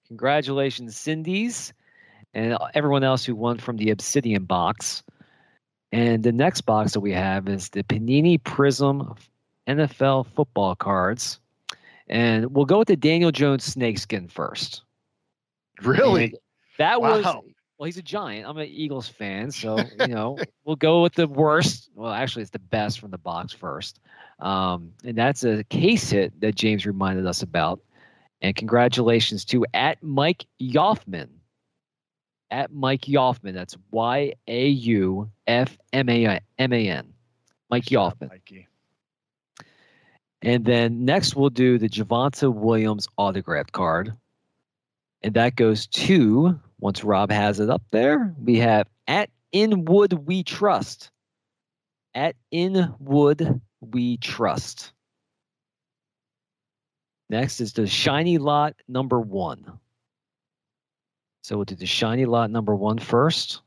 [0.08, 1.72] Congratulations, Cindy's,
[2.34, 5.02] and everyone else who won from the Obsidian box.
[5.92, 9.16] And the next box that we have is the Panini Prizm
[9.68, 11.38] NFL football cards.
[12.08, 14.82] And we'll go with the Daniel Jones snakeskin first.
[15.82, 16.24] Really?
[16.24, 16.34] And
[16.78, 17.44] that was Wow.
[17.78, 18.48] Well, he's a giant.
[18.48, 21.90] I'm an Eagles fan, so you know we'll go with the worst.
[21.94, 24.00] Well, actually, it's the best from the box first,
[24.40, 27.80] um, and that's a case hit that James reminded us about.
[28.42, 31.28] And congratulations to at Mike Yoffman.
[32.50, 33.54] At Mike Yoffman.
[33.54, 37.12] That's Y A U F M A M A N.
[37.70, 38.28] Mike Yoffman.
[38.30, 38.68] Mikey.
[40.42, 44.12] And then next we'll do the Javonte Williams autographed card.
[45.22, 50.42] And that goes to, once Rob has it up there, we have at Inwood We
[50.42, 51.10] Trust.
[52.14, 54.92] At Inwood We Trust.
[57.28, 59.78] Next is the shiny lot number one.
[61.42, 63.62] So we'll do the shiny lot number one first.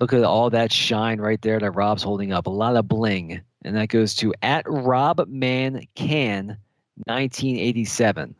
[0.00, 2.46] Look at all that shine right there that Rob's holding up.
[2.46, 3.40] A lot of bling.
[3.62, 6.58] And that goes to at Rob Man Can
[7.06, 8.34] 1987.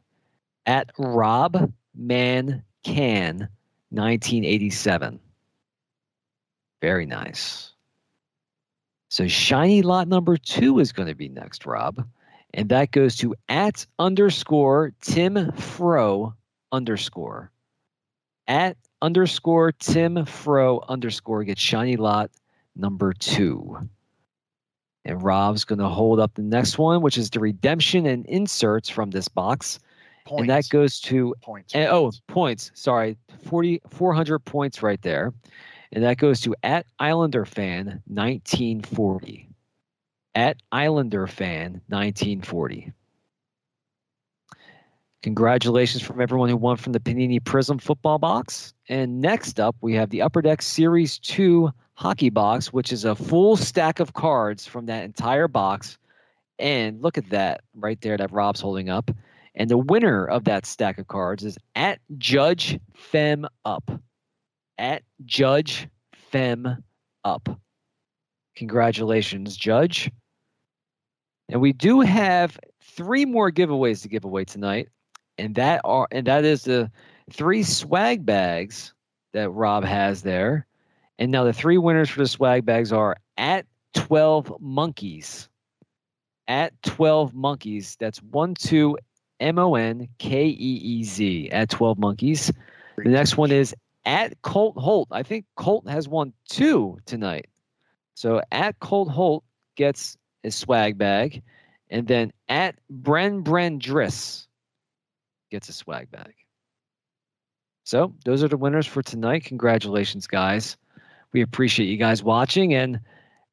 [0.67, 3.49] At Rob Man Can
[3.91, 5.21] 1987.
[6.81, 7.73] Very nice.
[9.09, 12.05] So shiny lot number two is going to be next, Rob.
[12.53, 16.35] And that goes to at underscore Tim Fro
[16.73, 17.51] underscore.
[18.47, 22.31] At underscore Tim Fro underscore gets shiny lot
[22.77, 23.79] number two.
[25.05, 28.89] And Rob's going to hold up the next one, which is the redemption and inserts
[28.89, 29.79] from this box.
[30.31, 31.75] And that goes to Points.
[31.75, 32.71] and, oh, points.
[32.75, 35.33] Sorry, 40, 400 points right there.
[35.93, 39.49] And that goes to at Islander fan 1940.
[40.35, 42.93] At Islander fan 1940.
[45.23, 48.75] Congratulations from everyone who won from the Panini Prizm football box.
[48.89, 53.15] And next up, we have the Upper Deck Series 2 hockey box, which is a
[53.15, 55.97] full stack of cards from that entire box.
[56.59, 59.11] And look at that right there that Rob's holding up.
[59.55, 63.91] And the winner of that stack of cards is at Judge Fem Up.
[64.79, 66.83] At Judge Fem
[67.25, 67.49] Up.
[68.57, 70.11] Congratulations, Judge.
[71.49, 74.89] And we do have three more giveaways to give away tonight.
[75.39, 76.91] And that are and that is the
[77.31, 78.95] three swag bags
[79.33, 80.67] that Rob has there.
[81.19, 85.49] And now the three winners for the swag bags are at 12 monkeys.
[86.47, 87.97] At 12 monkeys.
[87.99, 88.97] That's one two
[89.41, 92.53] M O N K E E Z at 12 monkeys.
[92.97, 93.75] The next one is
[94.05, 95.09] at Colt Holt.
[95.11, 97.47] I think Colt has won two tonight.
[98.15, 99.45] So at Colt Holt
[99.77, 101.43] gets a swag bag.
[101.91, 104.47] And then at Bren Bren Driss
[105.51, 106.35] gets a swag bag.
[107.85, 109.45] So those are the winners for tonight.
[109.45, 110.77] Congratulations, guys.
[111.33, 112.75] We appreciate you guys watching.
[112.75, 113.01] And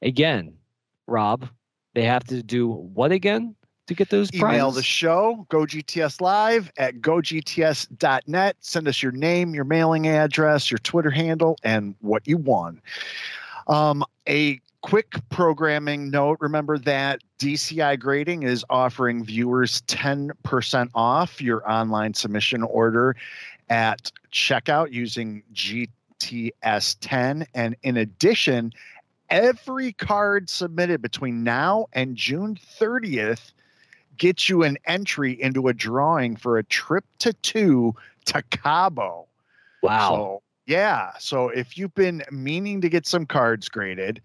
[0.02, 0.54] again,
[1.08, 1.50] Rob,
[1.94, 3.56] they have to do what again
[3.92, 4.76] to get those Email prizes?
[4.76, 8.56] the show, GoGTS Live at gogts.net.
[8.62, 12.82] Send us your name, your mailing address, your Twitter handle, and what you won.
[13.68, 21.70] Um, a quick programming note remember that DCI Grading is offering viewers 10% off your
[21.70, 23.16] online submission order
[23.70, 27.46] at checkout using GTS10.
[27.54, 28.72] And in addition,
[29.30, 33.52] every card submitted between now and June 30th
[34.22, 37.96] get you an entry into a drawing for a trip to two
[38.26, 39.26] to Cabo.
[39.82, 40.10] Wow.
[40.10, 41.14] So, yeah.
[41.20, 44.22] So if you've been meaning to get some cards graded,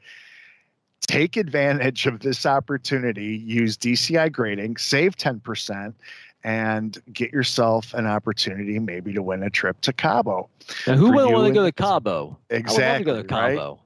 [1.01, 3.39] take advantage of this opportunity.
[3.39, 5.94] Use DCI grading, save 10%,
[6.44, 10.51] and get yourself an opportunity maybe to win a trip to Cabo.
[10.86, 12.36] Now, who For wouldn't want to go to Cabo?
[12.51, 12.85] Exactly.
[12.85, 13.56] I would to go to right?
[13.56, 13.81] Cabo.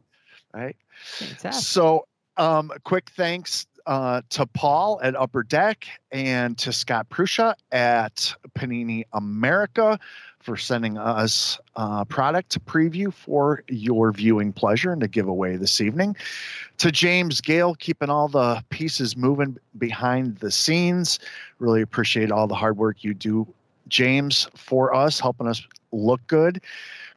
[0.52, 0.76] Right.
[1.04, 1.64] Fantastic.
[1.64, 8.34] So, um, quick thanks uh, to Paul at Upper Deck and to Scott Prusha at
[8.54, 9.98] Panini America
[10.40, 15.80] for sending us uh, product preview for your viewing pleasure and to give away this
[15.80, 16.16] evening.
[16.78, 21.18] To James Gale, keeping all the pieces moving behind the scenes.
[21.58, 23.46] Really appreciate all the hard work you do,
[23.88, 25.62] James, for us, helping us
[25.92, 26.62] look good.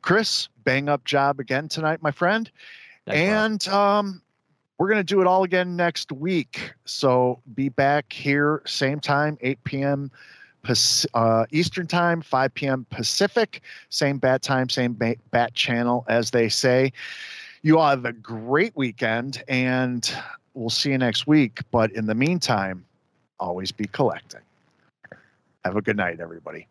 [0.02, 2.52] Chris, bang up job again tonight, my friend.
[3.06, 4.22] Thanks, and um,
[4.78, 6.74] we're going to do it all again next week.
[6.86, 10.12] So be back here, same time, 8 p.m.
[11.14, 12.86] Uh, Eastern Time, 5 p.m.
[12.90, 16.92] Pacific, same bat time, same ba- bat channel, as they say.
[17.62, 20.10] You all have a great weekend, and
[20.54, 21.60] we'll see you next week.
[21.72, 22.86] But in the meantime,
[23.40, 24.42] always be collecting.
[25.66, 26.68] Have a good night, everybody.